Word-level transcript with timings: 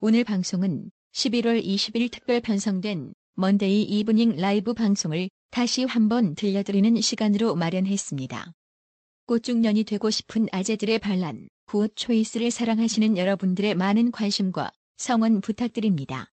오늘 0.00 0.22
방송은 0.22 0.92
11월 1.12 1.60
20일 1.60 2.12
특별 2.12 2.40
편성된 2.40 3.14
Monday 3.34 3.82
evening 3.82 4.36
live 4.36 4.72
방송을 4.72 5.28
다시 5.50 5.82
한번 5.82 6.36
들려드리는 6.36 7.00
시간으로 7.00 7.56
마련했습니다. 7.56 8.52
꽃중년이 9.26 9.82
되고 9.82 10.08
싶은 10.08 10.46
아재들의 10.52 11.00
반란, 11.00 11.48
굿 11.66 11.90
초이스를 11.96 12.52
사랑하시는 12.52 13.18
여러분들의 13.18 13.74
많은 13.74 14.12
관심과 14.12 14.70
성원 14.98 15.40
부탁드립니다. 15.40 16.30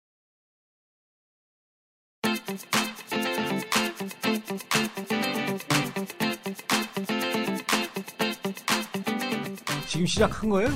지금 9.89 10.07
시작한 10.07 10.49
거예요? 10.49 10.69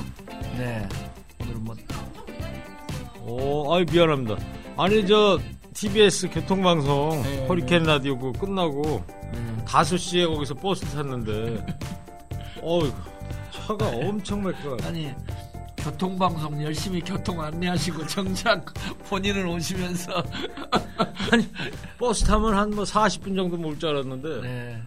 네. 0.57 1.12
오, 3.25 3.73
아이 3.73 3.85
미안합니다. 3.85 4.35
아니 4.77 5.05
저 5.07 5.39
TBS 5.73 6.29
교통방송 6.29 7.21
네, 7.23 7.47
허리케인 7.47 7.83
라디오 7.83 8.17
그 8.17 8.31
끝나고 8.33 9.03
네. 9.31 9.65
5시에 9.65 10.27
거기서 10.27 10.53
버스 10.55 10.85
탔는데 10.93 11.65
어우 12.61 12.91
차가 13.51 13.87
엄청 13.89 14.43
막혀. 14.43 14.77
아니 14.83 15.11
교통방송 15.77 16.61
열심히 16.63 17.01
교통 17.01 17.41
안내하시고 17.41 18.07
정작 18.07 18.73
본인은 19.09 19.47
오시면서 19.47 20.11
아니 21.31 21.47
버스 21.97 22.23
타면 22.25 22.53
한 22.55 22.71
뭐 22.71 22.83
40분 22.83 23.35
정도 23.35 23.57
몰 23.57 23.77
줄 23.79 23.89
알았는데 23.89 24.41
네. 24.41 24.81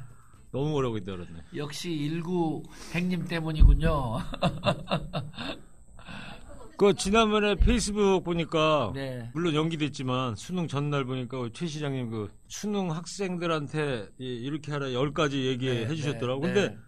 너무 0.52 0.72
오래 0.74 0.90
기다렸네. 0.98 1.26
역시 1.56 1.90
일구 1.90 2.62
행님 2.94 3.24
때문이군요. 3.26 4.18
그 6.78 6.92
지난번에 6.94 7.54
페이스북 7.54 8.22
보니까 8.22 8.92
네. 8.94 9.30
물론 9.32 9.54
연기됐지만 9.54 10.36
수능 10.36 10.68
전날 10.68 11.04
보니까 11.04 11.48
최 11.54 11.66
시장님 11.66 12.10
그 12.10 12.30
수능 12.48 12.90
학생들한테 12.90 14.08
이- 14.18 14.24
이렇게 14.44 14.72
하라 14.72 14.92
열 14.92 15.14
가지 15.14 15.46
얘기해 15.46 15.86
네, 15.88 15.94
주셨더라고. 15.94 16.46
네, 16.46 16.52
근데 16.52 16.68
네. 16.68 16.78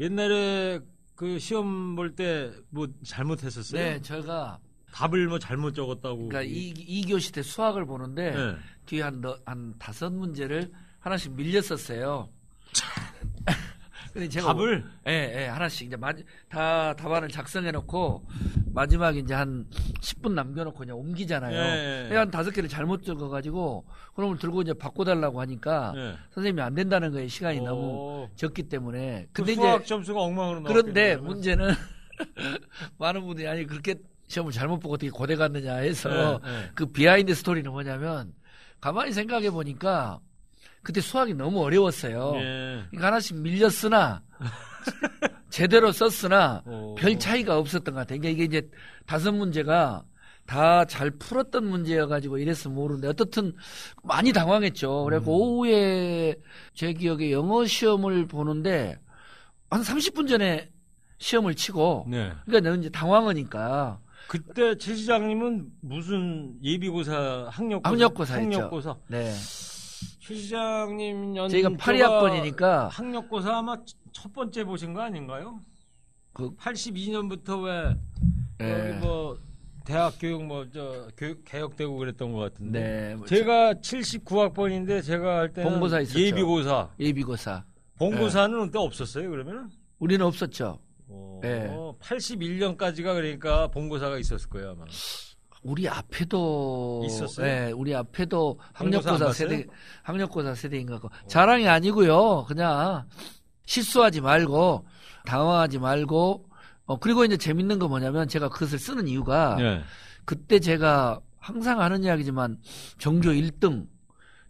옛날에 0.00 0.80
그 1.14 1.38
시험 1.38 1.96
볼 1.96 2.14
때 2.14 2.52
뭐 2.70 2.88
잘못했었어요? 3.04 3.80
네, 3.82 4.02
저희가 4.02 4.58
답을 4.92 5.26
뭐 5.28 5.38
잘못 5.38 5.72
적었다고. 5.74 6.28
그러니까 6.28 6.42
이, 6.42 6.74
이 6.76 7.06
교시 7.06 7.32
때 7.32 7.42
수학을 7.42 7.86
보는데 7.86 8.30
네. 8.32 8.54
뒤에 8.84 9.02
한, 9.02 9.20
너- 9.22 9.38
한 9.46 9.74
다섯 9.78 10.12
문제를 10.12 10.70
하나씩 11.00 11.32
밀렸었어요. 11.32 12.28
근데 14.12 14.28
제가 14.28 14.48
답을 14.54 14.84
예, 15.06 15.42
예, 15.42 15.46
하나씩 15.46 15.86
이제 15.86 15.96
마, 15.96 16.12
다 16.48 16.94
답안을 16.96 17.28
작성해 17.28 17.70
놓고 17.72 18.26
마지막에 18.72 19.18
이제 19.20 19.34
한 19.34 19.66
10분 20.00 20.32
남겨 20.32 20.64
놓고 20.64 20.78
그냥 20.78 20.96
옮기잖아요. 20.98 21.56
예, 21.56 22.08
예. 22.10 22.16
한 22.16 22.30
다섯 22.30 22.50
개를 22.50 22.68
잘못 22.68 23.02
적어 23.02 23.28
가지고 23.28 23.84
그놈을 24.14 24.38
들고 24.38 24.62
이제 24.62 24.72
바꿔 24.74 25.04
달라고 25.04 25.40
하니까 25.40 25.92
네. 25.94 26.14
선생님이 26.30 26.62
안 26.62 26.74
된다는 26.74 27.12
거예요. 27.12 27.28
시간이 27.28 27.60
너무 27.60 27.80
오. 27.82 28.30
적기 28.36 28.62
때문에. 28.62 29.26
그 29.32 29.42
근데 29.42 29.54
수학 29.54 29.80
이제 29.80 29.86
점수가 29.86 30.20
엉망으로 30.20 30.62
그런데 30.62 31.14
나왔겠네요. 31.14 31.22
문제는 31.22 31.68
많은 32.98 33.24
분들이 33.24 33.48
아니 33.48 33.66
그렇게 33.66 33.96
시험을 34.28 34.52
잘못 34.52 34.78
보고 34.78 34.94
어떻게 34.94 35.10
고대 35.10 35.36
갔느냐 35.36 35.76
해서 35.76 36.40
네, 36.42 36.50
네. 36.50 36.70
그 36.74 36.86
behind 36.86 37.34
story는 37.34 37.70
뭐냐면 37.70 38.32
가만히 38.80 39.12
생각해 39.12 39.50
보니까 39.50 40.20
그때 40.82 41.00
수학이 41.00 41.34
너무 41.34 41.62
어려웠어요. 41.62 42.32
예. 42.36 42.84
그러니까 42.90 43.06
하나씩 43.08 43.36
밀렸으나 43.36 44.22
제대로 45.58 45.90
썼으나 45.90 46.62
오. 46.66 46.94
별 46.94 47.18
차이가 47.18 47.58
없었던 47.58 47.92
것 47.92 48.00
같아요. 48.00 48.20
그러니까 48.20 48.28
이게 48.28 48.44
이제 48.44 48.70
다섯 49.06 49.32
문제가 49.32 50.04
다 50.46 50.84
잘 50.86 51.10
풀었던 51.10 51.66
문제여가지고 51.66 52.38
이랬으면 52.38 52.76
모르는데 52.76 53.08
어떻든 53.08 53.52
많이 54.04 54.32
당황했죠. 54.32 55.04
그래갖고 55.04 55.36
음. 55.36 55.40
오후에 55.40 56.36
제 56.74 56.92
기억에 56.92 57.32
영어 57.32 57.66
시험을 57.66 58.28
보는데 58.28 58.98
한 59.68 59.82
30분 59.82 60.28
전에 60.28 60.70
시험을 61.18 61.56
치고 61.56 62.06
네. 62.08 62.32
그러니까 62.46 62.68
너는 62.70 62.80
이제 62.80 62.90
당황하니까 62.90 63.98
그때 64.28 64.76
최 64.78 64.94
시장님은 64.94 65.66
무슨 65.80 66.54
예비고사 66.62 67.48
학력고사 67.50 67.90
학력고사였죠. 67.90 68.56
학력고사 68.56 68.96
네 69.08 69.32
최 70.28 70.34
시장님 70.34 71.36
연 71.36 71.48
저희가 71.48 71.70
82학번이니까 71.70 72.88
학력고사 72.90 73.58
아마 73.58 73.76
첫 74.12 74.30
번째 74.34 74.62
보신 74.64 74.92
거 74.92 75.00
아닌가요? 75.00 75.60
그 76.34 76.54
82년부터 76.54 77.64
왜 77.64 77.96
예. 78.60 78.88
여기 78.90 78.98
뭐 78.98 79.38
대학 79.86 80.14
교육 80.20 80.44
뭐 80.44 80.66
저 80.70 81.08
교육 81.16 81.42
개혁되고 81.44 81.96
그랬던 81.96 82.32
것 82.32 82.40
같은데. 82.40 82.80
네 82.80 83.14
뭐 83.16 83.26
제가 83.26 83.72
79학번인데 83.74 85.02
제가 85.02 85.38
할 85.38 85.52
때는 85.54 85.70
본고사 85.70 86.00
있었죠. 86.00 86.20
예비고사. 86.20 86.90
예비고사 87.00 87.64
본고사는 87.96 88.66
그때 88.66 88.78
없었어요, 88.78 89.30
그러면은? 89.30 89.70
우리는 89.98 90.24
없었죠. 90.26 90.78
어, 91.08 91.40
네. 91.42 91.68
81년까지가 92.00 93.14
그러니까 93.14 93.68
본고사가 93.68 94.18
있었을 94.18 94.48
거예요, 94.50 94.72
아마. 94.72 94.84
우리 95.62 95.88
앞에도 95.88 97.02
있었어요? 97.06 97.46
네, 97.46 97.72
우리 97.72 97.94
앞에도 97.94 98.58
학력고사? 98.74 99.32
세대 99.32 99.66
학력고사 100.02 100.54
세대인 100.54 100.86
것 100.86 101.00
같고 101.00 101.10
자랑이 101.28 101.68
아니고요. 101.68 102.44
그냥 102.46 103.04
실수하지 103.66 104.20
말고 104.20 104.86
당황하지 105.26 105.78
말고 105.78 106.44
어 106.86 106.98
그리고 106.98 107.24
이제 107.24 107.36
재밌는 107.36 107.78
거 107.78 107.88
뭐냐면 107.88 108.28
제가 108.28 108.48
그것을 108.48 108.78
쓰는 108.78 109.08
이유가 109.08 109.56
네. 109.56 109.82
그때 110.24 110.58
제가 110.60 111.20
항상 111.38 111.80
하는 111.80 112.02
이야기지만 112.04 112.58
전교 112.98 113.30
1등, 113.30 113.86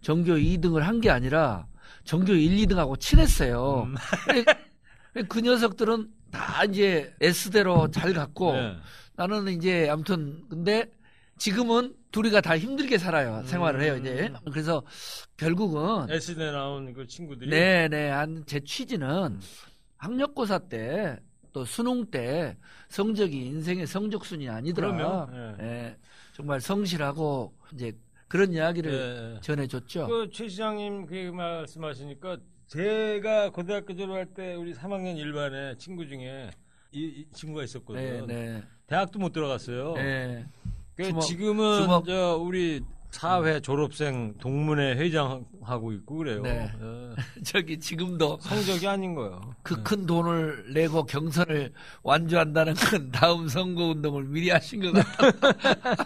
전교 0.03 0.33
2등을 0.35 0.81
한 0.81 1.01
게 1.01 1.11
아니라 1.11 1.67
전교 2.05 2.33
1, 2.33 2.67
2등하고 2.67 2.99
친했어요. 2.99 3.87
음. 3.89 3.95
그 5.29 5.41
녀석들은 5.41 6.09
다 6.31 6.65
이제 6.65 7.13
S대로 7.21 7.91
잘 7.91 8.13
갔고 8.13 8.53
네. 8.53 8.77
나는 9.17 9.49
이제 9.49 9.89
아무튼 9.91 10.45
근데 10.49 10.87
지금은 11.39 11.95
둘이가 12.13 12.41
다 12.41 12.59
힘들게 12.59 12.99
살아요. 12.99 13.43
생활을 13.45 13.81
해요, 13.83 13.97
이제. 13.97 14.29
음. 14.29 14.51
그래서 14.51 14.83
결국은 15.37 16.11
S대 16.11 16.51
나온 16.51 16.93
그 16.93 17.07
친구들이 17.07 17.51
네, 17.51 17.89
네. 17.89 18.09
한 18.11 18.45
제 18.47 18.61
취지는 18.61 19.41
학력고사 19.97 20.59
때 20.69 21.19
또 21.53 21.65
수능 21.65 22.05
때 22.11 22.57
성적이 22.89 23.47
인생의 23.47 23.87
성적순이 23.87 24.49
아니더라. 24.51 24.93
그러면, 24.93 25.57
예. 25.61 25.65
예, 25.65 25.97
정말 26.35 26.61
성실하고 26.61 27.55
이제 27.73 27.93
그런 28.29 28.53
이야기를 28.53 29.35
예. 29.37 29.41
전해줬죠. 29.41 30.07
그 30.09 30.31
최 30.31 30.47
시장님 30.47 31.07
그 31.07 31.15
말씀하시니까 31.33 32.37
제가 32.67 33.51
고등학교 33.51 33.97
졸업할 33.97 34.27
때 34.35 34.55
우리 34.55 34.75
3학년 34.75 35.17
1반에 35.17 35.79
친구 35.79 36.07
중에 36.07 36.51
이, 36.93 37.01
이 37.01 37.27
친구가 37.33 37.63
네, 37.63 37.65
있었거든요. 37.65 38.27
네. 38.27 38.63
대학도 38.87 39.19
못 39.19 39.33
들어갔어요. 39.33 39.95
네. 39.95 40.47
그 40.99 41.05
주먹, 41.05 41.21
지금은 41.23 41.83
주먹. 41.83 42.05
저 42.07 42.37
우리 42.37 42.81
사회 43.11 43.61
졸업생 43.61 44.35
동문회 44.39 44.97
회장하고 44.97 45.93
있고 45.93 46.17
그래요. 46.17 46.43
네. 46.43 46.69
예. 46.83 47.15
저기 47.45 47.79
지금도 47.79 48.39
성적이 48.41 48.87
아닌 48.89 49.15
거예요. 49.15 49.41
그 49.63 49.81
큰 49.85 50.05
돈을 50.07 50.73
내고 50.75 51.05
경선을 51.07 51.73
완주한다는 52.03 52.75
건 52.75 53.11
다음 53.13 53.47
선거 53.49 53.85
운동을 53.87 54.25
미리 54.25 54.51
하신 54.51 54.83
것 54.83 54.93
같아요. 54.93 55.33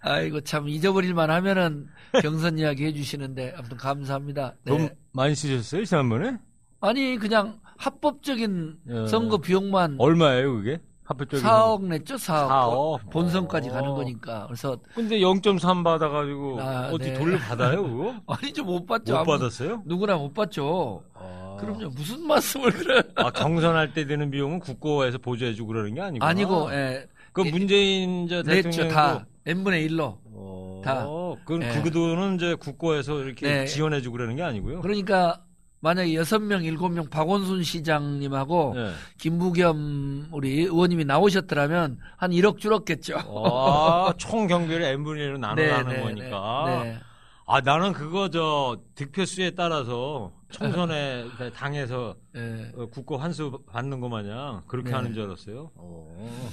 아이고 0.00 0.40
참 0.42 0.68
잊어버릴만 0.68 1.30
하면은 1.30 1.88
경선 2.20 2.58
이야기 2.58 2.84
해주시는데 2.84 3.54
아무튼 3.56 3.76
감사합니다. 3.78 4.54
네. 4.64 4.76
돈 4.76 4.90
많이 5.12 5.34
쓰셨어요 5.34 5.84
지난번에? 5.84 6.36
아니 6.80 7.16
그냥 7.16 7.58
합법적인 7.78 8.76
예. 8.90 9.06
선거 9.06 9.38
비용만 9.38 9.96
얼마예요 9.98 10.54
그게? 10.54 10.80
합법적인 11.12 11.44
4억 11.46 11.84
냈죠 11.86 12.16
4억, 12.16 12.48
4억? 12.48 13.10
본선까지 13.10 13.70
어. 13.70 13.72
가는 13.72 13.90
거니까 13.94 14.46
그래서 14.46 14.76
근데 14.94 15.18
0.3 15.20 15.84
받아 15.84 16.08
가지고 16.08 16.60
아, 16.60 16.88
어디 16.92 17.10
네. 17.10 17.14
돈을 17.14 17.38
받아요 17.38 17.82
그거? 17.82 18.14
아니 18.26 18.52
좀못 18.52 18.86
받죠 18.86 19.12
못 19.12 19.18
아무- 19.20 19.26
받았어요? 19.26 19.82
누구나 19.84 20.16
못 20.16 20.32
받죠 20.34 21.02
아. 21.14 21.56
그럼요 21.60 21.90
무슨 21.90 22.26
말씀을 22.26 22.70
그래 22.72 23.02
아, 23.16 23.30
경선할 23.30 23.92
때 23.94 24.06
되는 24.06 24.30
비용은 24.30 24.58
국고에서 24.60 25.18
보조해 25.18 25.54
주고 25.54 25.68
그러는 25.68 25.94
게 25.94 26.00
아니고. 26.00 26.24
아니고 26.24 26.72
예, 26.72 27.06
그 27.32 27.46
예, 27.46 27.50
문재인 27.50 28.26
저 28.28 28.42
냈죠 28.42 28.70
대통령도 28.70 28.94
다 28.94 29.26
n분의 29.46 29.88
1로 29.88 30.16
어, 30.34 30.82
다. 30.84 31.06
그, 31.44 31.60
예. 31.62 31.80
그 31.82 31.90
돈은 31.90 32.36
이제 32.36 32.54
국고에서 32.54 33.20
이렇게 33.22 33.46
네. 33.46 33.66
지원해 33.66 34.00
주고 34.00 34.16
그러는 34.16 34.36
게 34.36 34.42
아니고요. 34.42 34.80
그러니까 34.80 35.40
만약에 35.82 36.14
여섯 36.14 36.38
명 36.38 36.62
일곱 36.62 36.90
명 36.90 37.08
박원순 37.08 37.64
시장님하고 37.64 38.72
네. 38.76 38.92
김부겸 39.18 40.28
우리 40.30 40.60
의원님이 40.60 41.04
나오셨더라면 41.04 41.98
한 42.16 42.30
1억 42.30 42.58
줄었겠죠. 42.58 43.16
아, 43.18 44.14
총 44.16 44.46
경비를 44.46 44.84
n분의 44.84 45.30
1로 45.30 45.38
나눠 45.38 45.68
가는 45.68 46.02
거니까. 46.02 46.82
네. 46.84 46.98
아, 47.46 47.60
나는 47.62 47.92
그거 47.92 48.30
저 48.30 48.78
득표수에 48.94 49.50
따라서 49.56 50.32
총선에 50.50 51.26
당에서 51.52 52.14
네. 52.32 52.70
어, 52.76 52.86
국고 52.86 53.16
환수 53.16 53.60
받는 53.66 53.98
거 53.98 54.08
마냥 54.08 54.62
그렇게 54.68 54.90
네. 54.90 54.94
하는 54.94 55.12
줄 55.12 55.24
알았어요. 55.24 55.72
어. 55.74 56.48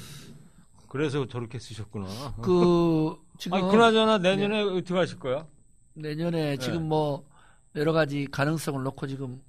그래서 0.88 1.28
저렇게 1.28 1.60
쓰셨구나. 1.60 2.08
그 2.42 3.16
지금 3.38 3.60
아니, 3.60 3.70
그나저나 3.70 4.18
내년에 4.18 4.62
어떻게 4.64 4.96
하실 4.96 5.20
거야? 5.20 5.46
내년에 5.94 6.58
지금 6.58 6.90
뭐 6.90 7.30
여러 7.76 7.94
가지 7.94 8.28
가능성을 8.32 8.82
놓고 8.84 9.08
지금 9.08 9.42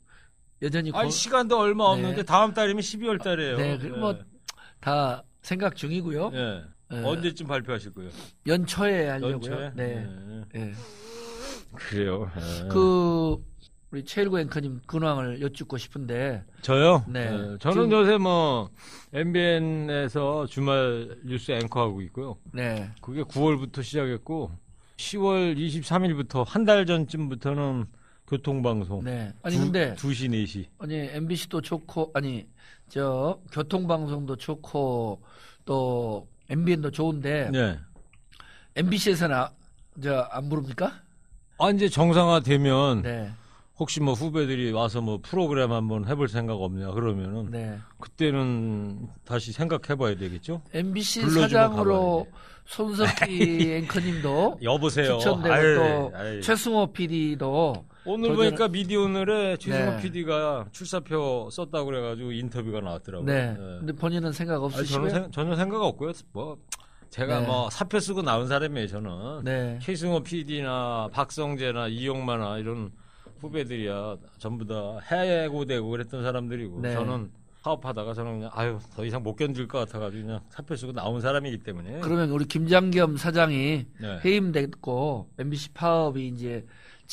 여전히 0.62 0.90
아니, 0.94 1.06
고- 1.06 1.10
시간도 1.10 1.58
얼마 1.58 1.84
없는데 1.84 2.16
네. 2.16 2.22
다음 2.22 2.52
달이면 2.52 2.82
12월 2.82 3.22
달이에요. 3.22 3.56
네, 3.56 3.78
그 3.78 3.86
뭐, 3.88 4.16
다 4.80 5.22
생각 5.42 5.74
중이고요. 5.76 6.30
예. 6.34 6.62
예. 6.92 6.96
언제쯤 7.04 7.46
발표하실 7.46 7.92
거예요? 7.94 8.10
연초에 8.46 9.08
하려고요. 9.08 9.32
연초에? 9.34 9.72
네. 9.74 10.06
예. 10.54 10.60
예. 10.60 10.72
그래요. 11.74 12.30
예. 12.36 12.68
그 12.68 13.36
우리 13.92 14.04
최일구 14.04 14.38
앵커님 14.38 14.80
근황을 14.86 15.40
여쭙고 15.40 15.78
싶은데 15.78 16.44
저요? 16.62 17.04
네. 17.08 17.26
예, 17.32 17.58
저는 17.58 17.84
지금- 17.88 17.92
요새 17.92 18.18
뭐 18.18 18.68
MBN에서 19.12 20.46
주말 20.46 21.16
뉴스 21.24 21.52
앵커하고 21.52 22.00
있고요. 22.02 22.36
네. 22.52 22.90
그게 23.00 23.22
9월부터 23.22 23.82
시작했고 23.82 24.50
10월 24.96 25.56
23일부터 25.56 26.44
한 26.46 26.64
달 26.64 26.84
전쯤부터는 26.86 27.86
교통방송. 28.30 29.04
네. 29.04 29.32
아니 29.42 29.56
두- 29.56 29.62
근데 29.64 29.94
2시 29.96 30.30
4시. 30.30 30.66
아니 30.78 30.94
MBC도 30.94 31.60
좋고 31.60 32.12
아니 32.14 32.46
저 32.88 33.40
교통방송도 33.52 34.36
좋고 34.36 35.20
또 35.64 36.28
MBN도 36.48 36.90
좋은데 36.92 37.50
네. 37.52 37.78
MBC에서는 38.76 39.34
아, 39.36 39.50
저안 40.00 40.48
부릅니까? 40.48 40.92
아 41.58 41.70
이제 41.70 41.88
정상화 41.88 42.40
되면 42.40 43.02
네. 43.02 43.30
혹시 43.78 44.00
뭐 44.00 44.14
후배들이 44.14 44.70
와서 44.72 45.00
뭐 45.00 45.18
프로그램 45.22 45.72
한번 45.72 46.06
해볼 46.06 46.28
생각 46.28 46.54
없냐 46.54 46.92
그러면은 46.92 47.50
네. 47.50 47.78
그때는 47.98 49.08
다시 49.24 49.52
생각해봐야 49.52 50.16
되겠죠. 50.16 50.62
MBC 50.72 51.28
사장으로 51.30 52.28
손석희 52.66 53.72
앵커님도 53.74 54.60
여보세요. 54.62 55.18
추천되고 55.18 55.52
아유, 55.54 55.74
또 55.74 56.12
아유. 56.16 56.40
최승호 56.42 56.92
PD도 56.92 57.84
오늘 58.04 58.34
보니까 58.34 58.68
미디어 58.68 59.02
오늘에 59.02 59.56
최승호 59.58 59.90
네. 59.96 60.02
PD가 60.02 60.66
출사표 60.72 61.48
썼다고 61.50 61.86
그래가지고 61.86 62.32
인터뷰가 62.32 62.80
나왔더라고요. 62.80 63.26
네. 63.26 63.50
네. 63.52 63.56
근데 63.56 63.92
본인은 63.92 64.32
생각 64.32 64.54
아니, 64.56 64.64
없으시고요? 64.64 65.08
저는 65.08 65.22
생- 65.24 65.30
전혀 65.32 65.56
생각 65.56 65.82
없고요. 65.82 66.12
뭐 66.32 66.56
제가 67.10 67.40
네. 67.40 67.46
뭐 67.46 67.68
사표 67.70 68.00
쓰고 68.00 68.22
나온 68.22 68.46
사람이에요. 68.48 68.86
저는 68.86 69.10
네. 69.44 69.78
최승호 69.82 70.20
PD나 70.22 71.08
박성재나 71.12 71.88
이용마나 71.88 72.56
이런 72.58 72.90
후배들이야 73.40 74.16
전부 74.38 74.66
다 74.66 74.98
해고되고 75.14 75.88
그랬던 75.88 76.22
사람들이고 76.22 76.80
네. 76.80 76.94
저는 76.94 77.30
사업하다가 77.62 78.14
저는 78.14 78.32
그냥 78.38 78.50
아유 78.54 78.78
더 78.96 79.04
이상 79.04 79.22
못 79.22 79.36
견딜 79.36 79.68
것 79.68 79.78
같아가지고 79.80 80.22
그냥 80.24 80.40
사표 80.48 80.74
쓰고 80.76 80.92
나온 80.92 81.20
사람이기 81.20 81.58
때문에 81.58 82.00
그러면 82.00 82.30
우리 82.30 82.46
김장겸 82.46 83.18
사장이 83.18 83.84
네. 84.00 84.18
해임됐고 84.24 85.28
MBC 85.38 85.72
파업이 85.74 86.26
이제 86.28 86.64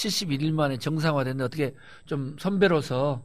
71일 0.08 0.52
만에 0.54 0.78
정상화됐는데 0.78 1.44
어떻게 1.44 1.74
좀 2.06 2.36
선배로서 2.40 3.22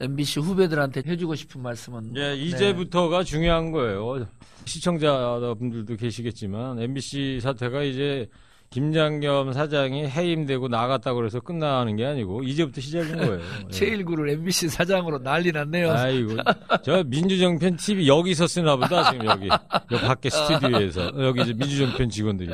MBC 0.00 0.40
후배들한테 0.40 1.02
해주고 1.06 1.34
싶은 1.34 1.60
말씀은 1.62 2.12
뭐- 2.14 2.20
예, 2.20 2.34
이제부터가 2.34 3.22
중요한 3.22 3.70
거예요. 3.70 4.26
시청자분들도 4.64 5.96
계시겠지만 5.96 6.80
MBC 6.80 7.40
사태가 7.42 7.82
이제 7.84 8.28
김장겸 8.70 9.52
사장이 9.52 10.08
해임되고 10.08 10.66
나갔다고 10.66 11.18
그래서 11.20 11.38
끝나는 11.38 11.94
게 11.94 12.04
아니고 12.06 12.42
이제부터 12.42 12.80
시작인 12.80 13.16
거예요. 13.18 13.34
예. 13.68 13.68
제1구를 13.68 14.30
MBC 14.32 14.68
사장으로 14.70 15.22
난리 15.22 15.52
났네요. 15.52 15.92
아이고, 15.92 16.38
저 16.82 17.04
민주정편 17.04 17.76
TV 17.76 18.08
여기서 18.08 18.48
쓰나 18.48 18.74
보다 18.76 19.12
지금 19.12 19.26
여기 19.26 19.48
여기 19.92 20.04
밖에 20.04 20.28
스튜디오에서 20.30 21.12
여기 21.24 21.42
이제 21.42 21.52
민주정편 21.52 22.08
직원들이 22.10 22.50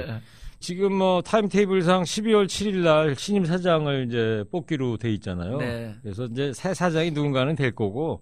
지금 0.60 0.92
뭐 0.92 1.22
타임테이블상 1.22 2.02
12월 2.02 2.46
7일 2.46 2.82
날 2.84 3.14
신임 3.16 3.46
사장을 3.46 4.06
이제 4.06 4.44
뽑기로 4.52 4.98
돼 4.98 5.10
있잖아요. 5.14 5.56
네. 5.56 5.94
그래서 6.02 6.26
이제 6.26 6.52
새 6.52 6.74
사장이 6.74 7.12
누군가는 7.12 7.56
될 7.56 7.74
거고. 7.74 8.20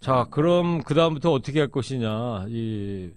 자, 0.00 0.26
그럼 0.30 0.82
그 0.84 0.94
다음부터 0.94 1.32
어떻게 1.32 1.58
할 1.58 1.68
것이냐? 1.68 2.46
이 2.48 3.10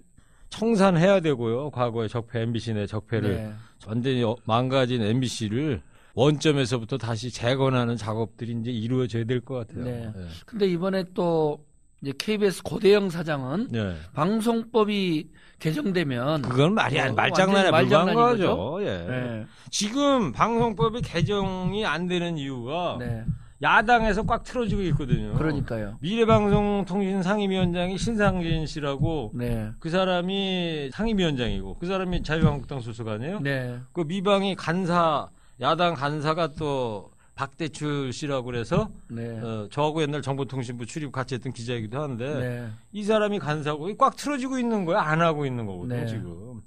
청산해야 0.48 1.20
되고요. 1.20 1.70
과거의 1.70 2.08
적폐 2.08 2.40
MBC 2.42 2.74
내 2.74 2.86
적폐를 2.86 3.28
네. 3.36 3.52
완전히 3.86 4.24
어- 4.24 4.34
망가진 4.44 5.00
MBC를 5.02 5.80
원점에서부터 6.14 6.98
다시 6.98 7.30
재건하는 7.30 7.96
작업들이 7.96 8.56
이제 8.60 8.72
이루어져야 8.72 9.24
될 9.24 9.40
것 9.40 9.54
같아요. 9.68 9.84
네. 9.84 10.10
네. 10.16 10.26
근데 10.46 10.66
이번에 10.66 11.04
또 11.14 11.64
이제 12.02 12.12
KBS 12.18 12.62
고대영 12.62 13.10
사장은 13.10 13.68
네. 13.70 13.94
방송법이 14.14 15.28
개정되면 15.58 16.42
그건 16.42 16.74
말이 16.74 16.98
아니 16.98 17.10
어, 17.10 17.14
말장난에 17.14 17.70
불과한 17.70 18.14
거죠. 18.14 18.78
예. 18.80 19.06
네. 19.06 19.46
지금 19.70 20.32
방송법이 20.32 21.02
개정이 21.02 21.84
안 21.84 22.06
되는 22.06 22.38
이유가 22.38 22.96
네. 22.98 23.24
야당에서 23.62 24.22
꽉 24.22 24.42
틀어지고 24.42 24.80
있거든요. 24.84 25.34
그러니까요. 25.34 25.98
미래방송통신 26.00 27.22
상임위원장이 27.22 27.98
신상진 27.98 28.64
씨라고 28.64 29.32
네. 29.34 29.70
그 29.78 29.90
사람이 29.90 30.90
상임위원장이고 30.94 31.76
그 31.78 31.86
사람이 31.86 32.22
자유한국당 32.22 32.80
소속 32.80 33.08
아니에요? 33.08 33.40
네. 33.40 33.78
그 33.92 34.00
미방이 34.00 34.54
간사 34.54 35.28
야당 35.60 35.92
간사가 35.92 36.54
또 36.54 37.10
박대출 37.44 38.12
씨라고 38.12 38.44
그래서 38.44 38.90
네. 39.08 39.40
어, 39.40 39.66
저하고 39.70 40.02
옛날 40.02 40.20
정보통신부 40.20 40.84
출입 40.84 41.10
같이 41.10 41.36
했던 41.36 41.54
기자이기도 41.54 41.98
한데 42.02 42.34
네. 42.34 42.68
이 42.92 43.02
사람이 43.02 43.38
간사고 43.38 43.88
꽉 43.96 44.14
틀어지고 44.14 44.58
있는 44.58 44.84
거야 44.84 45.00
안 45.00 45.22
하고 45.22 45.46
있는 45.46 45.64
거거든요 45.64 46.00
네. 46.02 46.06
지금. 46.06 46.60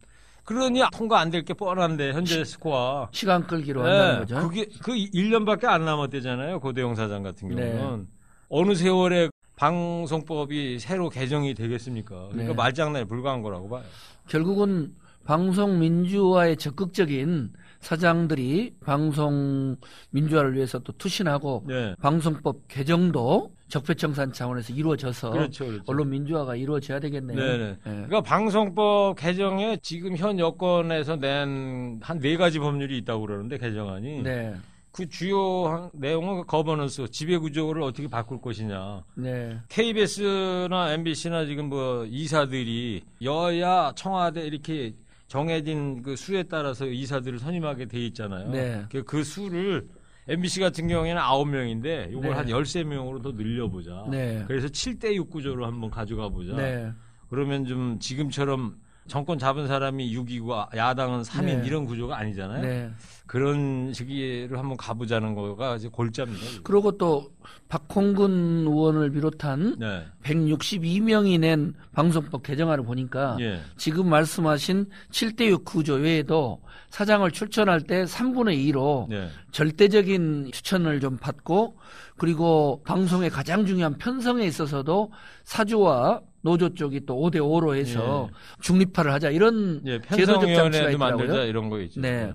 그러니 0.45 0.81
통과 0.91 1.19
안 1.19 1.29
될 1.29 1.43
게 1.45 1.53
뻔한데 1.53 2.13
현재 2.13 2.43
스코어. 2.43 3.09
시간 3.11 3.45
끌기로 3.45 3.83
한다는 3.83 4.13
네, 4.13 4.19
거죠. 4.21 4.47
그게 4.49 4.65
그 4.81 4.93
1년밖에 4.93 5.65
안 5.65 5.85
남았대잖아요. 5.85 6.59
고대영 6.59 6.95
사장 6.95 7.21
같은 7.21 7.49
네. 7.49 7.71
경우는 7.77 8.07
어느 8.49 8.73
세월에 8.73 9.29
방송법이 9.55 10.79
새로 10.79 11.09
개정이 11.09 11.53
되겠습니까? 11.53 12.15
그러니까 12.31 12.47
네. 12.47 12.53
말장난에 12.55 13.05
불과한 13.05 13.43
거라고 13.43 13.69
봐요. 13.69 13.83
결국은 14.27 14.95
방송 15.23 15.79
민주화에 15.79 16.55
적극적인 16.55 17.53
사장들이 17.83 18.73
방송 18.83 19.75
민주화를 20.11 20.55
위해서 20.55 20.79
또 20.79 20.93
투신하고 20.93 21.65
네. 21.67 21.95
방송법 22.01 22.67
개정도 22.67 23.51
적폐청산 23.67 24.31
차원에서 24.33 24.73
이루어져서 24.73 25.31
그렇죠, 25.31 25.65
그렇죠. 25.65 25.83
언론 25.87 26.09
민주화가 26.11 26.55
이루어져야 26.55 26.99
되겠네요. 26.99 27.37
네네. 27.37 27.63
예. 27.71 27.77
그러니까 27.83 28.21
방송법 28.21 29.15
개정에 29.17 29.77
지금 29.81 30.15
현 30.15 30.39
여건에서 30.39 31.15
낸 31.17 31.99
한 32.01 32.19
네 32.19 32.37
가지 32.37 32.59
법률이 32.59 32.97
있다고 32.99 33.25
그러는데 33.25 33.57
개정안이 33.57 34.23
네. 34.23 34.53
그 34.91 35.09
주요 35.09 35.65
한- 35.65 35.89
내용은 35.93 36.41
그 36.41 36.45
거버넌스 36.45 37.09
지배 37.09 37.37
구조를 37.37 37.81
어떻게 37.81 38.07
바꿀 38.07 38.39
것이냐. 38.39 39.03
네. 39.15 39.57
KBS나 39.69 40.93
MBC나 40.93 41.45
지금 41.45 41.69
뭐 41.69 42.05
이사들이 42.05 43.01
여야 43.23 43.91
청와대 43.95 44.41
이렇게 44.45 44.93
정해진 45.33 46.03
그 46.03 46.15
수에 46.15 46.43
따라서 46.43 46.85
이사들을 46.85 47.39
선임하게 47.39 47.87
돼 47.87 47.97
있잖아요. 48.05 48.51
네. 48.51 48.85
그, 48.91 49.01
그 49.03 49.23
수를 49.23 49.87
MBC 50.27 50.59
같은 50.59 50.87
경우에는 50.87 51.19
9명인데 51.19 52.11
이걸 52.11 52.21
네. 52.21 52.29
한 52.29 52.45
13명으로 52.45 53.23
더 53.23 53.31
늘려보자. 53.31 54.05
네. 54.11 54.43
그래서 54.47 54.67
7대 54.67 55.15
6 55.15 55.31
구조로 55.31 55.65
한번 55.65 55.89
가져가 55.89 56.29
보자. 56.29 56.55
네. 56.55 56.91
그러면 57.31 57.65
좀 57.65 57.97
지금처럼 57.97 58.75
정권 59.07 59.37
잡은 59.37 59.67
사람이 59.67 60.15
6이고 60.15 60.75
야당은 60.75 61.23
3인 61.23 61.61
네. 61.61 61.61
이런 61.65 61.85
구조가 61.85 62.17
아니잖아요. 62.17 62.61
네. 62.61 62.91
그런 63.25 63.91
시기로 63.93 64.57
한번 64.57 64.77
가보자는 64.77 65.35
거가 65.35 65.75
이제 65.75 65.87
골자입니다. 65.87 66.61
그리고 66.63 66.97
또 66.97 67.31
박홍근 67.67 68.65
의원을 68.67 69.11
비롯한 69.11 69.77
네. 69.79 70.05
162명이 70.23 71.39
낸 71.39 71.73
방송법 71.93 72.43
개정안을 72.43 72.83
보니까 72.85 73.37
예. 73.39 73.59
지금 73.77 74.09
말씀하신 74.09 74.85
7대6 75.11 75.65
구조 75.65 75.95
외에도 75.95 76.61
사장을 76.89 77.29
추천할 77.31 77.81
때 77.81 78.03
3분의 78.03 78.71
2로 78.71 79.09
네. 79.09 79.29
절대적인 79.51 80.51
추천을 80.53 80.99
좀 80.99 81.17
받고 81.17 81.77
그리고 82.17 82.81
방송의 82.85 83.29
가장 83.29 83.65
중요한 83.65 83.97
편성에 83.97 84.45
있어서도 84.45 85.11
사주와 85.43 86.21
노조 86.43 86.73
쪽이 86.73 87.05
또 87.05 87.15
5대 87.15 87.37
5로 87.37 87.75
해서 87.75 88.29
중립화를 88.61 89.11
하자 89.13 89.29
이런 89.31 89.81
예, 89.85 89.99
제도적 90.01 90.41
장치가 90.53 90.97
만들자 90.97 91.23
있더라고요. 91.33 91.45
이런 91.45 91.69
거 91.69 91.79
있죠. 91.81 92.01
네. 92.01 92.31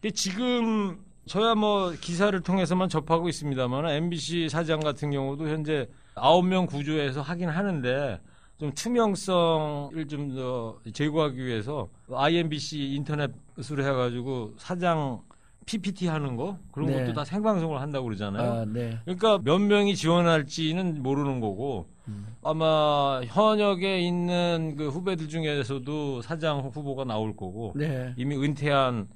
근데 0.00 0.10
지금 0.14 0.98
저야 1.26 1.54
뭐 1.54 1.92
기사를 2.00 2.38
통해서만 2.40 2.88
접하고 2.88 3.28
있습니다만 3.28 3.88
MBC 3.90 4.48
사장 4.48 4.80
같은 4.80 5.10
경우도 5.10 5.46
현재 5.48 5.88
9명 6.16 6.66
구조에서 6.66 7.20
하긴 7.20 7.50
하는데 7.50 8.18
좀 8.58 8.72
투명성을 8.72 10.06
좀 10.08 10.34
더 10.34 10.78
제고하기 10.92 11.44
위해서 11.44 11.88
IMBC 12.10 12.94
인터넷으로 12.94 13.84
해가지고 13.84 14.54
사장 14.56 15.20
PPT 15.66 16.08
하는 16.08 16.36
거 16.36 16.58
그런 16.72 16.88
네. 16.88 17.00
것도 17.00 17.12
다 17.12 17.24
생방송을 17.24 17.80
한다고 17.80 18.06
그러잖아요. 18.06 18.52
아, 18.52 18.64
네. 18.64 18.98
그러니까 19.04 19.38
몇 19.44 19.58
명이 19.58 19.94
지원할지는 19.94 21.02
모르는 21.02 21.40
거고 21.40 21.86
음. 22.10 22.26
아마 22.42 23.20
현역에 23.24 24.00
있는 24.00 24.74
그 24.76 24.88
후배들 24.88 25.28
중에서도 25.28 26.22
사장 26.22 26.60
후보가 26.60 27.04
나올 27.04 27.36
거고 27.36 27.72
네. 27.76 28.12
이미 28.16 28.36
은퇴한 28.36 29.08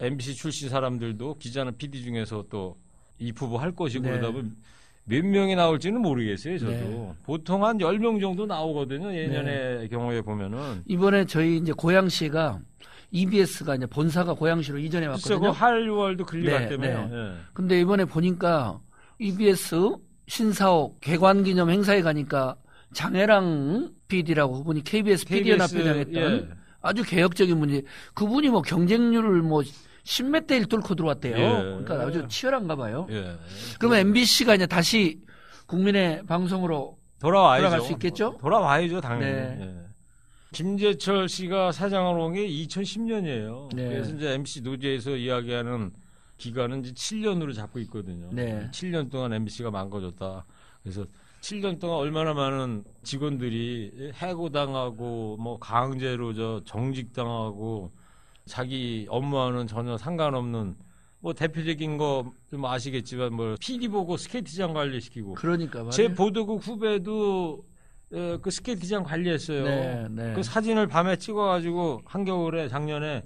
MBC 0.00 0.34
출신 0.34 0.68
사람들도 0.68 1.34
기자나 1.38 1.72
PD 1.72 2.02
중에서 2.02 2.44
또 2.50 2.76
이 3.22 3.32
후보 3.36 3.56
할 3.56 3.72
것이고 3.72 4.04
네. 4.04 4.10
그러다 4.10 4.32
보면 4.32 4.56
몇 5.04 5.24
명이 5.24 5.54
나올지는 5.56 6.00
모르겠어요, 6.00 6.58
저도. 6.58 6.70
네. 6.72 7.12
보통 7.24 7.64
한 7.64 7.78
10명 7.78 8.20
정도 8.20 8.46
나오거든요, 8.46 9.12
예년의 9.14 9.88
경우에 9.88 10.20
보면은. 10.22 10.82
이번에 10.86 11.24
저희 11.24 11.56
이제 11.56 11.72
고양시가 11.72 12.60
EBS가 13.10 13.76
이제 13.76 13.86
본사가 13.86 14.34
고양시로 14.34 14.78
이전해 14.78 15.06
글쎄, 15.08 15.28
그 15.28 15.34
왔거든요. 15.34 15.50
할리월드 15.52 16.24
클리 16.24 16.46
네, 16.46 16.52
갔다며요. 16.52 17.08
네. 17.08 17.16
예. 17.16 17.32
근데 17.52 17.80
이번에 17.80 18.04
보니까 18.04 18.80
EBS 19.18 19.96
신사옥 20.32 20.98
개관 21.02 21.42
기념 21.44 21.68
행사에 21.68 22.00
가니까 22.00 22.56
장혜랑 22.94 23.90
PD라고 24.08 24.58
그분이 24.58 24.82
KBS 24.82 25.26
PD 25.26 25.50
연합 25.50 25.68
KBS, 25.68 25.88
회장했던 25.88 26.22
예. 26.22 26.48
아주 26.80 27.02
개혁적인 27.02 27.58
문제. 27.58 27.82
그분이 28.14 28.48
뭐 28.48 28.62
경쟁률을 28.62 29.42
뭐 29.42 29.60
10몇 30.04 30.46
대1 30.46 30.70
뚫고 30.70 30.94
들어왔대요. 30.94 31.36
예. 31.36 31.48
그러니까 31.84 32.06
아주 32.06 32.26
치열한가 32.28 32.76
봐요. 32.76 33.06
예. 33.10 33.36
그러면 33.78 33.98
MBC가 33.98 34.54
이제 34.54 34.64
다시 34.64 35.20
국민의 35.66 36.24
방송으로 36.26 36.96
돌아와야죠. 37.20 37.66
돌아갈 37.66 37.80
수 37.82 37.92
있겠죠? 37.92 38.38
돌아와야죠, 38.40 39.02
당연히. 39.02 39.32
네. 39.32 39.58
예. 39.60 39.74
김재철 40.52 41.28
씨가 41.28 41.72
사장을 41.72 42.18
온 42.18 42.32
게 42.32 42.48
2010년이에요. 42.48 43.74
네. 43.74 43.88
그래서 43.88 44.14
이제 44.14 44.32
MC 44.32 44.62
노제에서 44.62 45.10
이야기하는 45.16 45.92
기간은 46.42 46.84
이제 46.84 46.92
7년으로 46.92 47.54
잡고 47.54 47.78
있거든요. 47.80 48.28
네. 48.32 48.68
7년 48.72 49.10
동안 49.10 49.32
MBC가 49.32 49.70
망가졌다. 49.70 50.44
그래서 50.82 51.06
7년 51.40 51.78
동안 51.78 51.98
얼마나 51.98 52.34
많은 52.34 52.82
직원들이 53.04 54.12
해고당하고 54.14 55.36
뭐 55.38 55.58
강제로 55.58 56.34
저 56.34 56.60
정직당하고 56.64 57.92
자기 58.44 59.06
업무와는 59.08 59.68
전혀 59.68 59.96
상관없는 59.96 60.74
뭐 61.20 61.32
대표적인 61.32 61.96
거 61.98 62.32
좀 62.50 62.66
아시겠지만 62.66 63.32
뭐 63.32 63.54
PD 63.58 63.88
보고 63.88 64.16
스케이트장 64.18 64.74
관리시키고 64.74 65.34
그러니까 65.34 65.78
말이에요. 65.84 65.90
제 65.92 66.12
보도국 66.12 66.66
후배도 66.66 67.64
어, 68.12 68.38
그 68.42 68.50
스케이트장 68.50 69.04
관리했어요. 69.04 69.64
네, 69.64 70.06
네. 70.10 70.32
그 70.34 70.42
사진을 70.42 70.86
밤에 70.88 71.16
찍어가지고 71.16 72.02
한겨울에 72.04 72.68
작년에 72.68 73.22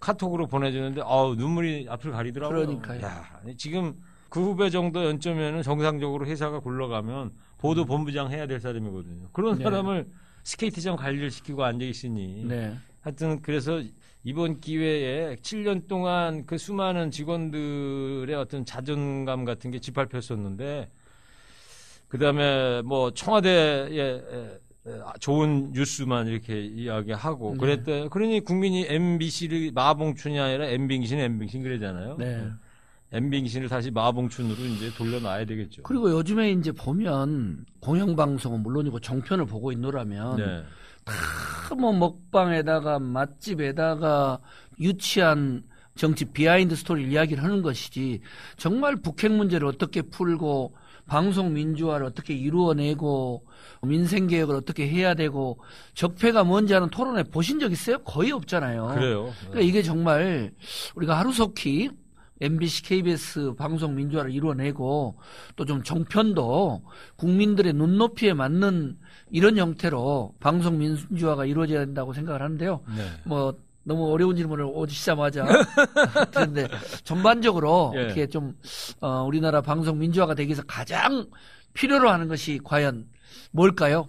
카톡으로 0.00 0.46
보내주는데 0.46 1.02
아우 1.04 1.34
눈물이 1.34 1.86
앞을 1.88 2.12
가리더라고요. 2.12 2.66
그러니까요. 2.66 3.02
야, 3.02 3.40
지금 3.56 3.94
그 4.28 4.40
후배 4.40 4.70
정도 4.70 5.04
연점에는 5.04 5.62
정상적으로 5.62 6.26
회사가 6.26 6.60
굴러가면 6.60 7.32
보도 7.58 7.84
본부장 7.84 8.30
해야 8.30 8.46
될 8.46 8.60
사람이거든요. 8.60 9.28
그런 9.32 9.58
네. 9.58 9.64
사람을 9.64 10.06
스케이트장 10.44 10.96
관리를 10.96 11.30
시키고 11.30 11.64
앉아 11.64 11.84
있으니 11.84 12.44
네. 12.44 12.74
하여튼 13.00 13.40
그래서 13.42 13.82
이번 14.24 14.60
기회에 14.60 15.36
7년 15.36 15.88
동안 15.88 16.44
그 16.46 16.58
수많은 16.58 17.10
직원들의 17.10 18.34
어떤 18.36 18.64
자존감 18.64 19.44
같은 19.44 19.70
게 19.70 19.78
짓밟혔었는데 19.78 20.90
그다음에 22.08 22.82
뭐 22.82 23.12
청와대에 23.12 24.58
좋은 25.20 25.72
뉴스만 25.72 26.26
이렇게 26.28 26.64
이야기하고 26.64 27.52
네. 27.52 27.58
그랬대. 27.58 28.08
그러니 28.08 28.40
국민이 28.40 28.86
MBC를 28.88 29.72
마봉춘이 29.72 30.38
아니라 30.38 30.66
엠빙신 30.66 31.18
엠빙신 31.18 31.62
그러잖아요. 31.62 32.16
네. 32.18 32.48
엠빙신을 33.12 33.68
다시 33.68 33.90
마봉춘으로 33.90 34.56
이제 34.66 34.90
돌려놔야 34.94 35.46
되겠죠. 35.46 35.82
그리고 35.82 36.10
요즘에 36.10 36.50
이제 36.52 36.72
보면 36.72 37.64
공영방송은 37.80 38.62
물론이고 38.62 39.00
종편을 39.00 39.46
보고 39.46 39.72
있노라면 39.72 40.36
네. 40.36 40.64
뭐 41.78 41.92
먹방에다가 41.92 42.98
맛집에다가 42.98 44.40
유치한 44.80 45.62
정치 45.94 46.26
behind 46.26 46.76
story 46.76 47.10
이야기를 47.10 47.42
하는 47.42 47.62
것이지 47.62 48.20
정말 48.56 48.96
북핵 48.96 49.32
문제를 49.32 49.66
어떻게 49.66 50.02
풀고 50.02 50.74
방송 51.08 51.52
민주화를 51.54 52.06
어떻게 52.06 52.34
이루어내고 52.34 53.44
민생 53.82 54.26
개혁을 54.28 54.54
어떻게 54.54 54.88
해야 54.88 55.14
되고 55.14 55.58
적폐가 55.94 56.44
뭔지 56.44 56.74
하는 56.74 56.88
토론회 56.90 57.24
보신 57.24 57.58
적 57.58 57.72
있어요? 57.72 57.98
거의 58.04 58.30
없잖아요. 58.30 58.92
그래요. 58.94 59.32
그러니까 59.40 59.60
이게 59.60 59.82
정말 59.82 60.52
우리가 60.94 61.18
하루속히 61.18 61.90
MBC, 62.40 62.82
KBS 62.84 63.54
방송 63.58 63.96
민주화를 63.96 64.30
이루어내고 64.30 65.16
또 65.56 65.64
좀 65.64 65.82
정편도 65.82 66.82
국민들의 67.16 67.72
눈높이에 67.72 68.32
맞는 68.32 68.96
이런 69.30 69.56
형태로 69.58 70.34
방송 70.38 70.78
민주화가 70.78 71.46
이루어져야 71.46 71.80
된다고 71.80 72.12
생각을 72.12 72.40
하는데요. 72.40 72.80
네. 72.96 73.04
뭐 73.24 73.54
너무 73.88 74.12
어려운 74.12 74.36
질문을 74.36 74.66
오시자마자 74.66 75.46
드는데 76.30 76.68
전반적으로 77.04 77.92
예. 77.96 78.00
이렇게 78.02 78.26
좀 78.26 78.54
어, 79.00 79.22
우리나라 79.26 79.62
방송 79.62 79.98
민주화가 79.98 80.34
되기 80.34 80.48
위해서 80.50 80.62
가장 80.66 81.26
필요로 81.72 82.10
하는 82.10 82.28
것이 82.28 82.60
과연 82.62 83.06
뭘까요? 83.50 84.08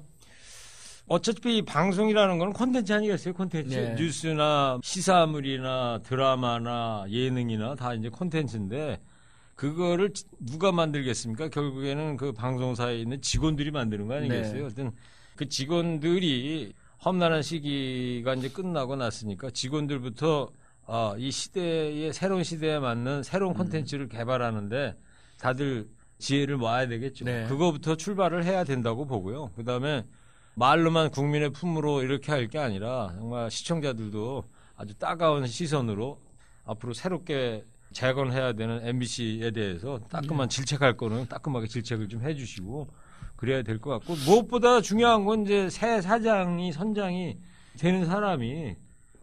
어차피 1.07 1.57
이 1.57 1.61
방송이라는 1.63 2.37
건 2.37 2.51
콘텐츠 2.53 2.91
아니겠어요? 2.91 3.33
콘텐츠. 3.33 3.73
네. 3.73 3.95
뉴스나 3.97 4.79
시사물이나 4.83 6.01
드라마나 6.03 7.05
예능이나 7.09 7.75
다 7.75 7.93
이제 7.93 8.09
콘텐츠인데 8.09 8.99
그거를 9.55 10.13
지- 10.13 10.25
누가 10.39 10.71
만들겠습니까? 10.73 11.47
결국에는 11.49 12.17
그 12.17 12.33
방송사에 12.33 12.97
있는 12.99 13.21
직원들이 13.21 13.71
만드는 13.71 14.07
거 14.07 14.15
아니겠어요? 14.15 14.59
네. 14.59 14.65
어떤 14.65 14.91
그 15.35 15.47
직원들이 15.47 16.73
험난한 17.05 17.41
시기가 17.41 18.33
이제 18.35 18.49
끝나고 18.49 18.95
났으니까 18.95 19.49
직원들부터 19.51 20.49
아, 20.87 21.15
이 21.17 21.31
시대의 21.31 22.13
새로운 22.13 22.43
시대에 22.43 22.79
맞는 22.79 23.23
새로운 23.23 23.53
콘텐츠를 23.53 24.09
개발하는데 24.09 24.97
다들 25.39 25.87
지혜를 26.17 26.57
모아야 26.57 26.87
되겠죠. 26.87 27.25
네. 27.25 27.45
그거부터 27.47 27.95
출발을 27.95 28.43
해야 28.43 28.63
된다고 28.63 29.05
보고요. 29.05 29.51
그 29.55 29.63
다음에 29.63 30.05
말로만 30.55 31.11
국민의 31.11 31.51
품으로 31.51 32.01
이렇게 32.01 32.31
할 32.31 32.47
게 32.49 32.57
아니라 32.59 33.13
정말 33.17 33.49
시청자들도 33.49 34.43
아주 34.75 34.93
따가운 34.95 35.45
시선으로 35.47 36.19
앞으로 36.65 36.93
새롭게 36.93 37.63
재건해야 37.93 38.53
되는 38.53 38.85
MBC에 38.85 39.51
대해서 39.51 39.99
따끔한 40.09 40.49
질책할 40.49 40.97
거는 40.97 41.27
따끔하게 41.27 41.67
질책을 41.67 42.09
좀 42.09 42.21
해주시고 42.23 42.87
그래야 43.35 43.61
될 43.63 43.79
것 43.79 43.89
같고 43.91 44.15
무엇보다 44.25 44.81
중요한 44.81 45.25
건 45.25 45.43
이제 45.43 45.69
새 45.69 46.01
사장이 46.01 46.71
선장이 46.73 47.37
되는 47.77 48.05
사람이 48.05 48.75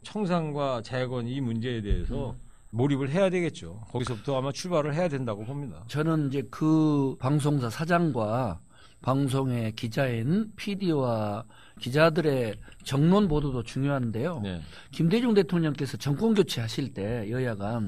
청산과 0.02 0.82
재건 0.82 1.26
이 1.26 1.40
문제에 1.40 1.82
대해서 1.82 2.36
몰입을 2.70 3.10
해야 3.10 3.28
되겠죠. 3.30 3.82
거기서부터 3.88 4.38
아마 4.38 4.52
출발을 4.52 4.94
해야 4.94 5.08
된다고 5.08 5.44
봅니다. 5.44 5.84
저는 5.88 6.28
이제 6.28 6.42
그 6.50 7.16
방송사 7.18 7.70
사장과 7.70 8.60
방송의 9.02 9.72
기자인 9.72 10.50
PD와 10.56 11.44
기자들의 11.80 12.56
정론 12.84 13.28
보도도 13.28 13.62
중요한데요. 13.62 14.40
네. 14.42 14.60
김대중 14.90 15.34
대통령께서 15.34 15.96
정권 15.96 16.34
교체하실 16.34 16.94
때 16.94 17.30
여야가 17.30 17.80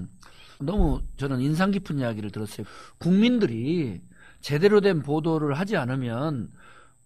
너무 0.60 1.00
저는 1.16 1.40
인상 1.40 1.70
깊은 1.70 1.98
이야기를 1.98 2.30
들었어요. 2.30 2.66
국민들이 2.98 4.00
제대로 4.40 4.80
된 4.80 5.02
보도를 5.02 5.54
하지 5.54 5.76
않으면 5.76 6.50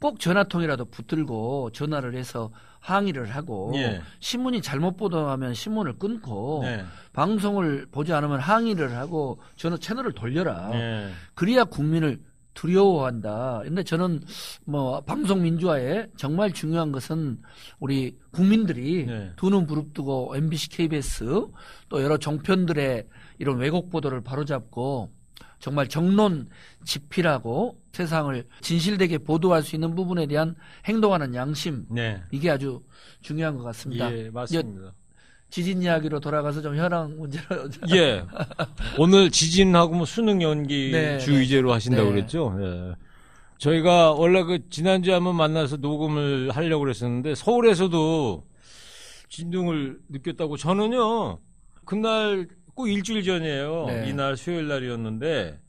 꼭 0.01 0.19
전화통이라도 0.19 0.87
붙들고 0.87 1.71
전화를 1.73 2.17
해서 2.17 2.51
항의를 2.81 3.31
하고 3.31 3.73
예. 3.77 4.03
신문이 4.19 4.61
잘못 4.61 4.97
보도하면 4.97 5.55
신문을 5.55 5.99
끊고 5.99 6.63
네. 6.65 6.85
방송을 7.13 7.87
보지 7.93 8.13
않으면 8.13 8.41
항의를 8.41 8.97
하고 8.97 9.41
전화 9.55 9.77
채널을 9.77 10.13
돌려라. 10.13 10.71
네. 10.71 11.13
그래야 11.35 11.63
국민을 11.63 12.21
두려워한다. 12.55 13.63
근데 13.65 13.83
저는 13.83 14.21
뭐 14.65 15.01
방송 15.03 15.43
민주화에 15.43 16.09
정말 16.17 16.53
중요한 16.53 16.93
것은 16.93 17.41
우리 17.79 18.19
국민들이 18.33 19.07
네. 19.07 19.33
두눈 19.37 19.67
부릅뜨고 19.67 20.35
MBC, 20.37 20.69
KBS 20.71 21.47
또 21.89 22.03
여러 22.03 22.17
정편들의 22.19 23.07
이런 23.39 23.59
왜곡 23.59 23.91
보도를 23.91 24.21
바로잡고 24.23 25.11
정말 25.59 25.89
정론 25.89 26.49
집필하고 26.85 27.79
세상을 27.93 28.45
진실되게 28.61 29.19
보도할 29.19 29.63
수 29.63 29.77
있는 29.77 29.95
부분에 29.95 30.27
대한 30.27 30.55
행동하는 30.87 31.35
양심 31.35 31.87
네. 31.91 32.23
이게 32.31 32.51
아주 32.51 32.83
중요한 33.21 33.57
것 33.57 33.63
같습니다. 33.65 34.13
예, 34.17 34.31
맞습니다. 34.31 34.95
지진 35.51 35.83
이야기로 35.83 36.19
돌아가서 36.21 36.63
좀 36.63 36.77
현황 36.77 37.17
문제로 37.19 37.69
예. 37.95 38.25
오늘 38.99 39.31
지진하고 39.31 39.95
뭐 39.95 40.07
수능 40.07 40.41
연기 40.41 40.91
네, 40.91 41.19
주의제로 41.19 41.73
하신다고 41.73 42.09
네. 42.09 42.15
그랬죠. 42.15 42.57
예. 42.59 42.95
저희가 43.59 44.13
원래 44.13 44.43
그 44.43 44.69
지난주에 44.71 45.13
한번 45.13 45.37
만나서 45.37 45.77
녹음을 45.77 46.51
하려고 46.51 46.81
그랬었는데 46.81 47.35
서울에서도 47.35 48.45
진동을 49.29 50.01
느꼈다고 50.09 50.57
저는요. 50.57 51.39
그날 51.85 52.49
꼭 52.75 52.89
일주일 52.89 53.23
전이에요. 53.23 53.87
네. 53.87 54.09
이날 54.09 54.37
수요일 54.37 54.69
날이었는데 54.69 55.61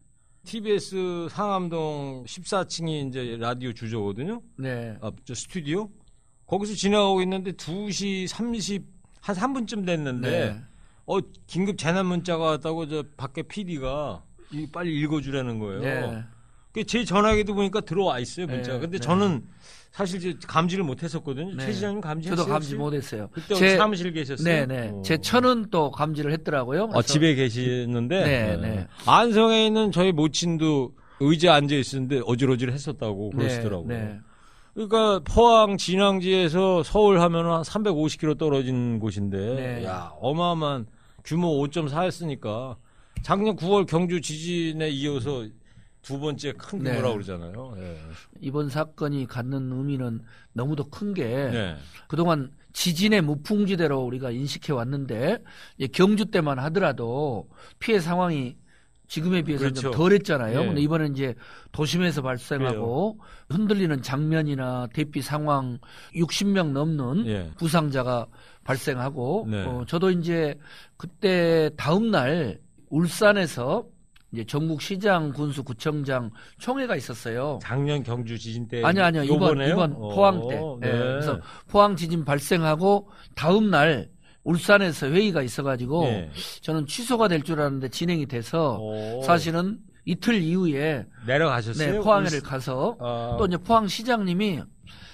TBS 0.45 1.27
상암동 1.29 2.25
14층이 2.25 3.09
이제 3.09 3.37
라디오 3.39 3.73
주저거든요. 3.73 4.41
네. 4.57 4.97
아, 5.01 5.11
저 5.25 5.33
스튜디오. 5.33 5.89
거기서 6.45 6.73
지나가고 6.75 7.21
있는데 7.21 7.51
2시 7.53 8.27
30, 8.27 8.83
한 9.21 9.35
3분쯤 9.35 9.85
됐는데, 9.85 10.29
네. 10.29 10.61
어, 11.05 11.19
긴급 11.47 11.77
재난 11.77 12.05
문자가 12.05 12.43
왔다고 12.43 12.87
저 12.87 13.03
밖에 13.15 13.41
PD가 13.43 14.23
빨리 14.71 14.99
읽어주라는 14.99 15.59
거예요. 15.59 15.81
네. 15.81 16.23
그제 16.73 17.05
전화기도 17.05 17.53
보니까 17.53 17.81
들어와 17.81 18.19
있어요, 18.19 18.47
문자가. 18.47 18.75
네, 18.75 18.81
근데 18.81 18.97
네. 18.97 19.01
저는 19.01 19.47
사실 19.93 20.17
이제 20.17 20.35
감지를 20.47 20.83
못 20.83 21.03
했었거든요. 21.03 21.53
네. 21.55 21.65
최 21.67 21.71
시장님 21.71 22.01
감지했어요? 22.01 22.35
저도 22.35 22.51
감지? 22.51 22.75
못했어요. 22.75 23.29
그때 23.31 23.53
제- 23.53 23.77
사무실 23.77 24.11
계셨어요? 24.11 24.43
네네. 24.43 24.89
어. 24.91 25.01
제 25.05 25.17
천은 25.19 25.67
또 25.69 25.91
감지를 25.91 26.31
했더라고요. 26.33 26.89
아, 26.93 27.01
집에 27.03 27.35
계시는데 27.35 28.23
네, 28.23 28.57
네. 28.57 28.87
안성에 29.05 29.67
있는 29.67 29.91
저희 29.91 30.11
모친도 30.11 30.93
의자에 31.19 31.51
앉아 31.51 31.75
있었는데 31.75 32.21
어지러질 32.25 32.71
했었다고 32.71 33.29
그러시더라고요. 33.31 33.87
네, 33.87 33.97
네. 34.03 34.19
그러니까 34.73 35.19
포항 35.31 35.77
진앙지에서 35.77 36.81
서울 36.81 37.21
하면 37.21 37.45
한 37.51 37.61
350km 37.61 38.39
떨어진 38.39 38.97
곳인데 38.99 39.37
네. 39.37 39.85
야 39.85 40.11
어마어마한 40.19 40.87
규모 41.23 41.63
5.4였으니까 41.67 42.77
작년 43.21 43.55
9월 43.55 43.85
경주 43.85 44.19
지진에 44.19 44.89
이어서 44.89 45.45
두 46.03 46.19
번째 46.19 46.51
큰 46.53 46.79
네. 46.79 46.91
규모라고 46.91 47.13
그러잖아요. 47.15 47.73
예. 47.77 47.97
이번 48.41 48.69
사건이 48.69 49.25
갖는 49.25 49.71
의미는 49.71 50.21
너무도 50.51 50.89
큰게 50.89 51.23
네. 51.23 51.75
그동안 52.07 52.51
지진의 52.73 53.21
무풍지대로 53.21 54.01
우리가 54.01 54.31
인식해 54.31 54.73
왔는데 54.73 55.39
경주 55.93 56.25
때만 56.25 56.59
하더라도 56.59 57.47
피해 57.79 57.99
상황이 57.99 58.57
지금에 59.07 59.43
비해서 59.43 59.65
는 59.65 59.73
그렇죠. 59.73 59.91
좀 59.91 59.91
덜했잖아요. 59.91 60.59
네. 60.59 60.65
근데 60.67 60.81
이번엔 60.81 61.13
이제 61.13 61.35
도심에서 61.71 62.21
발생하고 62.21 63.19
흔들리는 63.49 64.01
장면이나 64.01 64.87
대피 64.93 65.21
상황 65.21 65.77
60명 66.15 66.71
넘는 66.71 67.27
예. 67.27 67.51
부상자가 67.57 68.25
발생하고 68.63 69.47
네. 69.49 69.65
어, 69.65 69.85
저도 69.87 70.09
이제 70.09 70.55
그때 70.97 71.69
다음 71.77 72.11
날 72.11 72.59
울산에서 72.89 73.85
이제 74.33 74.43
전국 74.45 74.81
시장 74.81 75.31
군수 75.31 75.63
구청장 75.63 76.31
총회가 76.57 76.95
있었어요. 76.95 77.59
작년 77.61 78.01
경주 78.01 78.37
지진 78.39 78.67
때 78.67 78.81
아니요, 78.83 79.03
아니요. 79.03 79.23
이번, 79.23 79.35
요번에요? 79.35 79.73
이번 79.73 79.93
어, 79.93 80.09
포항 80.15 80.47
때. 80.47 80.55
네. 80.81 80.87
예, 80.87 80.91
그래서 80.97 81.39
포항 81.67 81.95
지진 81.95 82.25
발생하고 82.25 83.09
다음 83.35 83.69
날 83.69 84.09
울산에서 84.43 85.07
회의가 85.07 85.43
있어가지고 85.43 86.05
예. 86.05 86.31
저는 86.61 86.87
취소가 86.87 87.27
될 87.27 87.43
줄 87.43 87.59
알았는데 87.61 87.89
진행이 87.89 88.25
돼서 88.25 88.77
오. 88.79 89.21
사실은 89.21 89.77
이틀 90.05 90.41
이후에 90.41 91.05
내려가셨어요? 91.27 91.91
네, 91.93 91.99
포항에를 91.99 92.37
울산- 92.39 92.49
가서 92.49 92.97
아, 92.99 93.35
또 93.37 93.45
이제 93.45 93.55
포항 93.57 93.87
시장님이 93.87 94.61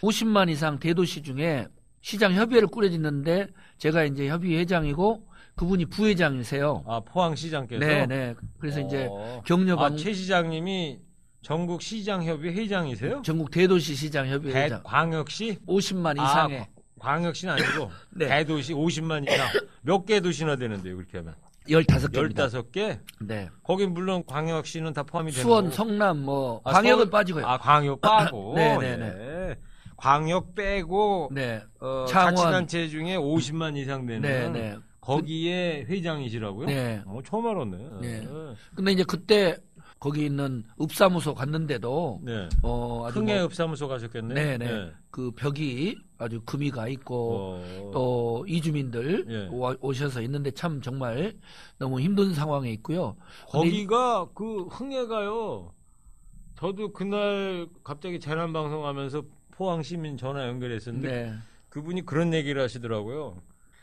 50만 0.02 0.50
이상 0.50 0.80
대도시 0.80 1.22
중에 1.22 1.68
시장 2.02 2.34
협의회를 2.34 2.70
꾸려졌는데 2.70 3.48
제가 3.78 4.06
이제 4.06 4.30
협의회장이고 4.30 5.28
그분이 5.60 5.88
부회장이세요. 5.88 6.86
아, 6.88 7.02
포항시장께서 7.02 7.86
네, 7.86 8.06
네. 8.06 8.34
그래서 8.60 8.80
이제 8.80 9.08
어. 9.12 9.42
격려방 9.46 9.94
아, 9.94 9.96
최 9.98 10.14
시장님이 10.14 11.02
전국 11.42 11.82
시장협의 11.82 12.54
회장이세요? 12.56 13.22
전국 13.26 13.52
대도시 13.52 13.94
시장 13.94 14.26
협의회장 14.30 14.82
대광역시 14.84 15.60
50만 15.68 16.18
아, 16.18 16.24
이상의 16.24 16.68
광역시는 16.98 17.56
아니고 17.56 17.92
네. 18.16 18.28
대도시 18.28 18.74
50만 18.74 19.30
이상 19.30 19.48
몇 19.82 20.06
개 20.06 20.22
도시나 20.22 20.56
되는데요 20.56 20.96
그렇게 20.96 21.18
하면 21.18 21.36
15개입니다. 21.68 22.48
15개 22.48 23.00
네. 23.20 23.50
거기 23.62 23.86
물론 23.86 24.24
광역시는 24.26 24.94
다 24.94 25.04
포함이 25.04 25.32
되는 25.32 25.44
수원. 25.44 25.72
성남 25.72 26.20
뭐 26.24 26.62
아, 26.64 26.72
광역은 26.72 26.98
서울- 27.04 27.10
빠지고요. 27.10 27.46
아 27.46 27.58
광역 27.58 28.00
빠고 28.00 28.54
네, 28.56 28.78
네, 28.78 28.98
예. 29.02 29.56
광역 29.98 30.56
빼고 30.56 31.32
네. 31.34 31.62
어, 31.82 32.06
창원. 32.08 32.36
자치단체 32.38 32.88
중에 32.88 33.18
50만 33.18 33.76
이상 33.76 34.06
되는 34.06 34.22
네, 34.22 34.48
네. 34.50 34.78
거기에 35.02 35.86
회장이시라고요? 35.88 36.68
네. 36.68 37.02
어, 37.06 37.20
처음 37.26 37.48
알았네. 37.48 37.78
네. 38.02 38.28
근데 38.76 38.92
이제 38.92 39.04
그때 39.04 39.58
거기 40.00 40.26
있는 40.26 40.64
읍사무소 40.82 41.34
갔는데도 41.36 42.22
네. 42.24 42.48
어 42.64 43.06
아주 43.06 43.20
흥해 43.20 43.36
뭐 43.36 43.46
읍사무소 43.46 43.88
가셨겠네. 43.88 44.34
네, 44.34 44.58
네. 44.58 44.92
그 45.12 45.32
벽이 45.32 45.98
아주 46.18 46.42
금이 46.46 46.72
가 46.72 46.88
있고 46.88 47.60
어, 47.60 47.92
또 47.94 48.46
이주민들 48.48 49.26
예. 49.30 49.50
와- 49.52 49.76
오셔서 49.82 50.22
있는데 50.22 50.52
참 50.52 50.82
정말 50.82 51.34
너무 51.78 52.00
힘든 52.00 52.34
상황에 52.34 52.72
있고요. 52.74 53.16
근데 53.52 53.70
거기가 53.70 54.30
그 54.34 54.64
흥해가요. 54.64 55.74
저도 56.56 56.92
그날 56.94 57.68
갑자기 57.84 58.20
재난 58.20 58.52
방송하면서 58.54 59.24
포항 59.52 59.82
시민 59.82 60.18
전화 60.18 60.48
연결했었는데 60.48 61.08
네. 61.10 61.34
그분이 61.70 62.06
그런 62.06 62.34
얘기를 62.34 62.62
하시더라고요. 62.62 63.42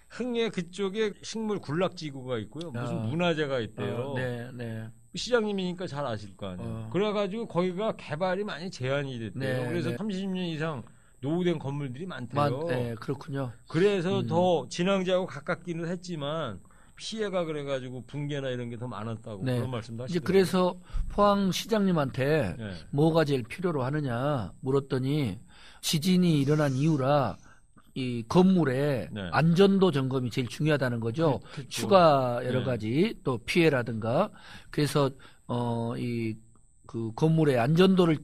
흥해 0.09 0.51
그쪽에 0.51 1.13
식물 1.23 1.59
군락지구가 1.61 2.39
있고요. 2.39 2.71
무슨 2.71 2.99
아. 2.99 3.01
문화재가 3.03 3.61
있대요. 3.61 3.95
어, 3.97 4.15
네, 4.15 4.49
네. 4.55 4.89
시장님이니까 5.15 5.87
잘 5.87 6.07
아실 6.07 6.37
거 6.37 6.49
아니에요. 6.49 6.69
어. 6.71 6.91
그래가지고 6.93 7.47
거기가 7.49 7.97
개발이 7.97 8.45
많이 8.45 8.71
제한이 8.71 9.19
됐대요. 9.19 9.63
네, 9.63 9.69
그래서 9.69 9.91
네. 9.91 9.97
30년 9.97 10.37
이상 10.55 10.83
노후된 11.21 11.59
건물들이 11.59 12.07
만, 12.07 12.29
많대요. 12.33 12.65
네, 12.69 12.95
그렇군요. 13.01 13.53
그래서 13.69 14.21
음. 14.21 14.27
더 14.27 14.67
진앙지하고 14.69 15.27
가깝기는 15.27 15.89
했지만 15.89 16.61
피해가 16.97 17.45
그래가지고 17.45 18.05
붕괴나 18.07 18.49
이런 18.51 18.71
게 18.71 18.77
더 18.77 18.87
많았다고 18.89 19.45
네. 19.45 19.57
그런 19.57 19.71
말씀도 19.71 20.05
이제 20.05 20.19
하시더라고요. 20.19 20.27
그래서 20.27 20.77
포항 21.09 21.51
시장님한테 21.51 22.55
네. 22.59 22.71
뭐가 22.91 23.25
제일 23.25 23.43
필요로 23.43 23.83
하느냐 23.85 24.53
물었더니 24.61 25.39
지진이 25.81 26.41
일어난 26.41 26.73
이후라 26.73 27.37
이 27.97 28.23
건물의 28.29 29.09
네. 29.11 29.29
안전도 29.33 29.91
점검이 29.91 30.29
제일 30.31 30.47
중요하다는 30.49 31.01
거죠. 31.01 31.41
그- 31.45 31.51
그렇죠. 31.53 31.69
추가 31.71 32.41
여러 32.45 32.59
네. 32.59 32.65
가지 32.67 33.15
또 33.25 33.39
피해라든가 33.39 34.31
그래서 34.71 35.11
어이 35.47 36.35
그 36.87 37.11
건물의 37.15 37.59
안전도를 37.59 38.19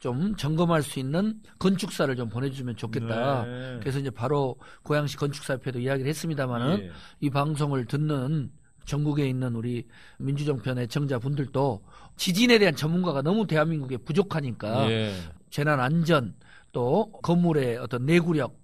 좀 0.00 0.34
점검할 0.36 0.82
수 0.82 0.98
있는 0.98 1.40
건축사를 1.58 2.14
좀 2.16 2.30
보내주면 2.30 2.76
좋겠다. 2.76 3.44
네. 3.44 3.76
그래서 3.80 3.98
이제 3.98 4.08
바로 4.10 4.56
고양시 4.82 5.18
건축사협회도 5.18 5.80
이야기를 5.80 6.08
했습니다마는 6.08 6.78
예. 6.84 6.90
이 7.20 7.28
방송을 7.28 7.84
듣는 7.84 8.50
전국에 8.86 9.28
있는 9.28 9.54
우리 9.56 9.86
민주정편 10.18 10.78
애청자 10.78 11.18
분들도 11.18 11.82
지진에 12.16 12.58
대한 12.58 12.74
전문가가 12.74 13.20
너무 13.20 13.46
대한민국에 13.46 13.98
부족하니까 13.98 14.90
예. 14.90 15.12
재난 15.50 15.80
안전 15.80 16.34
또 16.72 17.10
건물의 17.22 17.76
어떤 17.76 18.06
내구력 18.06 18.56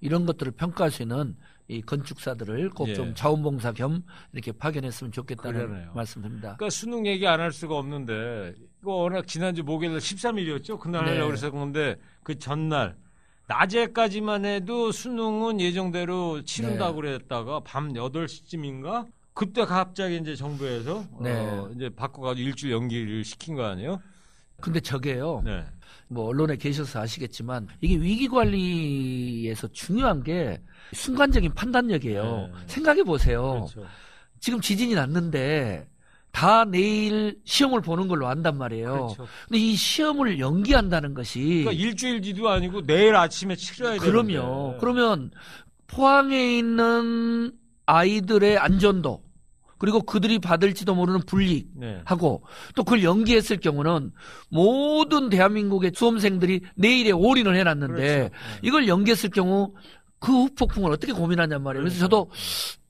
이런 0.00 0.26
것들을 0.26 0.52
평가할 0.52 0.90
수 0.90 1.02
있는 1.02 1.36
이 1.68 1.80
건축사들을 1.82 2.70
꼭좀 2.70 3.08
예. 3.10 3.14
자원봉사 3.14 3.72
겸 3.72 4.02
이렇게 4.32 4.50
파견했으면 4.52 5.12
좋겠다는 5.12 5.66
그러네요. 5.68 5.92
말씀드립니다. 5.94 6.56
그러니까 6.56 6.70
수능 6.70 7.06
얘기 7.06 7.26
안 7.26 7.38
할 7.40 7.52
수가 7.52 7.76
없는데 7.76 8.54
이거 8.82 8.92
워낙 8.94 9.26
지난주 9.28 9.62
목요일 9.62 9.92
날 9.92 10.00
13일이었죠. 10.00 10.78
그날 10.80 11.04
네. 11.04 11.10
하려고 11.12 11.28
그래서 11.28 11.50
그런데 11.50 11.96
그 12.24 12.38
전날 12.38 12.96
낮에까지만 13.46 14.44
해도 14.44 14.90
수능은 14.92 15.60
예정대로 15.60 16.42
치른다고 16.44 17.02
네. 17.02 17.08
그랬다가 17.12 17.60
밤 17.60 17.92
8시쯤인가 17.92 19.06
그때 19.34 19.64
갑자기 19.64 20.16
이제 20.16 20.34
정부에서 20.34 21.04
네. 21.20 21.32
어, 21.32 21.70
이제 21.74 21.88
바꿔가지고 21.88 22.48
일주일 22.48 22.72
연기를 22.72 23.24
시킨 23.24 23.54
거 23.54 23.64
아니에요? 23.64 24.00
근데 24.60 24.80
저게요. 24.80 25.42
네. 25.44 25.64
뭐 26.08 26.26
언론에 26.26 26.56
계셔서 26.56 27.00
아시겠지만 27.00 27.68
이게 27.80 27.96
위기 27.96 28.26
관리에서 28.28 29.68
중요한 29.68 30.22
게 30.22 30.60
순간적인 30.92 31.54
판단력이에요. 31.54 32.22
네. 32.22 32.52
생각해 32.66 33.04
보세요. 33.04 33.68
그렇죠. 33.72 33.86
지금 34.40 34.60
지진이 34.60 34.94
났는데 34.94 35.86
다 36.32 36.64
내일 36.64 37.38
시험을 37.44 37.80
보는 37.80 38.08
걸로 38.08 38.26
안단 38.26 38.56
말이에요. 38.58 38.92
그렇죠. 38.92 39.28
근데 39.48 39.58
이 39.58 39.74
시험을 39.74 40.38
연기한다는 40.38 41.14
것이 41.14 41.64
그러니까 41.64 41.72
일주일 41.72 42.20
뒤도 42.20 42.48
아니고 42.48 42.86
내일 42.86 43.14
아침에 43.14 43.54
치러야 43.56 43.98
되는데. 43.98 44.10
그럼요. 44.10 44.78
그러면 44.78 45.30
포항에 45.86 46.58
있는 46.58 47.52
아이들의 47.86 48.58
안전도 48.58 49.22
그리고 49.80 50.02
그들이 50.02 50.38
받을지도 50.38 50.94
모르는 50.94 51.20
불이익 51.22 51.70
네. 51.74 52.02
하고 52.04 52.42
또 52.74 52.84
그걸 52.84 53.02
연기했을 53.02 53.56
경우는 53.56 54.12
모든 54.50 55.30
대한민국의 55.30 55.92
수험생들이 55.94 56.60
내일에 56.76 57.12
올인을 57.12 57.56
해놨는데 57.56 57.94
그렇죠. 57.94 58.22
네. 58.22 58.30
이걸 58.62 58.86
연기했을 58.86 59.30
경우 59.30 59.72
그 60.18 60.30
후폭풍을 60.32 60.92
어떻게 60.92 61.14
고민하냔 61.14 61.62
말이에요. 61.62 61.82
그래서 61.82 61.98
저도 61.98 62.30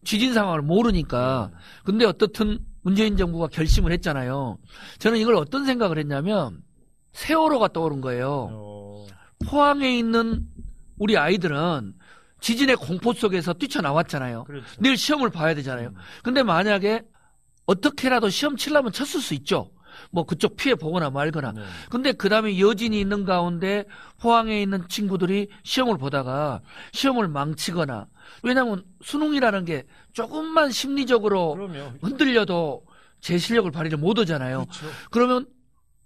지진 0.03 0.35
상황을 0.35 0.63
모르니까 0.63 1.53
근데 1.85 2.05
어떻든 2.05 2.59
문재인 2.83 3.17
정부가 3.17 3.47
결심을 3.47 3.93
했잖아요. 3.93 4.59
저는 4.99 5.19
이걸 5.19 5.37
어떤 5.37 5.65
생각을 5.65 5.97
했냐면 5.97 6.61
세월호가 7.13 7.69
떠오른 7.69 8.01
거예요. 8.01 8.49
어, 8.51 9.07
포항에 9.47 9.97
있는 9.97 10.45
우리 10.99 11.17
아이들은 11.17 11.95
지진의 12.41 12.77
공포 12.77 13.13
속에서 13.13 13.53
뛰쳐나왔잖아요. 13.53 14.45
그렇죠. 14.45 14.67
내일 14.79 14.97
시험을 14.97 15.31
봐야 15.31 15.55
되잖아요. 15.55 15.93
근데 16.23 16.43
만약에 16.43 17.03
어떻게라도 17.67 18.29
시험 18.31 18.57
치려면 18.57 18.93
쳤을 18.93 19.21
수 19.21 19.35
있죠. 19.35 19.71
뭐 20.11 20.25
그쪽 20.25 20.57
피해 20.57 20.75
보거나 20.75 21.11
말거나. 21.11 21.53
네. 21.53 21.63
근데 21.91 22.13
그 22.13 22.29
다음에 22.29 22.59
여진이 22.59 22.99
있는 22.99 23.25
가운데 23.25 23.85
포항에 24.19 24.63
있는 24.63 24.87
친구들이 24.89 25.49
시험을 25.65 25.99
보다가 25.99 26.61
시험을 26.93 27.29
망치거나 27.29 28.07
왜냐하면 28.43 28.85
수능이라는 29.03 29.65
게 29.65 29.85
조금만 30.13 30.71
심리적으로 30.71 31.55
그럼요. 31.55 31.93
흔들려도 32.03 32.85
제 33.21 33.37
실력을 33.37 33.71
발휘를 33.71 33.99
못 33.99 34.19
하잖아요. 34.19 34.67
그렇죠. 34.67 34.87
그러면 35.11 35.47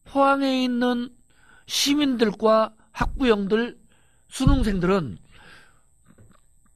포항에 0.05 0.65
있는 0.65 1.11
시민들과 1.67 2.75
학부형들, 2.93 3.77
수능생들은 4.29 5.19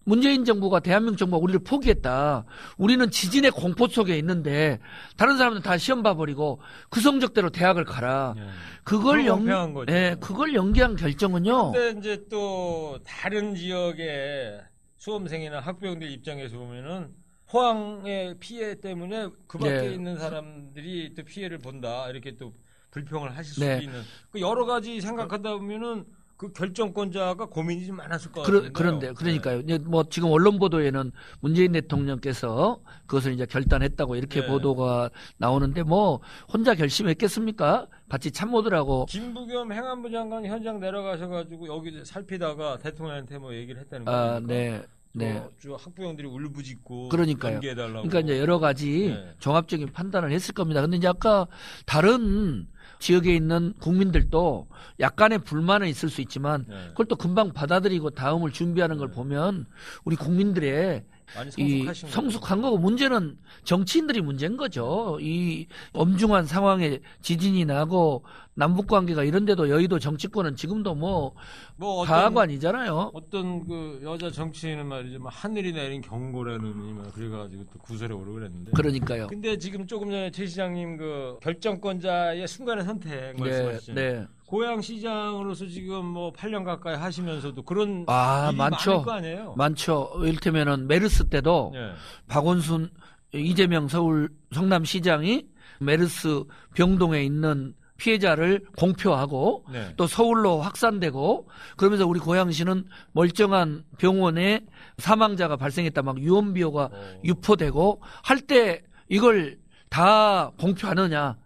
문재인 0.09 0.47
정부가 0.47 0.81
대한민국 0.81 1.19
정부가 1.19 1.43
우리를 1.43 1.61
포기했다. 1.61 2.47
우리는 2.79 3.11
지진의 3.11 3.51
공포 3.51 3.89
속에 3.89 4.17
있는데 4.17 4.79
다른 5.19 5.37
사람들은 5.37 5.63
다 5.63 5.77
시험 5.77 6.03
봐버리고 6.03 6.63
그 6.89 7.01
성적대로 7.01 7.51
대학을 7.51 7.85
가라. 7.85 8.35
예. 8.39 8.43
그걸 8.85 9.27
연. 9.27 9.47
예, 9.91 10.17
그걸 10.19 10.55
연기한 10.55 10.97
결정은요. 10.97 11.73
근데 11.73 11.99
이제 12.01 12.25
또 12.31 12.99
다른 13.05 13.55
지역의 13.55 14.63
수험생이나 14.97 15.61
학부형들 15.61 16.11
입장에서 16.11 16.57
보면은 16.57 17.11
포항의 17.51 18.39
피해 18.41 18.81
때문에 18.81 19.29
그 19.47 19.59
밖에 19.59 19.89
네. 19.89 19.93
있는 19.93 20.19
사람들이 20.19 21.15
또 21.15 21.23
피해를 21.23 21.59
본다 21.59 22.09
이렇게 22.09 22.35
또 22.39 22.55
불평을 22.93 23.37
하실 23.37 23.55
수도 23.55 23.67
네. 23.67 23.83
있는 23.83 24.01
그 24.31 24.41
여러 24.41 24.65
가지 24.65 25.03
생각하다 25.03 25.59
보면은 25.59 26.07
그 26.39 26.53
결정권자가 26.53 27.47
고민이 27.47 27.85
좀 27.85 27.97
많았을 27.97 28.31
것 28.31 28.43
같은데요. 28.43 28.73
그런데 28.73 29.13
그러니까요. 29.13 29.59
이제 29.59 29.77
뭐 29.79 30.05
지금 30.09 30.31
언론 30.31 30.61
보도에는 30.61 31.11
문재인 31.41 31.73
대통령께서 31.73 32.81
그것을 33.07 33.33
이제 33.33 33.45
결단했다고 33.45 34.15
이렇게 34.15 34.43
네. 34.43 34.47
보도가 34.47 35.11
나오는데 35.39 35.83
뭐 35.83 36.21
혼자 36.51 36.77
결심했겠습니까? 36.77 37.89
같이 38.09 38.31
참모들하고 38.31 39.07
김부겸 39.07 39.73
행안부 39.73 40.13
장관 40.13 40.47
현장 40.47 40.79
내려가셔가지고 40.79 41.67
여기 41.67 42.05
살피다가 42.05 42.79
대통령한테 42.79 43.39
뭐 43.39 43.53
얘기를 43.53 43.81
했다는 43.81 44.05
거 44.05 44.13
아? 44.13 44.41
네. 44.41 44.81
네. 45.15 45.39
어, 45.39 45.51
저 45.61 45.75
학부형들이 45.75 46.29
울부짖고 46.29 47.09
그러니까요. 47.09 47.59
그러니까 47.59 48.21
이제 48.21 48.39
여러 48.39 48.61
가지 48.61 49.09
네. 49.09 49.35
종합적인 49.41 49.93
판단을 49.93 50.31
했을 50.31 50.55
겁니다. 50.55 50.83
근데 50.83 50.99
이제 50.99 51.09
아까 51.09 51.49
다른 51.85 52.69
지역에 52.99 53.35
있는 53.35 53.75
국민들도 53.81 54.69
약간의 55.01 55.39
불만은 55.41 55.89
있을 55.89 56.09
수 56.09 56.21
있지만 56.21 56.65
네. 56.69 56.89
그걸 56.89 57.07
또 57.07 57.17
금방 57.17 57.53
받아들이고 57.53 58.11
다음을 58.11 58.53
준비하는 58.53 58.99
걸 58.99 59.09
네. 59.09 59.15
보면 59.15 59.67
우리 60.05 60.17
국민들의 60.17 61.05
많 61.05 61.18
이. 61.57 61.87
성숙한 61.95 62.63
거고 62.63 62.79
문제는 62.79 63.39
정치인들이 63.65 64.21
문제인 64.21 64.57
거죠. 64.57 65.19
이 65.21 65.67
엄중한 65.93 66.47
상황에 66.47 67.01
지진이 67.23 67.65
나고 67.65 68.25
남북 68.55 68.89
관계가 68.89 69.25
이런데도 69.25 69.69
여의도 69.69 69.99
정치권은 69.99 70.57
지금도 70.57 70.95
뭐 70.95 71.35
뭐 71.81 72.01
어떤 72.01 72.17
가관이잖아요. 72.17 73.13
어떤 73.15 73.65
그 73.65 74.01
여자 74.03 74.31
정치인은 74.31 74.85
말이죠, 74.87 75.21
막 75.21 75.29
하늘이 75.33 75.73
내린 75.73 76.01
경고라는 76.01 76.97
막 76.97 77.15
그래가지고 77.15 77.65
또 77.73 77.79
구설에 77.79 78.13
오르고 78.13 78.33
그랬는데. 78.35 78.73
그러니까요. 78.73 79.29
근데 79.29 79.57
지금 79.57 79.87
조금 79.87 80.11
전에 80.11 80.33
최 80.33 80.45
시장님 80.45 80.97
그 80.97 81.39
결정권자의 81.41 82.49
순간의 82.49 82.85
선택 82.85 83.11
네, 83.11 83.33
말씀하시죠. 83.39 83.95
네. 83.95 84.27
고향 84.49 84.81
시장으로서 84.81 85.67
지금 85.67 86.07
뭐 86.07 86.33
8년 86.33 86.65
가까이 86.65 86.97
하시면서도 86.97 87.63
그런 87.65 88.05
아, 88.09 88.49
일이 88.49 88.57
많죠. 88.57 89.03
거 89.03 89.13
아니에요. 89.13 89.55
많죠. 89.59 90.11
이를테면은 90.23 90.87
메르스 90.89 91.29
때도 91.29 91.73
예. 91.75 91.93
박원순 92.29 92.89
이재명 93.35 93.89
서울 93.89 94.31
성남시장이 94.53 95.47
메르스 95.81 96.45
병동에 96.75 97.23
있는 97.23 97.75
피해자를 97.99 98.65
공표하고 98.79 99.67
네. 99.71 99.93
또 99.99 100.07
서울로 100.07 100.61
확산되고 100.63 101.47
그러면서 101.77 102.07
우리 102.07 102.19
고양시는 102.19 102.87
멀쩡한 103.13 103.85
병원에 103.99 104.61
사망자가 104.97 105.57
발생했다 105.59 106.01
막 106.03 106.19
유언비어가 106.19 106.85
어. 106.91 107.21
유포되고 107.23 108.01
할 108.23 108.41
때 108.47 108.83
이걸 109.11 109.59
다 109.91 110.51
공표하느냐 110.59 111.37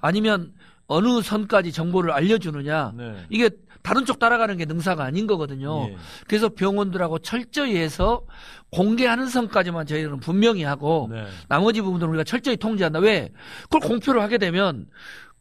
아니면 0.00 0.54
어느 0.86 1.20
선까지 1.20 1.72
정보를 1.72 2.12
알려주느냐 2.12 2.92
네. 2.96 3.16
이게 3.28 3.50
다른 3.82 4.04
쪽 4.04 4.18
따라가는 4.18 4.56
게 4.56 4.64
능사가 4.64 5.04
아닌 5.04 5.26
거거든요. 5.26 5.88
예. 5.88 5.96
그래서 6.26 6.48
병원들하고 6.48 7.20
철저히 7.20 7.76
해서 7.76 8.22
공개하는 8.70 9.28
선까지만 9.28 9.86
저희는 9.86 10.18
분명히 10.18 10.64
하고 10.64 11.08
네. 11.10 11.24
나머지 11.48 11.80
부분들은 11.80 12.10
우리가 12.10 12.24
철저히 12.24 12.56
통제한다. 12.56 12.98
왜? 12.98 13.30
그걸 13.64 13.80
공표를 13.80 14.22
하게 14.22 14.38
되면 14.38 14.86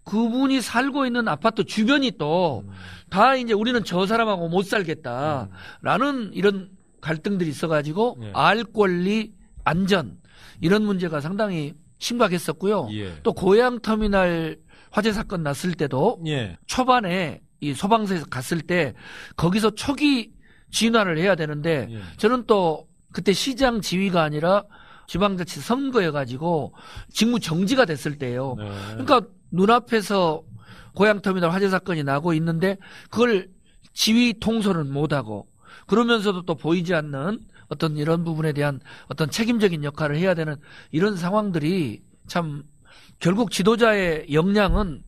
그분이 0.03 0.62
살고 0.62 1.08
있는 1.08 1.27
아파트 1.27 1.63
주변이 1.63 2.12
또다 2.12 3.36
이제 3.36 3.53
우리는 3.53 3.84
저 3.84 4.05
사람하고 4.05 4.47
못 4.47 4.63
살겠다라는 4.65 6.31
이런 6.34 6.69
갈등들이 7.01 7.49
있어가지고 7.49 8.17
예. 8.21 8.31
알 8.34 8.63
권리 8.63 9.34
안전 9.63 10.17
이런 10.62 10.84
문제가 10.84 11.19
상당히 11.19 11.73
심각했었고요. 11.97 12.89
예. 12.91 13.13
또 13.23 13.34
고양 13.34 13.79
터미널 13.79 14.60
화재 14.95 15.12
사건 15.12 15.43
났을 15.43 15.73
때도 15.73 16.21
예. 16.25 16.58
초반에 16.67 17.41
이 17.60 17.73
소방서에서 17.73 18.27
갔을 18.27 18.62
때 18.62 18.93
거기서 19.36 19.71
초기 19.71 20.31
진화를 20.71 21.17
해야 21.17 21.36
되는데 21.36 21.89
예. 21.91 21.99
저는 22.15 22.45
또 22.47 22.88
그때 23.12 23.34
시장 23.34 23.81
지휘가 23.81 24.23
아니라 24.23 24.63
지방자치 25.08 25.60
선거여가지고 25.60 26.73
직무 27.10 27.41
정지가 27.41 27.84
됐을 27.84 28.17
때예요. 28.17 28.55
네. 28.58 28.69
그러니까 28.91 29.21
눈앞에서 29.51 30.43
고향터미널 30.95 31.51
화재 31.51 31.67
사건이 31.67 32.05
나고 32.05 32.34
있는데 32.36 32.77
그걸 33.10 33.49
지휘 33.91 34.39
통솔은 34.39 34.93
못하고 34.93 35.45
그러면서도 35.88 36.43
또 36.43 36.55
보이지 36.55 36.93
않는 36.93 37.41
어떤 37.67 37.97
이런 37.97 38.23
부분에 38.23 38.53
대한 38.53 38.79
어떤 39.10 39.29
책임적인 39.29 39.84
역할을 39.84 40.15
해야 40.15 40.36
되는 40.36 40.55
이런 40.91 41.17
상황들이 41.17 42.01
참 42.27 42.63
결국 43.19 43.51
지도자의 43.51 44.28
역량은 44.32 45.04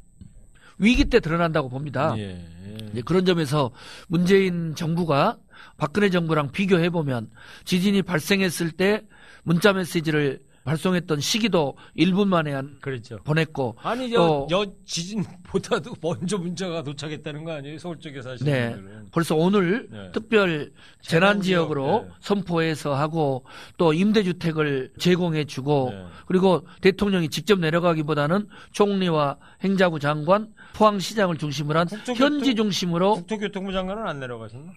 위기 0.80 1.06
때 1.06 1.20
드러난다고 1.20 1.70
봅니다. 1.70 2.16
예. 2.18 2.46
이제 2.92 3.02
그런 3.02 3.26
점에서 3.26 3.72
문재인 4.08 4.76
정부가 4.76 5.38
박근혜 5.78 6.10
정부랑 6.10 6.52
비교해 6.52 6.90
보면 6.90 7.30
지진이 7.66 8.04
발생했을 8.04 8.72
때 8.72 9.02
문자 9.44 9.74
메시지를 9.74 10.40
발송했던 10.68 11.22
시기도 11.22 11.78
1분 11.98 12.28
만에 12.28 12.52
한 12.52 12.78
그렇죠. 12.82 13.18
보냈고 13.24 13.76
아니 13.82 14.10
또- 14.12 14.48
여, 14.52 14.60
여 14.62 14.66
지진보다도 14.86 15.94
먼저 16.02 16.38
문자가 16.38 16.84
도착했다는 16.84 17.46
거 17.46 17.54
아니에요? 17.54 17.78
서울 17.80 17.98
쪽에 18.00 18.22
사시는 18.22 18.52
네. 18.52 18.74
분들은. 18.76 19.08
벌써 19.12 19.36
오늘 19.36 19.88
네. 19.90 20.12
특별 20.12 20.72
재난 21.02 21.42
지역으로 21.42 22.04
네. 22.06 22.12
선포해서 22.20 22.94
하고 22.96 23.46
또 23.78 23.94
임대주택을 23.94 24.92
제공해 25.00 25.46
주고 25.46 25.92
네. 25.94 26.04
그리고 26.26 26.68
대통령이 26.82 27.30
직접 27.30 27.60
내려가기보다는 27.60 28.50
총리와 28.74 29.38
행자부 29.64 30.00
장관, 30.00 30.50
포항시장을 30.76 31.38
중심으로 31.38 31.80
한 31.80 31.88
현지 32.16 32.54
중심으로 32.56 33.14
국토교통부 33.16 33.72
장관은 33.72 34.06
안 34.06 34.20
내려가셨나? 34.20 34.74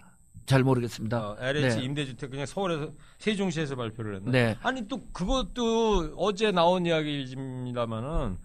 잘 0.51 0.63
모르겠습니다. 0.63 1.17
어, 1.31 1.37
LH 1.39 1.77
네. 1.77 1.83
임대주택 1.85 2.29
그냥 2.29 2.45
서울에서 2.45 2.91
세종시에서 3.19 3.75
발표를 3.75 4.15
했나? 4.17 4.31
네. 4.31 4.57
아니 4.61 4.87
또 4.87 5.01
그것도 5.13 6.13
어제 6.17 6.51
나온 6.51 6.85
이야기입니다만은 6.85 8.37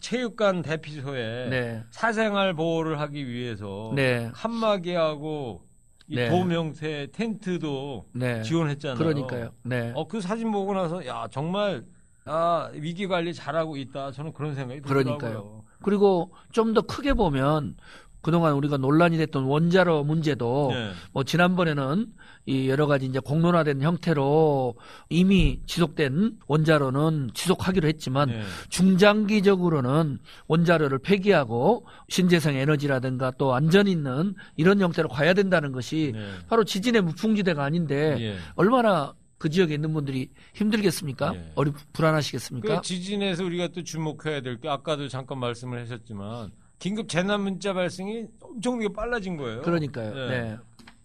체육관 0.00 0.62
대피소에 0.62 1.48
네. 1.50 1.84
사생활 1.90 2.54
보호를 2.54 2.98
하기 3.00 3.28
위해서 3.28 3.92
네. 3.94 4.30
칸막이하고 4.34 5.62
이 6.08 6.16
네. 6.16 6.28
도움 6.30 6.50
형태 6.52 7.06
텐트도 7.12 8.06
네. 8.14 8.42
지원했잖아요. 8.42 8.98
그러니까요. 8.98 9.50
네. 9.62 9.92
어, 9.94 10.08
그 10.08 10.20
사진 10.20 10.50
보고 10.50 10.72
나서 10.74 11.04
야 11.06 11.28
정말 11.30 11.84
아, 12.24 12.70
위기 12.74 13.06
관리 13.06 13.34
잘하고 13.34 13.76
있다. 13.76 14.10
저는 14.12 14.32
그런 14.32 14.54
생각이 14.54 14.80
들더라고요. 14.80 15.18
그러니까요. 15.18 15.64
그리고 15.82 16.32
좀 16.52 16.74
더 16.74 16.80
크게 16.82 17.12
보면 17.14 17.76
그동안 18.22 18.54
우리가 18.54 18.76
논란이 18.76 19.16
됐던 19.18 19.44
원자로 19.44 20.04
문제도 20.04 20.70
네. 20.72 20.90
뭐 21.12 21.24
지난번에는 21.24 22.06
이 22.46 22.68
여러 22.68 22.86
가지 22.86 23.06
이제 23.06 23.18
공론화된 23.18 23.80
형태로 23.82 24.74
이미 25.08 25.60
지속된 25.66 26.38
원자로는 26.46 27.30
지속하기로 27.34 27.88
했지만 27.88 28.28
네. 28.28 28.42
중장기적으로는 28.68 30.18
원자로를 30.48 30.98
폐기하고 30.98 31.86
신재생 32.08 32.56
에너지라든가 32.56 33.32
또 33.32 33.54
안전 33.54 33.86
있는 33.86 34.34
이런 34.56 34.80
형태로 34.80 35.08
가야 35.08 35.34
된다는 35.34 35.72
것이 35.72 36.12
네. 36.14 36.26
바로 36.48 36.64
지진의 36.64 37.02
무풍지대가 37.02 37.62
아닌데 37.64 38.16
예. 38.20 38.36
얼마나 38.56 39.14
그 39.38 39.48
지역에 39.48 39.74
있는 39.74 39.92
분들이 39.92 40.30
힘들겠습니까? 40.54 41.34
예. 41.34 41.52
어리 41.54 41.72
불안하시겠습니까? 41.92 42.76
그 42.76 42.82
지진에서 42.82 43.44
우리가 43.44 43.68
또 43.68 43.82
주목해야 43.82 44.40
될 44.42 44.58
게 44.60 44.68
아까도 44.68 45.08
잠깐 45.08 45.38
말씀을 45.38 45.80
하셨지만 45.80 46.50
긴급 46.80 47.08
재난 47.08 47.42
문자 47.42 47.72
발생이 47.72 48.24
엄청나게 48.40 48.88
빨라진 48.92 49.36
거예요. 49.36 49.60
그러니까요. 49.62 50.14
네. 50.14 50.28
네. 50.28 50.56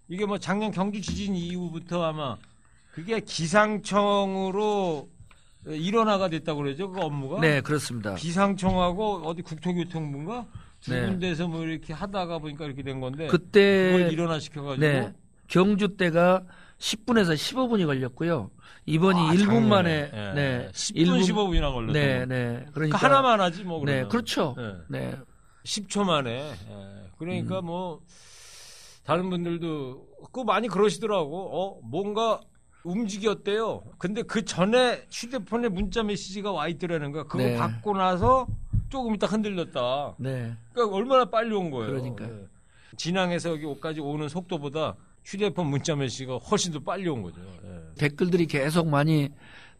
이게 0.07 0.25
뭐 0.25 0.39
작년 0.39 0.71
경주 0.71 1.01
지진 1.01 1.35
이후부터 1.35 2.01
아마 2.03 2.37
그게 2.91 3.19
기상청으로 3.19 5.09
일원화가 5.67 6.29
됐다고 6.29 6.61
그러죠 6.61 6.91
그 6.91 7.01
업무가 7.01 7.41
네, 7.41 7.59
그렇습니다. 7.59 8.15
비상청하고 8.15 9.23
어디 9.25 9.41
국토교통부인가 9.41 10.45
두 10.79 10.93
네. 10.93 11.05
군데서 11.07 11.47
뭐 11.47 11.65
이렇게 11.65 11.91
하다가 11.91 12.39
보니까 12.39 12.65
이렇게 12.65 12.81
된 12.81 13.01
건데 13.01 13.27
그때 13.27 13.91
그걸 13.91 14.13
일원화 14.13 14.39
시켜가지고 14.39 14.85
네. 14.85 15.13
경주 15.47 15.97
때가 15.97 16.43
10분에서 16.77 17.33
15분이 17.33 17.85
걸렸고요. 17.85 18.49
이번이 18.85 19.19
아, 19.19 19.33
1분 19.33 19.39
작년에. 19.39 19.67
만에 19.67 20.11
예. 20.13 20.33
네. 20.33 20.69
10분 20.71 21.21
15분이나 21.21 21.73
걸렸어. 21.73 21.93
네, 21.93 22.25
네. 22.25 22.63
그 22.67 22.73
그러니까 22.73 22.97
하나만 22.97 23.41
하지 23.41 23.63
뭐 23.63 23.79
그러면. 23.79 24.03
네, 24.03 24.07
그렇죠. 24.07 24.55
네. 24.87 25.15
네. 25.65 25.81
10초 25.81 26.03
만에. 26.05 26.51
예. 26.69 27.09
그러니까 27.17 27.59
음. 27.59 27.65
뭐 27.65 28.01
다른 29.03 29.29
분들도 29.29 30.07
그 30.31 30.41
많이 30.41 30.67
그러시더라고. 30.67 31.49
어 31.53 31.79
뭔가 31.83 32.39
움직였대요. 32.83 33.83
근데 33.97 34.21
그 34.21 34.45
전에 34.45 35.05
휴대폰에 35.11 35.69
문자 35.69 36.03
메시지가 36.03 36.51
와 36.51 36.67
있더라는 36.67 37.11
거야. 37.11 37.23
그거 37.23 37.39
네. 37.39 37.57
받고 37.57 37.97
나서 37.97 38.47
조금 38.89 39.15
있다 39.15 39.27
흔들렸다. 39.27 40.15
네. 40.19 40.55
그러니까 40.71 40.95
얼마나 40.95 41.25
빨리 41.25 41.53
온 41.53 41.71
거예요. 41.71 41.91
그러니까요. 41.91 42.41
예. 42.41 42.45
진앙에서 42.97 43.49
여기까지 43.61 43.99
오는 44.01 44.29
속도보다 44.29 44.95
휴대폰 45.23 45.67
문자 45.67 45.95
메시지가 45.95 46.37
훨씬 46.37 46.71
더 46.71 46.79
빨리 46.79 47.09
온 47.09 47.23
거죠. 47.23 47.41
예. 47.41 47.81
댓글들이 47.97 48.45
계속 48.45 48.87
많이 48.87 49.29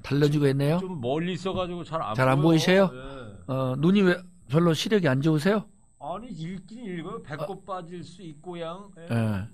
달려주고 0.01 0.47
있네요. 0.47 0.79
좀 0.79 0.99
멀리 0.99 1.33
있어가지고 1.33 1.83
잘 1.83 2.01
안. 2.01 2.41
보이세요? 2.41 2.89
예. 2.91 3.53
어, 3.53 3.75
눈이 3.77 4.01
왜 4.01 4.17
별로 4.49 4.73
시력이 4.73 5.07
안 5.07 5.21
좋으세요? 5.21 5.65
아니 6.13 6.27
읽긴 6.27 6.85
읽어요. 6.85 7.21
배꼽 7.23 7.65
빠질 7.65 8.03
수 8.03 8.21
있고양. 8.21 8.91
예. 8.99 9.15
예. 9.15 9.47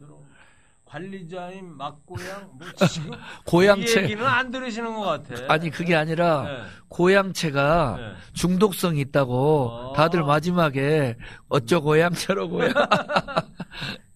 관리자인 0.86 1.78
막고양. 1.78 2.50
뭐 2.54 2.68
지금 2.92 3.14
이 3.14 3.18
고양채. 3.46 4.04
얘기는 4.04 4.26
안 4.26 4.52
들으시는 4.52 4.94
것 4.94 5.02
같아. 5.02 5.46
아니 5.48 5.70
그게 5.70 5.96
아니라 5.96 6.46
예. 6.50 6.64
고양채가 6.90 7.98
예. 8.00 8.34
중독성이 8.34 9.00
있다고 9.00 9.72
아. 9.72 9.94
다들 9.96 10.24
마지막에 10.24 11.16
어쩌고 11.48 11.86
고양처러고요. 11.86 12.74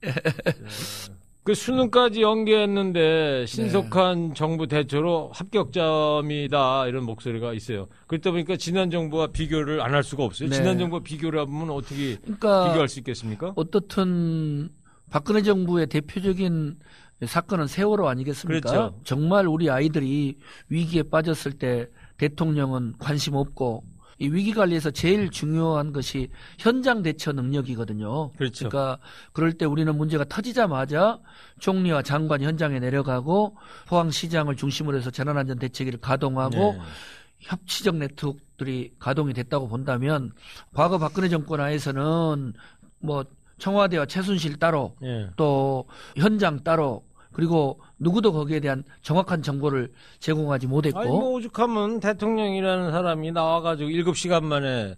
그 1.45 1.53
수능까지 1.53 2.23
연계했는데 2.23 3.45
신속한 3.45 4.33
정부 4.33 4.65
대처로 4.65 5.29
합격점이다 5.31 6.87
이런 6.87 7.03
목소리가 7.05 7.53
있어요. 7.53 7.87
그러다 8.07 8.31
보니까 8.31 8.57
지난 8.57 8.89
정부와 8.89 9.27
비교를 9.27 9.79
안 9.79 9.93
할 9.93 10.03
수가 10.03 10.23
없어요. 10.23 10.49
네. 10.49 10.55
지난 10.55 10.79
정부와 10.79 11.01
비교를 11.03 11.39
하면 11.41 11.69
어떻게 11.69 12.17
그러니까 12.17 12.69
비교할 12.69 12.89
수 12.89 12.97
있겠습니까? 12.99 13.53
어떻든 13.55 14.69
박근혜 15.11 15.43
정부의 15.43 15.85
대표적인 15.85 16.79
사건은 17.27 17.67
세월호 17.67 18.09
아니겠습니까? 18.09 18.69
그렇죠. 18.71 18.99
정말 19.03 19.45
우리 19.47 19.69
아이들이 19.69 20.39
위기에 20.69 21.03
빠졌을 21.03 21.51
때 21.53 21.87
대통령은 22.17 22.95
관심 22.97 23.35
없고 23.35 23.83
이 24.17 24.29
위기 24.29 24.53
관리에서 24.53 24.91
제일 24.91 25.29
중요한 25.29 25.91
것이 25.91 26.29
현장 26.57 27.03
대처 27.03 27.33
능력이거든요. 27.33 28.31
그렇죠. 28.31 28.69
그러니까 28.69 28.99
그럴 29.33 29.53
때 29.53 29.65
우리는 29.65 29.95
문제가 29.95 30.23
터지자마자 30.23 31.19
총리와 31.59 32.01
장관 32.01 32.41
현장에 32.41 32.79
내려가고 32.79 33.57
포항시장을 33.87 34.55
중심으로 34.55 34.97
해서 34.97 35.11
재난안전 35.11 35.59
대책위를 35.59 35.99
가동하고 35.99 36.55
네. 36.55 36.79
협치적 37.39 37.97
네트워크들이 37.97 38.93
가동이 38.99 39.33
됐다고 39.33 39.67
본다면 39.67 40.31
과거 40.73 40.97
박근혜 40.97 41.27
정권 41.27 41.59
하에서는 41.59 42.53
뭐 42.99 43.25
청와대와 43.57 44.05
최순실 44.05 44.57
따로 44.59 44.95
예. 45.03 45.29
또 45.35 45.85
현장 46.15 46.63
따로 46.63 47.03
그리고 47.35 47.81
누구도 47.99 48.31
거기에 48.31 48.61
대한 48.61 48.85
정확한 49.01 49.41
정보를 49.41 49.91
제공하지 50.19 50.67
못했고 50.67 50.99
아니 50.99 51.09
뭐 51.09 51.31
오죽하면 51.33 51.99
대통령이라는 51.99 52.91
사람이 52.91 53.33
나와가지고 53.33 53.89
7시간 53.89 54.45
만에 54.45 54.95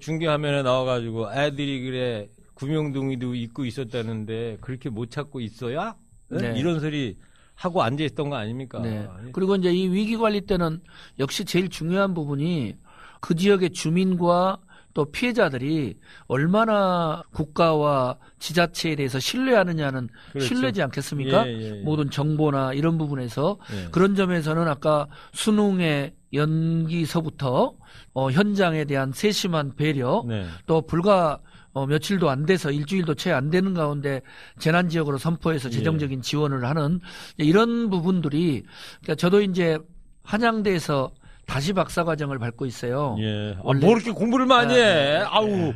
중계화면에 0.00 0.64
나와가지고 0.64 1.32
애들이 1.32 1.84
그래 1.84 2.28
구명둥이도 2.54 3.36
입고 3.36 3.64
있었다는데 3.64 4.58
그렇게 4.60 4.90
못 4.90 5.12
찾고 5.12 5.38
있어야 5.38 5.94
네? 6.30 6.50
네. 6.50 6.58
이런 6.58 6.80
소리 6.80 7.16
하고 7.54 7.80
앉아 7.84 8.02
있던 8.02 8.28
거 8.28 8.34
아닙니까? 8.34 8.80
네. 8.80 9.06
그리고 9.32 9.54
이제 9.54 9.72
이 9.72 9.86
위기 9.86 10.16
관리 10.16 10.40
때는 10.40 10.80
역시 11.20 11.44
제일 11.44 11.68
중요한 11.68 12.12
부분이 12.12 12.74
그 13.20 13.36
지역의 13.36 13.70
주민과 13.70 14.58
또 14.94 15.04
피해자들이 15.04 15.96
얼마나 16.26 17.22
국가와 17.32 18.16
지자체에 18.38 18.96
대해서 18.96 19.20
신뢰하느냐는 19.20 20.08
그렇죠. 20.32 20.46
신뢰지 20.46 20.82
않겠습니까? 20.82 21.46
예, 21.46 21.52
예, 21.52 21.78
예. 21.78 21.82
모든 21.82 22.10
정보나 22.10 22.72
이런 22.72 22.98
부분에서 22.98 23.58
예. 23.72 23.88
그런 23.90 24.14
점에서는 24.14 24.66
아까 24.66 25.06
수능의 25.32 26.14
연기서부터 26.32 27.74
어, 28.14 28.30
현장에 28.30 28.84
대한 28.84 29.12
세심한 29.12 29.74
배려 29.76 30.24
네. 30.26 30.46
또 30.66 30.82
불과 30.82 31.40
어, 31.72 31.86
며칠도 31.86 32.28
안 32.28 32.44
돼서 32.44 32.70
일주일도 32.70 33.14
채 33.14 33.30
안 33.30 33.50
되는 33.50 33.74
가운데 33.74 34.20
재난 34.58 34.88
지역으로 34.88 35.18
선포해서 35.18 35.68
예. 35.68 35.72
재정적인 35.72 36.22
지원을 36.22 36.64
하는 36.64 37.00
이런 37.36 37.90
부분들이 37.90 38.64
그러니까 39.00 39.14
저도 39.14 39.42
이제 39.42 39.78
한양대에서 40.24 41.10
다시 41.48 41.72
박사 41.72 42.04
과정을 42.04 42.38
밟고 42.38 42.66
있어요. 42.66 43.16
예. 43.20 43.54
아, 43.56 43.60
원래- 43.64 43.80
뭐 43.86 43.96
이렇게 43.96 44.10
공부를 44.10 44.44
많이 44.44 44.74
아, 44.74 44.76
해? 44.76 45.16
아우. 45.24 45.72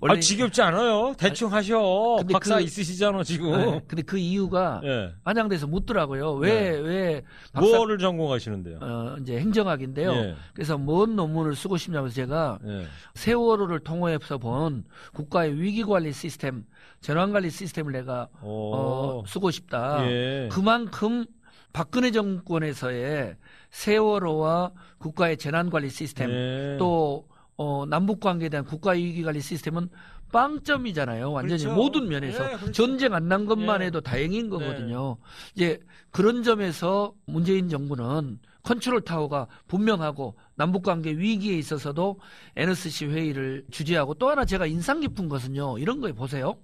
원래- 0.00 0.16
아, 0.16 0.20
지겹지 0.20 0.60
않아요? 0.62 1.14
대충 1.16 1.52
하셔. 1.52 2.16
근데 2.18 2.32
박사 2.32 2.56
그- 2.56 2.62
있으시잖아, 2.62 3.22
지금. 3.22 3.52
네, 3.52 3.80
근데 3.86 4.02
그 4.02 4.18
이유가 4.18 4.80
예. 4.82 5.12
한양대에서 5.24 5.68
묻더라고요. 5.68 6.32
왜 6.34 6.72
네. 6.72 6.78
왜 6.80 7.22
박사 7.52 7.76
뭐를 7.76 7.98
전공하시는데요? 7.98 8.78
어, 8.82 9.16
이제 9.22 9.38
행정학인데요. 9.38 10.10
예. 10.12 10.34
그래서 10.54 10.76
뭔 10.76 11.14
논문을 11.14 11.54
쓰고 11.54 11.76
싶냐고 11.76 12.06
해서 12.06 12.16
제가 12.16 12.58
예. 12.66 12.84
세월호를 13.14 13.80
통해서 13.80 14.38
본 14.38 14.82
국가의 15.14 15.54
위기 15.60 15.84
관리 15.84 16.12
시스템, 16.12 16.64
재난 17.00 17.30
관리 17.32 17.48
시스템을 17.48 17.92
내가 17.92 18.26
오. 18.42 18.74
어, 18.74 19.24
쓰고 19.24 19.52
싶다. 19.52 20.04
예. 20.10 20.48
그만큼 20.50 21.24
박근혜 21.72 22.10
정권에서의 22.10 23.36
세월호와 23.70 24.72
국가의 24.98 25.36
재난 25.36 25.70
관리 25.70 25.88
시스템 25.90 26.30
예. 26.30 26.76
또 26.78 27.28
어, 27.56 27.84
남북 27.86 28.20
관계에 28.20 28.48
대한 28.48 28.64
국가 28.64 28.92
위기 28.92 29.22
관리 29.22 29.40
시스템은 29.40 29.88
빵점이잖아요. 30.32 31.32
완전히 31.32 31.64
그렇죠. 31.64 31.76
모든 31.76 32.08
면에서 32.08 32.44
예, 32.52 32.56
그렇죠. 32.56 32.72
전쟁 32.72 33.14
안 33.14 33.28
난 33.28 33.46
것만 33.46 33.82
예. 33.82 33.86
해도 33.86 34.00
다행인 34.00 34.48
거거든요. 34.48 35.16
이제 35.54 35.78
그런 36.10 36.42
점에서 36.42 37.12
문재인 37.26 37.68
정부는 37.68 38.38
컨트롤 38.62 39.00
타워가 39.02 39.46
분명하고 39.66 40.36
남북 40.54 40.82
관계 40.84 41.10
위기에 41.12 41.56
있어서도 41.58 42.20
NSC 42.56 43.06
회의를 43.06 43.64
주재하고 43.70 44.14
또 44.14 44.28
하나 44.28 44.44
제가 44.44 44.66
인상 44.66 45.00
깊은 45.00 45.28
것은요. 45.28 45.78
이런 45.78 46.00
거에 46.00 46.12
보세요. 46.12 46.56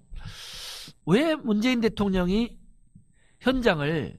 왜 1.07 1.35
문재인 1.35 1.81
대통령이 1.81 2.57
현장을 3.40 4.16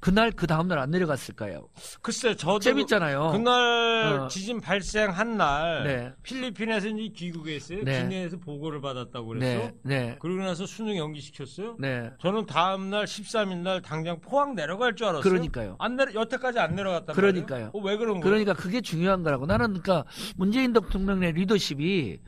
그날 0.00 0.30
그 0.32 0.46
다음 0.46 0.66
날 0.66 0.78
안 0.78 0.90
내려갔을까요? 0.90 1.68
글쎄, 2.00 2.34
저도. 2.34 2.58
재밌잖아요. 2.58 3.32
그날 3.32 4.20
어. 4.20 4.28
지진 4.28 4.60
발생한 4.60 5.36
날 5.36 5.84
네. 5.84 6.12
필리핀에서 6.22 6.88
이제 6.88 7.08
귀국했어요. 7.14 7.84
네. 7.84 8.02
기내에서 8.02 8.38
보고를 8.38 8.80
받았다고 8.80 9.26
그랬어. 9.28 9.44
네, 9.44 9.74
네, 9.82 10.16
그러고 10.20 10.40
나서 10.42 10.64
수능 10.64 10.96
연기시켰어요. 10.96 11.76
네. 11.78 12.10
저는 12.20 12.46
다음 12.46 12.88
날 12.88 13.04
13일 13.04 13.58
날 13.58 13.82
당장 13.82 14.18
포항 14.20 14.54
내려갈 14.54 14.94
줄 14.96 15.06
알았어요. 15.08 15.22
그러니까요. 15.22 15.76
안 15.78 15.96
내려 15.96 16.14
여태까지 16.14 16.58
안 16.58 16.74
내려갔단 16.74 17.14
그러니까요. 17.14 17.70
어, 17.74 17.78
왜 17.80 17.96
그런 17.98 18.20
거예요? 18.20 18.24
그러니까 18.24 18.54
그게 18.54 18.80
중요한 18.80 19.22
거라고. 19.22 19.44
나는 19.44 19.80
그러니까 19.80 20.04
문재인 20.36 20.72
대통령의 20.72 21.32
리더십이 21.32 22.18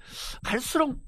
갈수록 0.45 0.99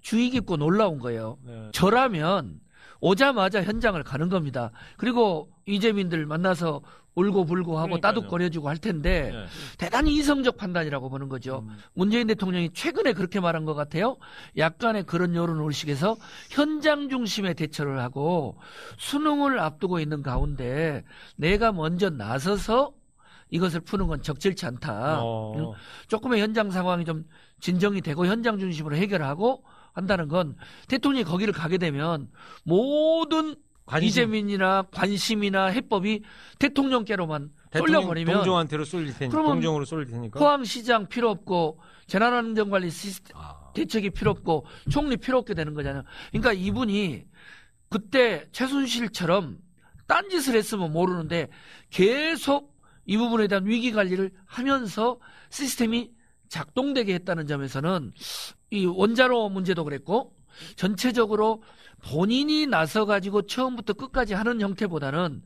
주의 0.00 0.30
깊고 0.30 0.56
놀라운 0.56 0.98
거예요. 0.98 1.36
네. 1.44 1.68
저라면 1.72 2.58
오자마자 3.00 3.62
현장을 3.62 4.02
가는 4.02 4.28
겁니다. 4.28 4.70
그리고 4.96 5.50
이재민들 5.66 6.26
만나서 6.26 6.82
울고 7.14 7.44
불고 7.44 7.76
하고 7.78 7.88
그러니까요. 7.88 8.00
따둑거려주고 8.00 8.68
할 8.68 8.78
텐데 8.78 9.30
네. 9.32 9.46
대단히 9.78 10.14
이성적 10.16 10.56
판단이라고 10.56 11.10
보는 11.10 11.28
거죠. 11.28 11.64
음. 11.68 11.76
문재인 11.92 12.26
대통령이 12.28 12.70
최근에 12.72 13.14
그렇게 13.14 13.40
말한 13.40 13.64
것 13.64 13.74
같아요. 13.74 14.16
약간의 14.56 15.04
그런 15.04 15.34
여론 15.34 15.60
의식에서 15.60 16.16
현장 16.50 17.08
중심의 17.08 17.54
대처를 17.54 17.98
하고 18.00 18.56
수능을 18.98 19.58
앞두고 19.58 19.98
있는 19.98 20.22
가운데 20.22 21.04
내가 21.36 21.72
먼저 21.72 22.10
나서서 22.10 22.92
이것을 23.50 23.80
푸는 23.80 24.06
건 24.06 24.22
적절치 24.22 24.64
않다. 24.66 25.20
어. 25.22 25.52
음, 25.56 25.72
조금의 26.06 26.40
현장 26.40 26.70
상황이 26.70 27.04
좀 27.04 27.24
진정이 27.58 28.00
되고 28.00 28.24
현장 28.24 28.58
중심으로 28.58 28.94
해결하고 28.96 29.64
한다는 29.92 30.28
건 30.28 30.56
대통령이 30.88 31.24
거기를 31.24 31.52
가게 31.52 31.78
되면 31.78 32.28
모든 32.64 33.56
관심. 33.86 34.08
이재민이나 34.08 34.82
관심이나 34.92 35.66
해법이 35.66 36.22
대통령께로만 36.58 37.50
대통령 37.70 38.02
쏠려버리면 38.02 38.34
동정한테로 38.36 38.84
쏠릴 38.84 39.14
테니까. 39.14 39.30
그러면 39.30 39.52
동정으로 39.54 39.84
쏠릴 39.84 40.06
테니까. 40.06 40.38
포항시장 40.38 41.08
필요 41.08 41.30
없고 41.30 41.80
재난안전관리 42.06 42.90
시스템 42.90 43.36
아. 43.36 43.72
대책이 43.74 44.10
필요 44.10 44.30
없고 44.30 44.66
총리 44.90 45.16
필요 45.16 45.38
없게 45.38 45.54
되는 45.54 45.74
거잖아요. 45.74 46.04
그러니까 46.30 46.52
이분이 46.52 47.24
그때 47.88 48.46
최순실처럼 48.52 49.58
딴짓을 50.06 50.54
했으면 50.56 50.92
모르는데 50.92 51.48
계속 51.90 52.78
이 53.06 53.16
부분에 53.16 53.48
대한 53.48 53.66
위기 53.66 53.92
관리를 53.92 54.30
하면서 54.44 55.18
시스템이 55.50 56.10
작동되게 56.50 57.14
했다는 57.14 57.46
점에서는 57.46 58.12
이 58.70 58.84
원자로 58.84 59.48
문제도 59.48 59.82
그랬고 59.84 60.34
전체적으로 60.76 61.62
본인이 62.10 62.66
나서 62.66 63.06
가지고 63.06 63.46
처음부터 63.46 63.94
끝까지 63.94 64.34
하는 64.34 64.60
형태보다는 64.60 65.42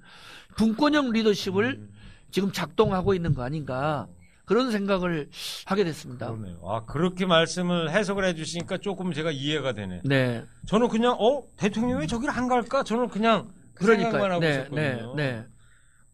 분권형 0.57 1.13
리더십을 1.13 1.65
음. 1.65 1.91
지금 2.31 2.51
작동하고 2.53 3.15
있는 3.15 3.35
거 3.35 3.43
아닌가 3.43 4.09
그런 4.45 4.71
생각을 4.71 5.31
하게 5.67 5.85
됐습니다. 5.85 6.31
그러네요. 6.31 6.59
아 6.65 6.85
그렇게 6.85 7.27
말씀을 7.27 7.91
해석을 7.91 8.25
해주시니까 8.27 8.79
조금 8.79 9.13
제가 9.13 9.31
이해가 9.31 9.73
되네. 9.73 10.03
네, 10.05 10.45
저는 10.67 10.89
그냥 10.89 11.17
어 11.19 11.43
대통령이 11.57 12.01
왜 12.01 12.07
저기를 12.07 12.35
안 12.35 12.49
갈까? 12.49 12.83
저는 12.83 13.09
그냥 13.09 13.49
그 13.75 13.87
생각만 13.87 14.13
그러니까 14.13 14.35
하고 14.35 14.41
네, 14.41 14.51
있었거든요. 14.51 15.15
네, 15.15 15.33
네, 15.33 15.47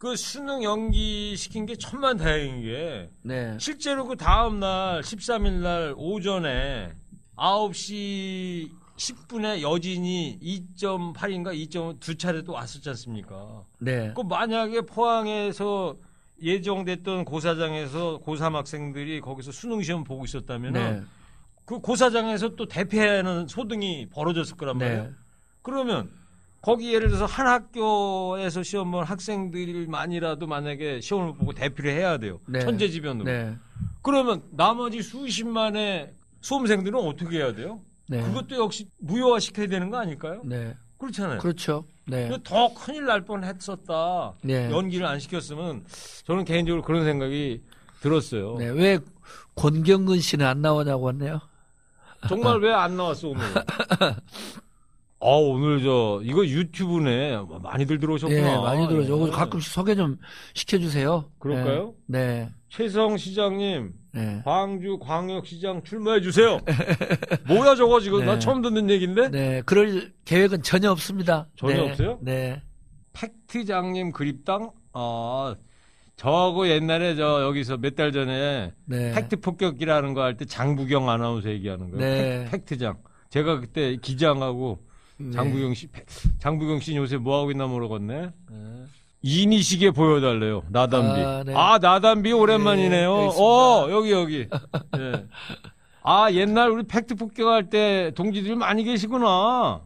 그 0.00 0.16
수능 0.16 0.62
연기 0.62 1.36
시킨 1.36 1.66
게 1.66 1.76
천만 1.76 2.16
다행인 2.16 2.62
게 2.62 3.10
네, 3.20 3.54
실제로 3.60 4.06
그 4.06 4.16
다음 4.16 4.58
날 4.58 5.02
13일 5.02 5.60
날 5.60 5.94
오전에 5.94 6.94
9시 7.36 8.70
10분에 8.96 9.60
여진이 9.60 10.38
2.8인가 10.42 11.52
2.두 11.52 12.16
차례 12.16 12.40
또 12.40 12.52
왔었지 12.54 12.88
않습니까? 12.88 13.66
네, 13.78 14.14
그 14.16 14.22
만약에 14.22 14.80
포항에서 14.80 15.98
예정됐던 16.42 17.26
고사장에서 17.26 18.22
고3 18.24 18.54
학생들이 18.54 19.20
거기서 19.20 19.52
수능 19.52 19.82
시험 19.82 20.02
보고 20.02 20.24
있었다면 20.24 20.72
네, 20.72 21.02
은그 21.68 21.80
고사장에서 21.80 22.56
또 22.56 22.66
대피하는 22.66 23.46
소등이 23.48 24.08
벌어졌을 24.08 24.56
거란 24.56 24.78
말이에요. 24.78 25.02
네, 25.02 25.10
그러면 25.60 26.19
거기 26.62 26.92
예를 26.92 27.08
들어서 27.08 27.24
한 27.24 27.46
학교에서 27.46 28.62
시험 28.62 28.90
본 28.90 29.04
학생들만이라도 29.04 30.46
만약에 30.46 31.00
시험을 31.00 31.34
보고 31.34 31.52
대피를 31.52 31.92
해야 31.92 32.18
돼요. 32.18 32.38
네. 32.46 32.60
천재지변으로. 32.60 33.24
네, 33.24 33.56
그러면 34.02 34.42
나머지 34.50 35.02
수십만의 35.02 36.12
수험생들은 36.42 36.98
어떻게 36.98 37.38
해야 37.38 37.54
돼요? 37.54 37.80
네, 38.08 38.20
그것도 38.22 38.56
역시 38.56 38.86
무효화 38.98 39.38
시켜야 39.40 39.66
되는 39.68 39.88
거 39.88 39.98
아닐까요? 39.98 40.42
네, 40.44 40.76
그렇잖아요. 40.98 41.38
그렇죠. 41.38 41.84
네, 42.06 42.28
그더 42.28 42.74
큰일 42.74 43.06
날 43.06 43.22
뻔 43.24 43.42
했었다. 43.44 44.34
네. 44.42 44.70
연기를 44.70 45.06
안 45.06 45.18
시켰으면 45.18 45.84
저는 46.26 46.44
개인적으로 46.44 46.82
그런 46.82 47.04
생각이 47.04 47.62
들었어요. 48.02 48.56
네, 48.58 48.68
왜 48.68 48.98
권경근 49.54 50.20
씨는 50.20 50.44
안 50.46 50.60
나오냐고 50.60 51.08
했네요. 51.10 51.40
정말 52.28 52.58
왜 52.58 52.70
안 52.72 52.96
나왔어 52.98 53.28
오늘? 53.28 53.40
아 55.22 55.26
오늘 55.28 55.82
저 55.82 56.20
이거 56.24 56.46
유튜브네 56.46 57.38
많이들 57.62 57.98
들어오셨구나. 58.00 58.52
예, 58.52 58.56
많이 58.56 58.88
들어죠. 58.88 59.26
예. 59.26 59.30
가끔씩 59.30 59.70
소개 59.72 59.94
좀 59.94 60.16
시켜주세요. 60.54 61.26
그럴까요? 61.38 61.94
네, 62.06 62.48
최성 62.70 63.18
시장님 63.18 63.92
네, 64.12 64.40
광주 64.44 64.98
광역시장 64.98 65.82
출마해 65.82 66.22
주세요. 66.22 66.58
뭐야 67.48 67.74
저거 67.74 68.00
지금 68.00 68.20
네. 68.20 68.26
나 68.26 68.38
처음 68.38 68.62
듣는 68.62 68.88
얘기인데? 68.88 69.28
네. 69.28 69.62
그럴 69.66 70.10
계획은 70.24 70.62
전혀 70.62 70.90
없습니다. 70.90 71.48
전혀 71.56 71.74
네, 71.74 71.90
없어요? 71.90 72.18
네, 72.22 72.62
팩트장님 73.12 74.12
그립당 74.12 74.70
아 74.94 75.54
저하고 76.16 76.68
옛날에 76.68 77.14
저 77.14 77.42
여기서 77.42 77.76
몇 77.76 77.94
달 77.94 78.10
전에 78.12 78.72
네, 78.86 79.12
팩트 79.12 79.40
폭격기라는 79.40 80.14
거 80.14 80.22
할 80.22 80.36
때 80.38 80.46
장부경 80.46 81.10
아나운서 81.10 81.50
얘기하는 81.50 81.90
거예요. 81.90 81.98
네. 81.98 82.44
팩, 82.50 82.52
팩트장. 82.66 82.98
제가 83.28 83.60
그때 83.60 83.96
기장하고 83.96 84.80
네. 85.20 85.30
장부경 85.32 85.74
씨, 85.74 85.86
팩- 85.88 86.06
장부경 86.38 86.80
씨 86.80 86.96
요새 86.96 87.16
뭐 87.18 87.38
하고 87.40 87.50
있나 87.50 87.66
모르겠네. 87.66 88.30
이니식에 89.22 89.90
보여달래요. 89.90 90.62
나담비. 90.70 91.20
아, 91.20 91.44
네. 91.44 91.54
아, 91.54 91.78
나담비 91.78 92.32
오랜만이네요. 92.32 93.16
네. 93.16 93.28
어, 93.38 93.86
여기, 93.90 94.12
여기. 94.12 94.48
예. 94.96 95.26
아, 96.02 96.32
옛날 96.32 96.70
우리 96.70 96.84
팩트 96.84 97.16
폭격할 97.16 97.68
때 97.68 98.12
동지들이 98.16 98.54
많이 98.56 98.82
계시구나. 98.84 99.82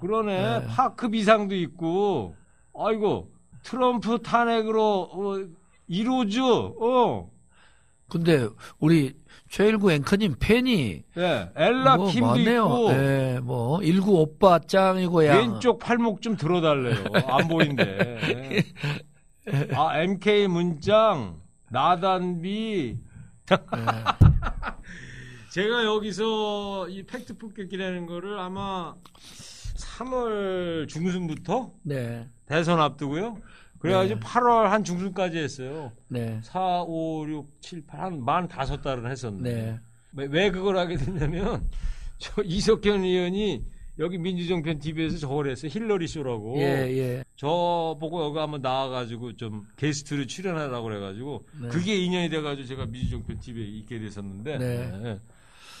그러네. 0.00 0.58
네. 0.60 0.66
파크 0.66 1.10
비상도 1.10 1.54
있고. 1.54 2.34
아이고, 2.76 3.30
트럼프 3.62 4.20
탄핵으로, 4.20 5.08
어, 5.12 5.46
이루어져. 5.86 6.74
어. 6.80 7.30
근데 8.12 8.46
우리 8.78 9.14
최일구 9.48 9.90
앵커님 9.90 10.34
팬이 10.38 11.02
예. 11.16 11.50
엘라 11.56 11.96
뭐 11.96 12.10
킴도 12.10 12.26
많네요. 12.26 12.62
있고. 12.64 12.92
네, 12.92 13.40
뭐 13.40 13.82
일구 13.82 14.20
오빠 14.20 14.58
짱이고 14.58 15.24
야. 15.24 15.38
왼쪽 15.38 15.78
팔목 15.78 16.20
좀 16.20 16.36
들어달래요. 16.36 17.04
안 17.26 17.48
보인대. 17.48 18.64
아, 19.74 19.98
MK 20.02 20.48
문장, 20.48 21.40
나단비. 21.70 22.98
제가 25.52 25.84
여기서 25.86 26.90
이 26.90 27.04
팩트 27.04 27.38
폭격기라는 27.38 28.04
거를 28.04 28.38
아마 28.38 28.94
3월 29.96 30.86
중순부터 30.86 31.72
네, 31.82 32.28
대선 32.44 32.78
앞두고요. 32.78 33.38
그래가지고 33.82 34.20
네. 34.20 34.26
8월 34.26 34.64
한 34.68 34.84
중순까지 34.84 35.38
했어요. 35.38 35.92
네, 36.08 36.40
4, 36.42 36.82
5, 36.82 37.26
6, 37.28 37.60
7, 37.60 37.84
8, 37.86 38.00
한만 38.00 38.46
다섯 38.48 38.80
달은 38.80 39.10
했었는데. 39.10 39.52
네, 39.52 39.80
왜, 40.12 40.26
왜 40.26 40.50
그걸 40.50 40.78
하게 40.78 40.96
됐냐면, 40.96 41.68
저 42.18 42.42
이석현 42.42 43.02
의원이 43.02 43.64
여기 43.98 44.18
민주정편 44.18 44.78
TV에서 44.78 45.18
저걸 45.18 45.50
했어요. 45.50 45.70
힐러리 45.72 46.06
쇼라고. 46.06 46.58
예, 46.58 46.96
예, 46.96 47.24
저 47.34 47.96
보고 48.00 48.24
여기 48.24 48.38
한번 48.38 48.62
나와가지고 48.62 49.36
좀 49.36 49.66
게스트를 49.76 50.28
출연하라고 50.28 50.84
그래가지고 50.84 51.46
네. 51.60 51.68
그게 51.68 51.96
인연이 51.96 52.30
돼가지고 52.30 52.66
제가 52.68 52.86
민주정편 52.86 53.40
TV에 53.40 53.64
있게 53.64 53.98
됐었는데. 53.98 54.58
네. 54.58 54.98
네. 55.02 55.20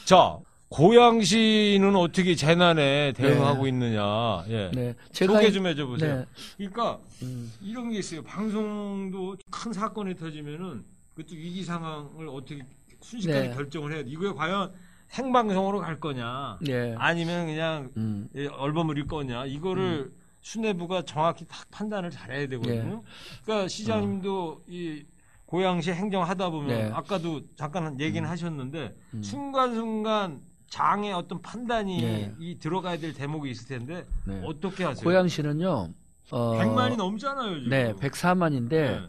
자, 0.04 0.38
고양시는 0.72 1.94
어떻게 1.94 2.34
재난에 2.34 3.12
대응하고 3.14 3.66
있느냐. 3.66 4.42
예. 4.48 4.70
네. 4.72 4.94
제가 5.12 5.34
소개 5.34 5.48
이- 5.48 5.52
좀 5.52 5.66
해줘보세요. 5.66 6.16
네, 6.16 6.26
그러니까 6.56 6.98
음, 7.22 7.52
이런 7.60 7.90
게 7.90 7.98
있어요. 7.98 8.22
방송도 8.22 9.36
큰 9.50 9.72
사건이 9.72 10.16
터지면은 10.16 10.82
그것도 11.14 11.34
위기 11.36 11.62
상황을 11.62 12.26
어떻게 12.28 12.62
순식간에 13.02 13.48
네. 13.48 13.54
결정을 13.54 13.92
해야 13.92 14.02
돼. 14.02 14.08
이거에 14.08 14.32
과연 14.32 14.72
생방송으로 15.08 15.80
갈 15.80 16.00
거냐, 16.00 16.58
네, 16.62 16.94
아니면 16.96 17.46
그냥 17.46 17.90
음, 17.98 18.28
예, 18.34 18.46
얼버무릴 18.46 19.06
거냐. 19.06 19.44
이거를 19.44 20.10
수뇌부가 20.40 21.02
정확히 21.02 21.44
딱 21.46 21.70
판단을 21.70 22.08
잘해야 22.10 22.48
되거든요. 22.48 23.02
그러니까 23.44 23.68
시장님도 23.68 24.62
이 24.68 25.04
고양시 25.44 25.92
행정하다 25.92 26.48
보면 26.48 26.68
네. 26.68 26.90
아까도 26.94 27.42
잠깐 27.56 28.00
얘기는 28.00 28.26
하셨는데 28.26 28.96
음. 29.12 29.22
순간순간 29.22 30.40
장의 30.72 31.12
어떤 31.12 31.42
판단이 31.42 32.00
네. 32.00 32.34
이 32.40 32.58
들어가야 32.58 32.96
될 32.96 33.12
대목이 33.12 33.50
있을 33.50 33.68
텐데 33.68 34.06
네. 34.24 34.40
어떻게 34.42 34.84
하세요? 34.84 35.04
고양시는요. 35.04 35.92
어, 36.30 36.52
100만이 36.54 36.96
넘잖아요, 36.96 37.56
지금. 37.56 37.68
네, 37.68 37.92
104만인데 37.92 38.70
네. 38.70 39.00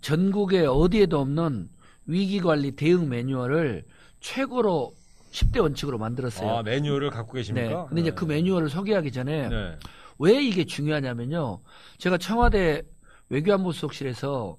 전국에 0.00 0.66
어디에도 0.66 1.20
없는 1.20 1.68
위기 2.06 2.40
관리 2.40 2.72
대응 2.72 3.08
매뉴얼을 3.08 3.84
최고로 4.18 4.92
10대 5.30 5.60
원칙으로 5.62 5.98
만들었어요. 5.98 6.50
아, 6.50 6.62
매뉴얼을 6.64 7.10
갖고 7.10 7.34
계십니까? 7.34 7.68
네. 7.68 7.84
근데 7.88 8.00
이제 8.00 8.10
그 8.10 8.24
매뉴얼을 8.24 8.68
소개하기 8.68 9.12
전에 9.12 9.48
네. 9.48 9.78
왜 10.18 10.42
이게 10.42 10.64
중요하냐면요. 10.64 11.60
제가 11.98 12.18
청와대 12.18 12.82
외교안보수석실에서 13.28 14.56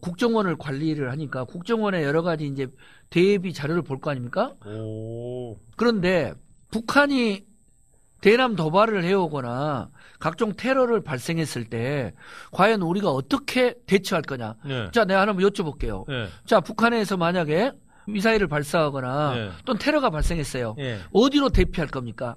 국정원을 0.00 0.56
관리를 0.56 1.10
하니까 1.10 1.44
국정원의 1.44 2.04
여러 2.04 2.22
가지 2.22 2.46
이제 2.46 2.66
대비 3.10 3.52
자료를 3.52 3.82
볼 3.82 4.00
거 4.00 4.10
아닙니까? 4.10 4.54
오. 4.66 5.56
그런데 5.76 6.34
북한이 6.70 7.46
대남 8.20 8.56
도발을 8.56 9.04
해오거나 9.04 9.90
각종 10.18 10.52
테러를 10.54 11.02
발생했을 11.02 11.64
때 11.66 12.14
과연 12.50 12.82
우리가 12.82 13.10
어떻게 13.10 13.74
대처할 13.86 14.22
거냐. 14.22 14.56
네. 14.64 14.90
자, 14.92 15.04
내가 15.04 15.20
하나만 15.20 15.42
여쭤볼게요. 15.44 16.04
네. 16.08 16.26
자, 16.44 16.60
북한에서 16.60 17.16
만약에 17.16 17.72
미사일을 18.08 18.48
발사하거나 18.48 19.34
네. 19.34 19.50
또는 19.64 19.78
테러가 19.78 20.10
발생했어요. 20.10 20.74
예. 20.78 20.98
어디로 21.12 21.50
대피할 21.50 21.88
겁니까? 21.90 22.36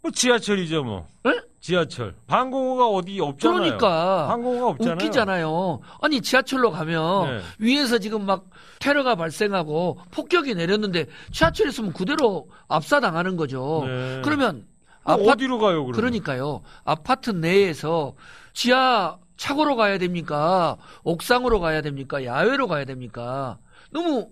뭐 0.00 0.10
지하철이죠, 0.12 0.84
뭐. 0.84 1.08
에? 1.26 1.30
지하철. 1.60 2.14
방공호가 2.26 2.88
어디 2.88 3.20
없잖아요. 3.20 3.60
그러니까 3.60 4.26
방공호가 4.28 4.66
없잖아요. 4.68 4.94
웃기잖아요. 4.94 5.80
아니 6.00 6.20
지하철로 6.20 6.70
가면 6.70 7.26
네. 7.38 7.42
위에서 7.58 7.98
지금 7.98 8.24
막 8.26 8.46
테러가 8.78 9.16
발생하고 9.16 9.98
폭격이 10.10 10.54
내렸는데 10.54 11.06
지하철에 11.32 11.70
있으면 11.70 11.92
그대로 11.92 12.48
압사당하는 12.68 13.36
거죠. 13.36 13.82
네. 13.86 14.22
그러면 14.24 14.66
뭐 15.04 15.14
아파트 15.14 15.30
어디로 15.30 15.58
가요, 15.58 15.84
그러면? 15.84 15.92
그러니까요. 15.92 16.62
아파트 16.84 17.30
내에서 17.30 18.14
지하 18.52 19.18
차고로 19.36 19.76
가야 19.76 19.98
됩니까? 19.98 20.76
옥상으로 21.04 21.60
가야 21.60 21.80
됩니까? 21.80 22.24
야외로 22.24 22.68
가야 22.68 22.84
됩니까? 22.84 23.58
너무 23.90 24.30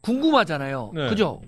궁금하잖아요. 0.00 0.92
네. 0.94 1.08
그죠? 1.08 1.40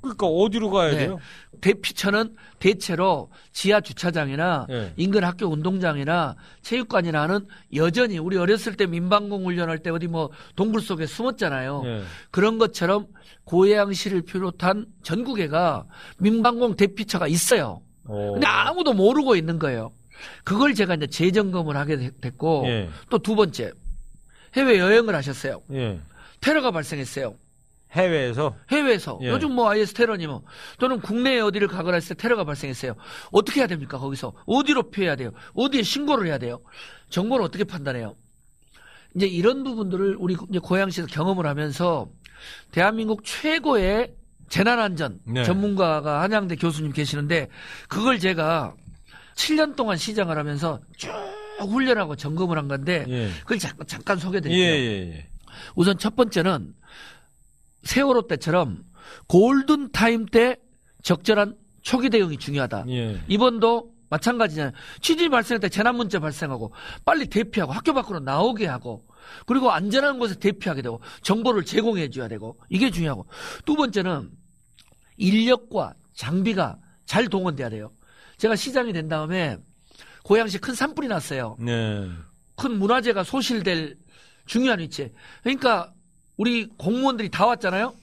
그러니까 0.00 0.26
어디로 0.26 0.70
가야 0.70 0.90
네. 0.92 0.96
돼요? 0.98 1.18
대피처는 1.60 2.34
대체로 2.58 3.30
지하 3.52 3.80
주차장이나 3.80 4.66
예. 4.70 4.92
인근 4.96 5.24
학교 5.24 5.46
운동장이나 5.46 6.36
체육관이나 6.62 7.22
하는 7.22 7.46
여전히 7.74 8.18
우리 8.18 8.36
어렸을 8.36 8.76
때 8.76 8.86
민방공 8.86 9.46
훈련할 9.46 9.78
때 9.78 9.90
어디 9.90 10.06
뭐 10.06 10.30
동굴 10.56 10.80
속에 10.82 11.06
숨었잖아요. 11.06 11.82
예. 11.86 12.02
그런 12.30 12.58
것처럼 12.58 13.06
고양시를 13.44 14.22
비롯한 14.22 14.86
전국에가 15.02 15.84
민방공 16.18 16.76
대피처가 16.76 17.26
있어요. 17.28 17.82
어. 18.04 18.32
근데 18.32 18.46
아무도 18.46 18.92
모르고 18.92 19.36
있는 19.36 19.58
거예요. 19.58 19.90
그걸 20.44 20.74
제가 20.74 20.94
이제 20.96 21.06
재점검을 21.06 21.76
하게 21.76 21.96
되- 21.96 22.10
됐고 22.20 22.64
예. 22.66 22.88
또두 23.08 23.34
번째 23.36 23.72
해외 24.54 24.78
여행을 24.78 25.14
하셨어요. 25.14 25.62
예. 25.72 25.98
테러가 26.40 26.70
발생했어요. 26.70 27.34
해외에서 27.92 28.56
해외에서 28.70 29.18
예. 29.22 29.28
요즘 29.28 29.52
뭐 29.52 29.68
IS 29.70 29.94
테러니면 29.94 30.42
또는 30.78 31.00
국내에 31.00 31.40
어디를 31.40 31.68
가거나 31.68 31.96
했을 31.96 32.14
때 32.16 32.22
테러가 32.22 32.44
발생했어요. 32.44 32.94
어떻게 33.32 33.60
해야 33.60 33.66
됩니까? 33.66 33.98
거기서 33.98 34.32
어디로 34.46 34.90
피해야 34.90 35.16
돼요? 35.16 35.32
어디에 35.54 35.82
신고를 35.82 36.26
해야 36.28 36.38
돼요? 36.38 36.60
정보를 37.08 37.44
어떻게 37.44 37.64
판단해요? 37.64 38.16
이제 39.16 39.26
이런 39.26 39.64
부분들을 39.64 40.16
우리 40.18 40.36
고양시에서 40.36 41.08
경험을 41.08 41.46
하면서 41.46 42.08
대한민국 42.70 43.24
최고의 43.24 44.14
재난안전 44.48 45.20
네. 45.24 45.44
전문가가 45.44 46.22
한양대 46.22 46.56
교수님 46.56 46.92
계시는데 46.92 47.48
그걸 47.88 48.18
제가 48.18 48.74
7년 49.34 49.76
동안 49.76 49.96
시장을 49.96 50.36
하면서 50.38 50.80
쭉 50.96 51.10
훈련하고 51.60 52.16
점검을 52.16 52.56
한 52.58 52.68
건데 52.68 53.04
예. 53.08 53.30
그걸 53.40 53.58
잠깐, 53.58 53.86
잠깐 53.86 54.16
예, 54.16 54.20
소개드릴게요. 54.20 54.64
예, 54.64 55.16
예. 55.16 55.26
우선 55.74 55.98
첫 55.98 56.16
번째는 56.16 56.74
세월호 57.82 58.26
때처럼 58.26 58.84
골든 59.28 59.92
타임 59.92 60.26
때 60.26 60.56
적절한 61.02 61.56
초기 61.82 62.10
대응이 62.10 62.36
중요하다. 62.36 62.84
예. 62.88 63.20
이번도 63.28 63.92
마찬가지잖아요. 64.10 64.72
취지 65.00 65.28
발생할 65.28 65.60
때 65.60 65.68
재난 65.68 65.96
문제 65.96 66.18
발생하고 66.18 66.72
빨리 67.04 67.26
대피하고 67.26 67.72
학교 67.72 67.94
밖으로 67.94 68.20
나오게 68.20 68.66
하고 68.66 69.06
그리고 69.46 69.70
안전한 69.70 70.18
곳에 70.18 70.34
대피하게 70.34 70.82
되고 70.82 71.00
정보를 71.22 71.64
제공해 71.64 72.10
줘야 72.10 72.28
되고 72.28 72.58
이게 72.68 72.90
중요하고 72.90 73.26
두 73.64 73.76
번째는 73.76 74.30
인력과 75.16 75.94
장비가 76.14 76.78
잘 77.06 77.28
동원돼야 77.28 77.70
돼요. 77.70 77.92
제가 78.36 78.56
시장이 78.56 78.92
된 78.92 79.08
다음에 79.08 79.58
고양시 80.24 80.58
큰 80.58 80.74
산불이 80.74 81.08
났어요. 81.08 81.56
네. 81.60 82.08
큰 82.56 82.78
문화재가 82.78 83.22
소실될 83.24 83.96
중요한 84.46 84.80
위치에. 84.80 85.12
그러니까 85.42 85.92
우리 86.40 86.66
공무원들이 86.78 87.28
다 87.28 87.44
왔잖아요. 87.44 87.94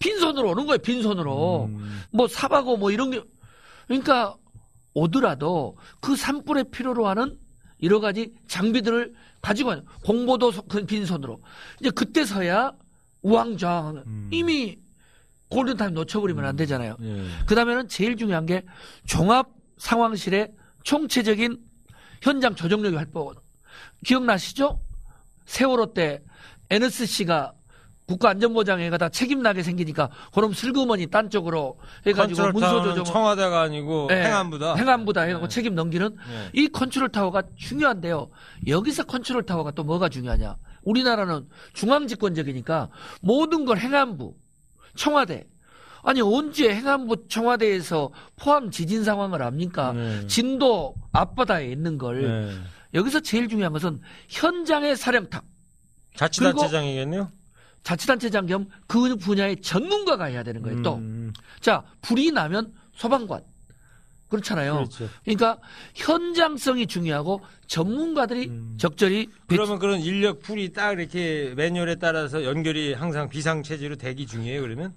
빈손으로 0.00 0.50
오는 0.50 0.66
거예요. 0.66 0.78
빈손으로. 0.78 1.66
음. 1.66 2.00
뭐 2.10 2.26
사바고 2.26 2.76
뭐 2.78 2.90
이런 2.90 3.12
게. 3.12 3.22
그러니까 3.86 4.34
오더라도 4.92 5.76
그 6.00 6.16
산불에 6.16 6.64
필요로 6.64 7.06
하는 7.06 7.38
여러 7.84 8.00
가지 8.00 8.34
장비들을 8.48 9.14
가지고 9.40 9.68
와요. 9.70 9.82
공보도 10.04 10.50
소- 10.50 10.62
그 10.62 10.84
빈손으로. 10.84 11.40
이제 11.80 11.90
그때서야 11.90 12.72
우왕좌왕 13.22 14.02
음. 14.04 14.30
이미 14.32 14.78
골든타임 15.50 15.94
놓쳐버리면 15.94 16.44
안 16.44 16.56
되잖아요. 16.56 16.96
예. 17.00 17.24
그 17.46 17.54
다음에는 17.54 17.86
제일 17.86 18.16
중요한 18.16 18.46
게 18.46 18.64
종합 19.06 19.48
상황실의 19.78 20.50
총체적인 20.82 21.56
현장 22.20 22.56
조정력이 22.56 22.96
활동. 22.96 23.32
기억나시죠? 24.04 24.80
세월호 25.44 25.94
때 25.94 26.20
NSC가 26.68 27.52
국가안전보장회의가 28.06 28.98
다 28.98 29.08
책임나게 29.08 29.62
생기니까 29.62 30.10
그럼 30.32 30.52
슬그머니 30.52 31.06
딴 31.08 31.28
쪽으로 31.28 31.78
해가지고 32.06 32.52
문서 32.52 32.52
컨트롤타워는 32.52 32.94
조정 32.94 33.04
청와대가 33.04 33.62
아니고 33.62 34.06
네, 34.08 34.24
행안부다. 34.24 34.74
행안부다 34.76 35.22
해갖고 35.22 35.48
네. 35.48 35.54
책임 35.54 35.74
넘기는 35.74 36.08
네. 36.08 36.50
이 36.52 36.68
컨트롤 36.68 37.08
타워가 37.08 37.42
중요한데요. 37.56 38.30
여기서 38.66 39.04
컨트롤 39.04 39.44
타워가 39.44 39.72
또 39.72 39.82
뭐가 39.82 40.08
중요하냐? 40.08 40.56
우리나라는 40.82 41.48
중앙집권적이니까 41.74 42.90
모든 43.20 43.64
걸 43.64 43.78
행안부, 43.78 44.34
청와대. 44.94 45.46
아니 46.04 46.20
언제 46.20 46.72
행안부, 46.72 47.26
청와대에서 47.28 48.12
포항 48.36 48.70
지진 48.70 49.02
상황을 49.02 49.42
압니까? 49.42 49.92
네. 49.92 50.26
진도 50.28 50.94
앞바다에 51.10 51.66
있는 51.66 51.98
걸 51.98 52.22
네. 52.22 52.54
여기서 52.94 53.18
제일 53.20 53.48
중요한 53.48 53.72
것은 53.72 54.00
현장의 54.28 54.96
사령탑, 54.96 55.44
자치단체장이겠네요. 56.14 57.32
자치단체장 57.86 58.46
겸 58.46 58.66
그 58.88 59.14
분야의 59.16 59.60
전문가가 59.60 60.24
해야 60.24 60.42
되는 60.42 60.60
거예요. 60.60 60.82
또, 60.82 60.96
음, 60.96 61.32
자 61.60 61.84
불이 62.02 62.32
나면 62.32 62.72
소방관 62.92 63.42
그렇잖아요. 64.28 64.74
그렇죠. 64.74 65.08
그러니까 65.24 65.58
현장성이 65.94 66.88
중요하고 66.88 67.40
전문가들이 67.68 68.48
음. 68.48 68.74
적절히 68.76 69.28
그러면 69.46 69.78
그런 69.78 70.00
인력 70.00 70.40
풀이 70.40 70.72
딱 70.72 70.98
이렇게 70.98 71.54
매뉴얼에 71.56 71.96
따라서 71.96 72.44
연결이 72.44 72.92
항상 72.92 73.28
비상 73.28 73.62
체제로 73.62 73.94
대기 73.94 74.26
중이에요. 74.26 74.62
그러면 74.62 74.92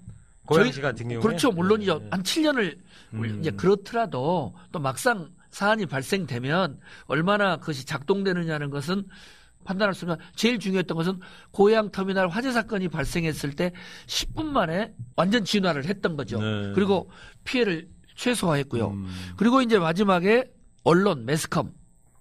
고양시 0.46 0.80
같은 0.80 1.06
경우에 1.08 1.22
그렇죠 1.22 1.52
물론이죠 1.52 1.98
네. 2.00 2.08
한 2.10 2.22
7년을 2.24 2.76
음. 3.12 3.38
이제 3.38 3.52
그렇더라도 3.52 4.52
또 4.72 4.78
막상 4.80 5.30
사안이 5.50 5.86
발생되면 5.86 6.80
얼마나 7.06 7.56
그것이 7.56 7.86
작동되느냐는 7.86 8.70
것은 8.70 9.04
판단할 9.64 9.94
수 9.94 10.04
없지만 10.04 10.18
제일 10.34 10.58
중요했던 10.58 10.96
것은 10.96 11.20
고양 11.50 11.90
터미널 11.90 12.28
화재 12.28 12.52
사건이 12.52 12.88
발생했을 12.88 13.52
때 13.52 13.72
10분 14.06 14.46
만에 14.46 14.92
완전 15.16 15.44
진화를 15.44 15.84
했던 15.84 16.16
거죠. 16.16 16.40
네. 16.40 16.72
그리고 16.74 17.10
피해를 17.44 17.88
최소화했고요. 18.16 18.88
음. 18.88 19.08
그리고 19.36 19.62
이제 19.62 19.78
마지막에 19.78 20.50
언론 20.84 21.24
매스컴 21.26 21.72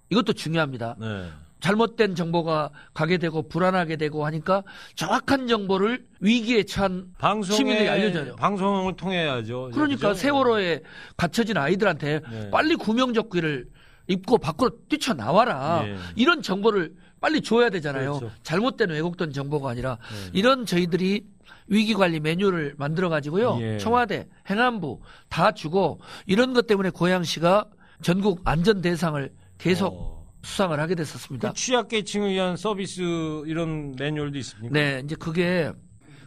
이것도 0.10 0.34
중요합니다. 0.34 0.96
네. 1.00 1.30
잘못된 1.60 2.16
정보가 2.16 2.70
가게 2.94 3.18
되고 3.18 3.48
불안하게 3.48 3.98
되고 3.98 4.26
하니까 4.26 4.64
정확한 4.96 5.48
정보를 5.48 6.06
위기에 6.22 6.64
처한 6.64 7.12
시민들이 7.44 7.90
알려줘요. 7.90 8.38
방송을 8.38 8.96
통해야죠. 8.96 9.72
그러니까 9.74 10.10
그죠? 10.10 10.14
세월호에 10.14 10.82
갇혀진 11.18 11.58
아이들한테 11.58 12.22
네. 12.32 12.50
빨리 12.50 12.76
구명조끼를 12.76 13.68
입고 14.08 14.38
밖으로 14.40 14.72
뛰쳐나와라. 14.88 15.84
예. 15.86 15.98
이런 16.16 16.42
정보를 16.42 16.94
빨리 17.20 17.42
줘야 17.42 17.70
되잖아요. 17.70 18.20
그렇죠. 18.20 18.36
잘못된 18.44 18.90
왜곡된 18.90 19.32
정보가 19.32 19.70
아니라 19.70 19.98
네. 20.12 20.32
이런 20.34 20.66
저희들이 20.66 21.26
위기관리 21.68 22.20
매뉴얼을 22.20 22.76
만들어 22.78 23.10
가지고요. 23.10 23.58
예. 23.62 23.78
청와대, 23.78 24.28
행안부 24.50 25.02
다 25.30 25.52
주고 25.52 26.00
이런 26.26 26.54
것 26.54 26.68
때문에 26.68 26.90
고양시가 26.90 27.66
전국 28.02 28.42
안전 28.46 28.82
대상을 28.82 29.32
계속 29.58 29.94
어. 29.94 30.20
수상을 30.42 30.80
하게 30.80 30.96
됐었습니다. 30.96 31.50
그 31.50 31.54
취약계층을 31.54 32.32
위한 32.32 32.56
서비스 32.56 33.02
이런 33.46 33.94
매뉴얼도 33.98 34.38
있습니까? 34.40 34.74
네, 34.74 35.02
이제 35.04 35.16
그게 35.16 35.72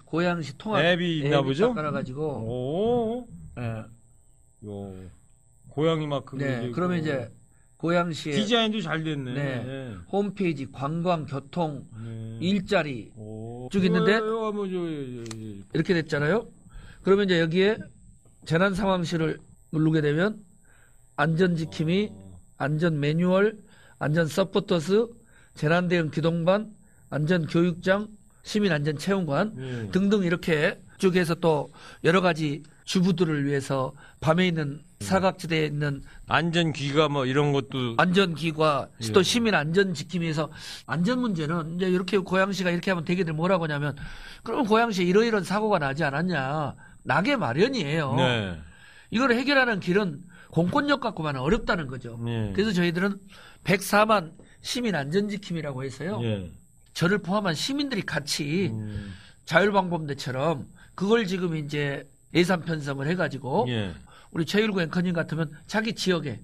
고양시 0.04 0.58
통합 0.58 0.84
앱이 0.84 1.20
있나 1.20 1.42
보죠? 1.42 1.72
깔아가지고 1.74 2.22
오. 2.22 3.28
예. 3.58 3.84
요. 4.66 4.94
고양이 5.68 6.06
마크. 6.06 6.36
네, 6.36 6.70
그러면 6.72 6.98
이제 6.98 7.32
고양시의 7.82 8.36
디자인도 8.36 8.80
잘 8.80 9.02
됐네. 9.02 9.34
네. 9.34 9.64
네. 9.64 9.96
홈페이지, 10.10 10.70
관광, 10.70 11.26
교통, 11.26 11.84
네. 12.00 12.38
일자리 12.40 13.10
오. 13.16 13.68
쭉 13.72 13.84
있는데? 13.84 14.18
어, 14.18 14.46
어, 14.46 14.52
뭐, 14.52 14.68
저, 14.68 14.72
저, 14.72 15.24
저, 15.24 15.36
이렇게 15.74 15.92
됐잖아요. 15.94 16.46
그러면 17.02 17.24
이제 17.24 17.40
여기에 17.40 17.78
재난 18.44 18.72
상황실을 18.72 19.38
누르게 19.72 20.00
되면 20.00 20.44
안전 21.16 21.56
지킴이, 21.56 22.10
어. 22.12 22.40
안전 22.56 23.00
매뉴얼, 23.00 23.58
안전 23.98 24.28
서포터스, 24.28 25.08
재난 25.54 25.88
대응 25.88 26.12
기동반, 26.12 26.72
안전 27.10 27.46
교육장, 27.46 28.06
시민 28.44 28.70
안전 28.70 28.96
체험관 28.96 29.54
네. 29.56 29.90
등등 29.90 30.22
이렇게 30.22 30.80
쪽에서 30.98 31.34
또 31.34 31.72
여러 32.04 32.20
가지 32.20 32.62
주부들을 32.84 33.44
위해서 33.44 33.92
밤에 34.20 34.46
있는 34.46 34.82
사각지대에 35.02 35.66
있는 35.66 36.02
안전 36.28 36.72
귀가 36.72 37.08
뭐 37.08 37.26
이런 37.26 37.52
것도 37.52 37.94
안전기과 37.98 38.88
예. 39.02 39.12
또 39.12 39.22
시민 39.22 39.54
안전 39.54 39.94
지킴위에서 39.94 40.50
안전 40.86 41.20
문제는 41.20 41.76
이제 41.76 41.88
이렇게 41.88 42.18
고양시가 42.18 42.70
이렇게 42.70 42.90
하면 42.90 43.04
되게들 43.04 43.32
뭐라고 43.32 43.64
하냐면 43.64 43.96
그러면 44.42 44.66
고양시에 44.66 45.04
이러이런 45.04 45.44
사고가 45.44 45.78
나지 45.78 46.04
않았냐 46.04 46.74
나게 47.02 47.36
마련이에요. 47.36 48.14
네. 48.14 48.58
이걸 49.10 49.32
해결하는 49.32 49.80
길은 49.80 50.22
공권력 50.50 51.00
갖고만 51.00 51.36
어렵다는 51.36 51.86
거죠. 51.86 52.18
네. 52.24 52.52
그래서 52.54 52.72
저희들은 52.72 53.18
104만 53.64 54.32
시민 54.60 54.94
안전 54.94 55.28
지킴이라고 55.28 55.84
해서요. 55.84 56.20
예. 56.22 56.50
저를 56.94 57.18
포함한 57.18 57.54
시민들이 57.54 58.02
같이 58.02 58.70
음. 58.72 59.14
자율방범대처럼 59.44 60.66
그걸 60.94 61.26
지금 61.26 61.56
이제 61.56 62.06
예산 62.34 62.62
편성을 62.62 63.06
해가지고 63.06 63.66
예. 63.68 63.94
우리 64.32 64.44
최일구 64.44 64.82
앵커님 64.82 65.12
같으면 65.12 65.50
자기 65.66 65.94
지역에 65.94 66.40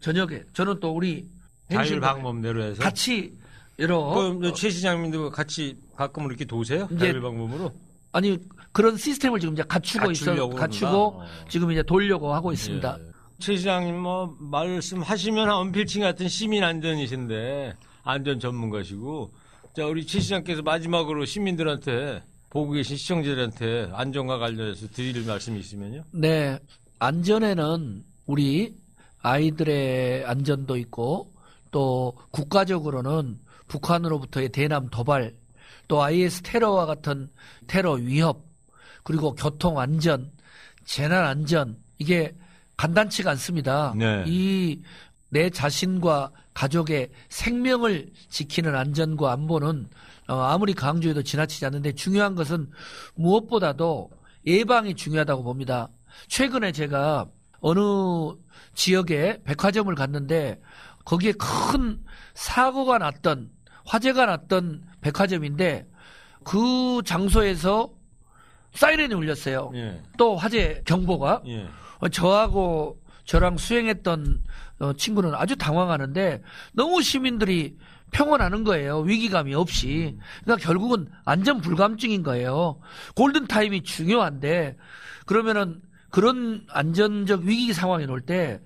저녁에 0.00 0.42
저는 0.52 0.80
또 0.80 0.92
우리 0.92 1.28
자율 1.70 2.00
방법대로 2.00 2.62
해서. 2.62 2.82
같이 2.82 3.32
여러 3.78 4.04
그럼 4.14 4.54
최 4.54 4.70
시장님도 4.70 5.30
같이 5.30 5.76
가끔 5.96 6.26
이렇게 6.26 6.44
도세요? 6.44 6.88
자율 6.98 7.20
방법으로? 7.20 7.72
아니 8.12 8.38
그런 8.72 8.96
시스템을 8.96 9.40
지금 9.40 9.54
이제 9.54 9.62
갖추고 9.62 10.10
있어 10.10 10.48
갖추고? 10.48 10.96
어. 10.96 11.26
지금 11.48 11.70
이제 11.70 11.82
돌려고 11.82 12.32
하고 12.32 12.52
있습니다. 12.52 12.98
예. 12.98 13.06
최 13.38 13.56
시장님 13.56 13.94
뭐 13.98 14.34
말씀하시면 14.38 15.50
언필칭 15.50 16.02
같은 16.02 16.28
시민 16.28 16.64
안전이신데 16.64 17.74
안전 18.02 18.40
전문가시고 18.40 19.30
자 19.74 19.84
우리 19.84 20.06
최 20.06 20.20
시장께서 20.20 20.62
마지막으로 20.62 21.26
시민들한테 21.26 22.22
보고 22.48 22.72
계신 22.72 22.96
시청자들한테 22.96 23.90
안전과 23.92 24.38
관련해서 24.38 24.86
드릴 24.88 25.26
말씀이 25.26 25.60
있으면요. 25.60 26.04
네, 26.12 26.58
안전에는 26.98 28.04
우리 28.26 28.76
아이들의 29.20 30.24
안전도 30.24 30.76
있고 30.76 31.32
또 31.70 32.14
국가적으로는 32.30 33.38
북한으로부터의 33.68 34.50
대남 34.50 34.88
도발 34.88 35.34
또 35.88 36.02
IS 36.02 36.42
테러와 36.42 36.86
같은 36.86 37.28
테러 37.66 37.92
위협 37.92 38.44
그리고 39.02 39.34
교통 39.34 39.78
안전, 39.78 40.32
재난 40.84 41.24
안전 41.24 41.76
이게 41.98 42.34
간단치가 42.76 43.30
않습니다. 43.32 43.94
네. 43.96 44.24
이내 44.26 45.50
자신과 45.50 46.32
가족의 46.54 47.10
생명을 47.28 48.10
지키는 48.28 48.74
안전과 48.74 49.32
안보는 49.32 49.88
어, 50.28 50.34
아무리 50.40 50.74
강조해도 50.74 51.22
지나치지 51.22 51.66
않는데 51.66 51.92
중요한 51.92 52.34
것은 52.34 52.68
무엇보다도 53.14 54.10
예방이 54.46 54.94
중요하다고 54.94 55.42
봅니다. 55.44 55.88
최근에 56.28 56.72
제가 56.72 57.26
어느 57.60 57.80
지역에 58.74 59.40
백화점을 59.44 59.92
갔는데 59.94 60.60
거기에 61.04 61.32
큰 61.32 62.00
사고가 62.34 62.98
났던 62.98 63.50
화재가 63.84 64.26
났던 64.26 64.84
백화점인데 65.00 65.86
그 66.44 67.02
장소에서 67.04 67.90
사이렌이 68.72 69.14
울렸어요. 69.14 69.72
예. 69.74 70.02
또 70.18 70.36
화재 70.36 70.82
경보가 70.84 71.42
예. 71.46 71.68
어, 71.98 72.08
저하고 72.08 73.00
저랑 73.24 73.56
수행했던 73.56 74.42
어, 74.80 74.92
친구는 74.92 75.34
아주 75.34 75.56
당황하는데 75.56 76.42
너무 76.72 77.02
시민들이 77.02 77.76
평온하는 78.12 78.64
거예요. 78.64 79.00
위기감이 79.00 79.54
없이. 79.54 80.16
그러니까 80.44 80.64
결국은 80.64 81.08
안전 81.24 81.60
불감증인 81.60 82.22
거예요. 82.22 82.80
골든 83.16 83.46
타임이 83.46 83.82
중요한데 83.82 84.76
그러면은 85.24 85.80
그런 86.16 86.64
안전적 86.70 87.42
위기 87.42 87.74
상황이 87.74 88.06
올 88.06 88.22
때 88.22 88.58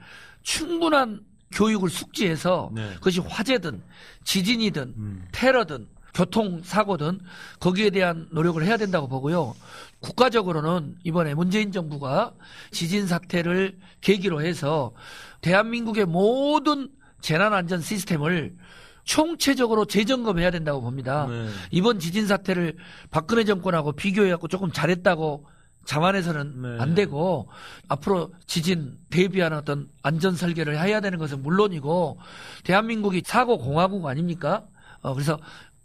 충분한 0.43 1.21
교육을 1.51 1.91
숙지해서 1.91 2.71
네. 2.73 2.95
그것이 2.95 3.19
화재든 3.19 3.83
지진이든 4.23 4.95
음. 4.97 5.25
테러든 5.33 5.89
교통사고든 6.15 7.19
거기에 7.59 7.91
대한 7.91 8.29
노력을 8.31 8.63
해야 8.63 8.77
된다고 8.77 9.09
보고요. 9.09 9.57
국가적으로는 9.99 10.97
이번에 11.03 11.35
문재인 11.35 11.73
정부가 11.73 12.35
지진 12.71 13.09
사태를 13.09 13.79
계기로 14.01 14.43
해서 14.43 14.93
대한민국의 15.41 16.07
모든 16.07 16.89
재난안전 17.21 17.81
시스템을 17.81 18.55
총체적으로 19.03 19.87
재점검해야 19.87 20.53
된다고 20.53 20.81
봅니다. 20.81 21.27
네. 21.29 21.49
이번 21.73 21.99
지진 21.99 22.29
사태를 22.29 22.77
박근혜 23.11 23.43
정권하고 23.43 23.91
비교해갖고 23.93 24.47
조금 24.47 24.71
잘했다고 24.71 25.47
자만해서는 25.85 26.63
네. 26.63 26.77
안 26.79 26.95
되고 26.95 27.49
앞으로 27.89 28.33
지진 28.47 28.99
대비하는 29.11 29.59
어떤 29.59 29.89
안전 30.03 30.37
설계를 30.37 30.79
해야 30.79 31.01
되는 31.01 31.19
것은 31.19 31.43
물론이고 31.43 32.19
대한민국이 32.65 33.23
사고 33.25 33.59
공화국 33.59 34.07
아닙니까? 34.07 34.67
어, 35.03 35.15
그래서 35.15 35.39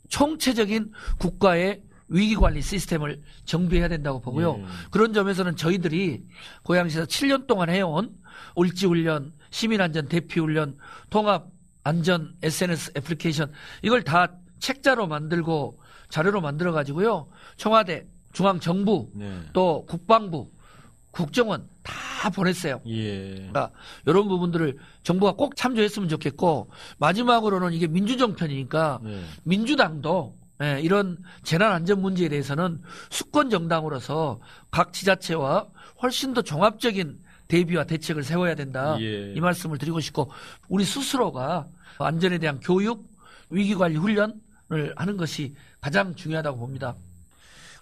총체적인 0.10 0.92
국가의 1.20 1.82
위기 2.08 2.36
관리 2.36 2.62
시스템을 2.62 3.22
정비해야 3.46 3.88
된다고 3.88 4.22
보고요. 4.22 4.58
예. 4.60 4.66
그런 4.92 5.14
점에서는 5.14 5.56
저희들이 5.56 6.24
고양시에서 6.64 7.08
7년 7.08 7.48
동안 7.48 7.70
해온 7.70 8.16
울지훈련, 8.56 9.34
시민 9.50 9.82
안전 9.82 10.08
대피 10.08 10.40
훈련, 10.40 10.78
통합 11.10 11.48
안전 11.84 12.36
SNS 12.44 12.92
애플리케이션 12.98 13.52
이걸 13.82 14.04
다 14.04 14.38
책자로 14.60 15.08
만들고 15.08 15.80
자료로 16.10 16.42
만들어 16.42 16.72
가지고요. 16.72 17.28
청와대, 17.58 18.08
중앙 18.36 18.60
정부, 18.60 19.10
네. 19.14 19.32
또 19.54 19.86
국방부, 19.88 20.52
국정원 21.12 21.70
다 21.82 22.30
보냈어요. 22.30 22.82
예. 22.86 23.34
그러니까 23.36 23.72
이런 24.06 24.28
부분들을 24.28 24.78
정부가 25.04 25.32
꼭 25.32 25.56
참조했으면 25.56 26.10
좋겠고 26.10 26.70
마지막으로는 26.98 27.72
이게 27.72 27.88
민주정편이니까 27.88 29.00
네. 29.02 29.24
민주당도 29.44 30.36
예, 30.64 30.82
이런 30.82 31.18
재난 31.44 31.72
안전 31.72 32.02
문제에 32.02 32.28
대해서는 32.28 32.82
수권 33.10 33.50
정당으로서 33.50 34.42
각 34.70 34.92
지자체와 34.92 35.68
훨씬 36.02 36.34
더 36.34 36.42
종합적인 36.42 37.18
대비와 37.48 37.86
대책을 37.86 38.24
세워야 38.24 38.56
된다. 38.56 38.98
예. 39.00 39.34
이 39.34 39.40
말씀을 39.40 39.78
드리고 39.78 40.02
싶고 40.02 40.30
우리 40.68 40.84
스스로가 40.84 41.68
안전에 42.00 42.38
대한 42.40 42.60
교육, 42.60 43.08
위기 43.50 43.76
관리 43.76 43.96
훈련을 43.96 44.94
하는 44.98 45.16
것이 45.16 45.56
가장 45.80 46.16
중요하다고 46.16 46.58
봅니다. 46.58 46.96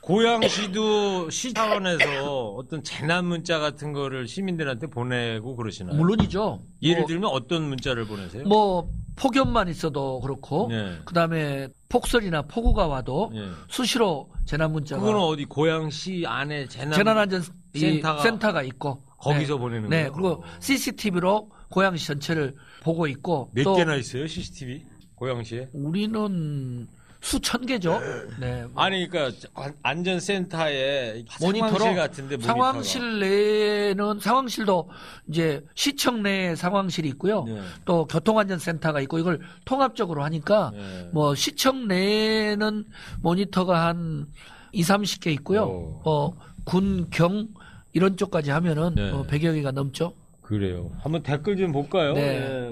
고양시도 0.04 1.30
시 1.30 1.54
차원에서 1.54 2.50
어떤 2.58 2.84
재난 2.84 3.26
문자 3.26 3.60
같은 3.60 3.94
거를 3.94 4.28
시민들한테 4.28 4.88
보내고 4.88 5.56
그러시나요? 5.56 5.96
물론이죠. 5.96 6.62
예를 6.82 7.00
뭐, 7.02 7.08
들면 7.08 7.30
어떤 7.30 7.64
문자를 7.70 8.06
보내세요? 8.06 8.44
뭐 8.44 8.90
폭염만 9.16 9.70
있어도 9.70 10.20
그렇고 10.20 10.68
네. 10.70 10.98
그다음에 11.06 11.70
폭설이나 11.88 12.42
폭우가 12.44 12.88
와도 12.88 13.32
예. 13.34 13.48
수시로 13.70 14.30
재난 14.46 14.74
문자가 14.74 15.00
그거는 15.02 15.22
어디 15.22 15.46
고양시 15.46 16.26
안에 16.28 16.68
재난, 16.68 16.94
재난안전 16.98 17.42
이 17.76 17.80
센터가- 17.80 18.22
센터가 18.24 18.62
있고 18.64 19.02
거기서 19.20 19.54
네. 19.54 19.60
보내는 19.60 19.90
네, 19.90 19.98
거예요? 20.10 20.12
그리고 20.12 20.44
CCTV로 20.60 21.50
고양시 21.70 22.08
전체를 22.08 22.56
보고 22.82 23.08
있고 23.08 23.52
몇또 23.54 23.76
개나 23.76 23.96
있어요 23.96 24.28
CCTV 24.28 24.84
고양시에? 25.16 25.70
우리는 25.74 26.88
수천 27.28 27.66
개죠. 27.66 28.00
네. 28.38 28.66
뭐 28.74 28.84
아니 28.84 29.08
그러니까 29.08 29.48
안- 29.56 29.74
안전센터에 29.82 31.24
모니터로 31.40 31.72
상황실 31.80 31.96
같은데 31.96 32.36
모니터가. 32.36 32.54
상황실 32.54 33.20
내에는 33.20 34.20
상황실도 34.20 34.90
이제 35.30 35.64
시청 35.74 36.22
내에 36.22 36.56
상황실이 36.56 37.08
있고요. 37.10 37.46
네. 37.46 37.62
또 37.86 38.06
교통안전센터가 38.08 39.00
있고 39.02 39.20
이걸 39.20 39.40
통합적으로 39.64 40.22
하니까 40.26 40.72
네. 40.76 41.10
뭐 41.14 41.34
시청 41.34 41.88
내에는 41.88 42.84
모니터가 43.22 43.88
한 43.88 44.28
2, 44.74 44.82
30개 44.82 45.28
있고요. 45.36 45.64
오. 45.64 46.02
어, 46.04 46.34
군, 46.66 47.08
경 47.10 47.48
이런 47.94 48.18
쪽까지 48.18 48.52
하면은 48.52 48.96
네. 48.96 49.12
어, 49.12 49.26
100여 49.26 49.54
개가 49.54 49.72
넘죠. 49.72 50.14
그래요. 50.42 50.92
한번 51.00 51.24
댓글 51.24 51.56
좀 51.56 51.72
볼까요? 51.72 52.14
네. 52.14 52.68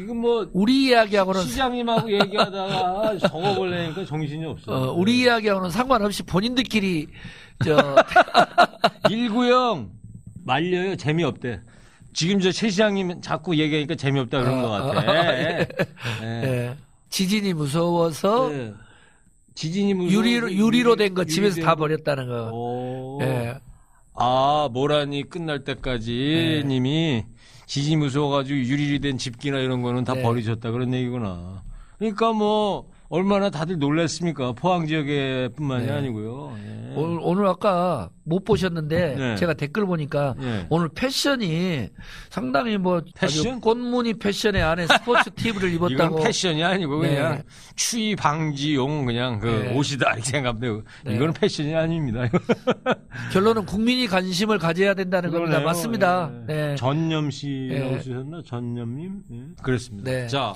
지금 0.00 0.16
뭐 0.18 0.48
우리 0.52 0.86
이야기하고는 0.86 1.42
시장님하고 1.42 2.10
얘기하다가 2.20 3.18
적어보려니까 3.18 4.04
정신이 4.04 4.44
없어. 4.46 4.72
어, 4.72 4.92
우리 4.92 5.20
이야기하고는 5.20 5.70
상관없이 5.70 6.22
본인들끼리 6.22 7.06
저 7.64 7.76
190 9.08 9.88
말려요. 10.44 10.96
재미없대. 10.96 11.60
지금 12.12 12.40
저 12.40 12.50
최 12.50 12.70
시장님 12.70 13.20
자꾸 13.20 13.56
얘기하니까 13.56 13.94
재미없다 13.94 14.40
그런 14.40 14.58
아, 14.58 14.62
것 14.62 14.68
같아. 14.94 15.38
예. 15.38 15.68
예. 16.22 16.76
지진이 17.10 17.52
무서워서 17.54 18.52
예. 18.52 18.72
지진이 19.54 19.94
무서워. 19.94 20.12
유리로 20.12 20.52
유리로 20.52 20.96
된 20.96 21.14
거 21.14 21.24
집에서 21.24 21.60
다 21.60 21.74
거. 21.74 21.80
버렸다는 21.80 22.26
거. 22.28 22.50
오. 22.52 23.18
예. 23.22 23.54
아, 24.14 24.68
모란이 24.72 25.28
끝날 25.28 25.62
때까지 25.64 26.62
네. 26.62 26.68
님이 26.68 27.24
지진이 27.70 27.98
무서워가지고 27.98 28.58
유리로 28.58 28.98
된 28.98 29.16
집기나 29.16 29.60
이런 29.60 29.80
거는 29.80 30.02
다 30.02 30.14
네. 30.14 30.22
버리셨다 30.22 30.72
그런 30.72 30.92
얘기구나. 30.92 31.62
그러니까 31.98 32.32
뭐 32.32 32.90
얼마나 33.12 33.50
다들 33.50 33.76
놀랐습니까? 33.78 34.52
포항 34.52 34.86
지역에뿐만이 34.86 35.86
네. 35.86 35.92
아니고요. 35.92 36.56
예. 36.64 36.92
오늘, 36.94 37.18
오늘 37.22 37.46
아까 37.48 38.08
못 38.22 38.44
보셨는데 38.44 39.14
네. 39.16 39.34
제가 39.36 39.54
댓글 39.54 39.84
보니까 39.84 40.36
예. 40.40 40.66
오늘 40.70 40.88
패션이 40.94 41.88
상당히 42.30 42.78
뭐 42.78 43.02
패션? 43.16 43.60
꽃무늬 43.60 44.14
패션에 44.14 44.62
안에 44.62 44.86
스포츠 44.86 45.28
티브를 45.34 45.72
이건 45.74 45.90
입었다고. 45.90 46.22
패션이 46.22 46.62
아니고 46.62 47.02
네. 47.02 47.08
그냥 47.16 47.42
추위 47.74 48.14
방지용 48.14 49.06
그냥 49.06 49.40
그 49.40 49.46
네. 49.48 49.74
옷이다 49.76 50.12
이렇게 50.12 50.30
생각하면 50.30 50.84
네. 51.04 51.16
이건 51.16 51.32
패션이 51.32 51.74
아닙니다. 51.74 52.28
결론은 53.32 53.66
국민이 53.66 54.06
관심을 54.06 54.58
가져야 54.58 54.94
된다는 54.94 55.30
겁니다. 55.30 55.48
그러네요. 55.58 55.66
맞습니다. 55.66 56.30
예. 56.48 56.52
네. 56.54 56.74
전념 56.76 57.28
씨라고 57.32 57.94
예. 57.94 57.98
쓰셨나? 57.98 58.42
전념님? 58.46 59.22
예. 59.32 59.40
그랬습니다. 59.64 60.08
네. 60.08 60.26
자, 60.28 60.54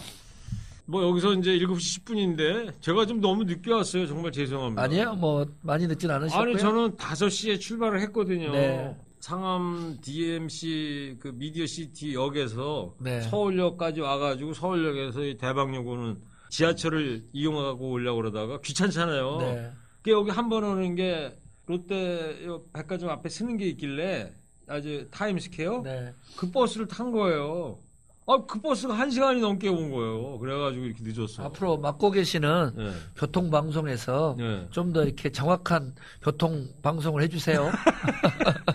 뭐 0.87 1.03
여기서 1.03 1.35
이제 1.35 1.59
7시 1.59 2.03
10분인데 2.05 2.81
제가 2.81 3.07
좀 3.07 3.21
너무 3.21 3.45
늦게 3.45 3.73
왔어요. 3.73 4.07
정말 4.07 4.33
죄송합니다. 4.33 4.83
아니에요. 4.83 5.15
뭐 5.15 5.47
많이 5.63 5.87
늦진 5.87 6.11
않으셨고요. 6.11 6.51
아니 6.51 6.59
저는 6.59 6.97
5시에 6.97 7.59
출발을 7.59 8.01
했거든요. 8.03 8.53
네. 8.53 8.97
상암 9.21 9.99
DMC 10.03 11.17
그 11.19 11.29
미디어 11.35 11.65
시티 11.65 12.13
역에서 12.15 12.95
네. 13.01 13.23
서울역까지 13.23 14.01
와가지고 14.03 14.53
서울역에서 14.53 15.25
이 15.25 15.37
대방역 15.39 15.87
오는 15.87 16.19
지하철을 16.51 17.25
이용하고 17.33 17.91
오려고 17.91 18.17
그러다가 18.21 18.61
귀찮잖아요. 18.61 19.37
네. 19.39 19.73
그게 19.99 20.11
여기 20.13 20.31
한 20.31 20.51
번 20.51 20.65
오는 20.65 20.95
게 20.95 21.35
롯데 21.67 22.45
요 22.45 22.63
백화점 22.75 23.09
앞에 23.09 23.31
서는 23.31 23.57
게 23.57 23.67
있길래 23.69 24.35
아주 24.67 25.09
타임스퀘어 25.11 25.81
네. 25.83 26.13
그 26.37 26.51
버스를 26.51 26.87
탄 26.87 27.11
거예요. 27.11 27.79
아, 28.27 28.39
그 28.49 28.59
버스가 28.61 28.95
한 28.95 29.11
시간이 29.11 29.41
넘게 29.41 29.69
온 29.69 29.91
거예요. 29.91 30.39
그래가지고 30.39 30.85
이렇게 30.87 31.01
늦었어. 31.03 31.45
앞으로 31.45 31.77
맡고 31.77 32.11
계시는 32.11 32.73
네. 32.75 32.91
교통방송에서 33.17 34.35
네. 34.39 34.67
좀더 34.71 35.05
이렇게 35.05 35.31
정확한 35.31 35.95
교통방송을 36.23 37.23
해주세요. 37.23 37.71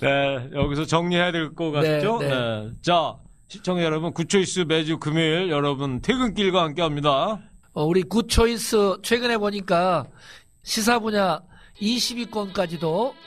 네, 0.00 0.48
여기서 0.54 0.84
정리해야 0.84 1.32
될 1.32 1.52
것 1.54 1.70
같죠? 1.72 2.18
네, 2.18 2.28
네. 2.28 2.70
자, 2.82 3.16
시청자 3.48 3.82
여러분, 3.82 4.12
굿초이스 4.12 4.60
매주 4.68 4.98
금요일 4.98 5.50
여러분 5.50 6.00
퇴근길과 6.00 6.62
함께 6.62 6.82
합니다. 6.82 7.40
어, 7.72 7.84
우리 7.84 8.02
굿초이스 8.02 8.98
최근에 9.02 9.38
보니까 9.38 10.04
시사 10.62 10.98
분야 11.00 11.40
20위권까지도 11.80 12.84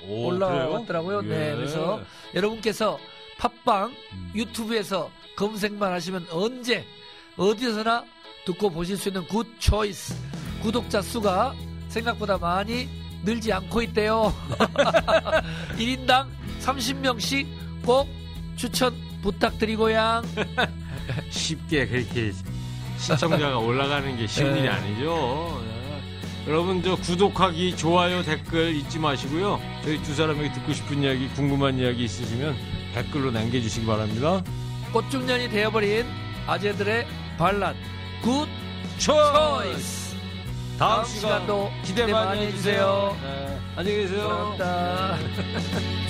오, 0.08 0.26
올라왔더라고요. 0.28 1.22
네, 1.24 1.52
예. 1.52 1.56
그래서 1.56 2.00
여러분께서 2.36 2.98
팟빵 3.42 3.92
유튜브에서 4.36 5.10
검색만 5.36 5.92
하시면 5.92 6.28
언제 6.32 6.86
어디서나 7.38 8.06
듣고 8.46 8.70
보실 8.70 8.98
수 8.98 9.10
있는 9.10 9.26
굿 9.28 9.48
초이스 9.58 10.16
구독자 10.62 11.02
수가 11.02 11.56
생각보다 11.88 12.38
많이 12.38 12.88
늘지 13.24 13.52
않고 13.52 13.82
있대요. 13.82 14.32
1인당 15.76 16.28
30명씩 16.62 17.48
꼭 17.84 18.08
추천 18.56 18.96
부탁드리고요. 19.24 20.22
쉽게 21.32 21.88
그렇게 21.88 22.32
시청자가 22.98 23.58
올라가는 23.58 24.18
게 24.18 24.28
쉬운 24.28 24.54
네. 24.54 24.60
일이 24.60 24.70
아니죠. 24.70 25.64
네. 25.66 26.52
여러분 26.52 26.82
저 26.84 26.96
구독하기, 26.96 27.76
좋아요, 27.76 28.24
댓글 28.24 28.76
잊지 28.76 29.00
마시고요. 29.00 29.60
저희 29.84 30.02
두 30.04 30.14
사람에게 30.14 30.54
듣고 30.54 30.74
싶은 30.74 31.02
이야기, 31.04 31.28
궁금한 31.30 31.78
이야기 31.78 32.04
있으시면 32.04 32.81
댓글로 32.94 33.32
남겨주시기 33.32 33.86
바랍니다. 33.86 34.42
꽃중년이 34.92 35.50
되어버린 35.50 36.06
아재들의 36.48 37.08
반란 37.38 37.76
good 38.22 38.48
choice! 38.98 40.12
다음, 40.78 40.96
다음 40.96 41.06
시간 41.06 41.20
시간도 41.20 41.72
기대 41.84 42.02
기대 42.02 42.12
많이 42.14 42.46
해주세요. 42.48 43.18
네. 43.22 43.60
안녕히 43.76 43.98
계세요. 44.00 44.56
감사합니다. 44.58 45.18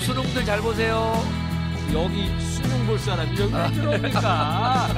수능들 0.00 0.44
잘 0.44 0.60
보세요. 0.60 1.22
여기 1.92 2.40
수능 2.40 2.86
볼 2.86 2.98
사람이 2.98 3.38
여기 3.38 3.54
왜 3.54 3.70
들어옵니까? 3.72 4.88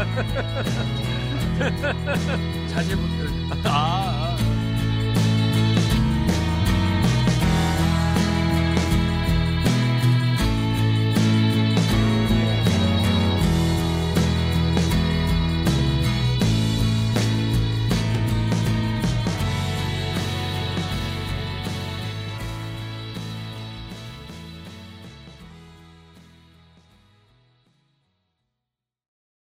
자제분들. 2.69 3.31
아. 3.65 4.24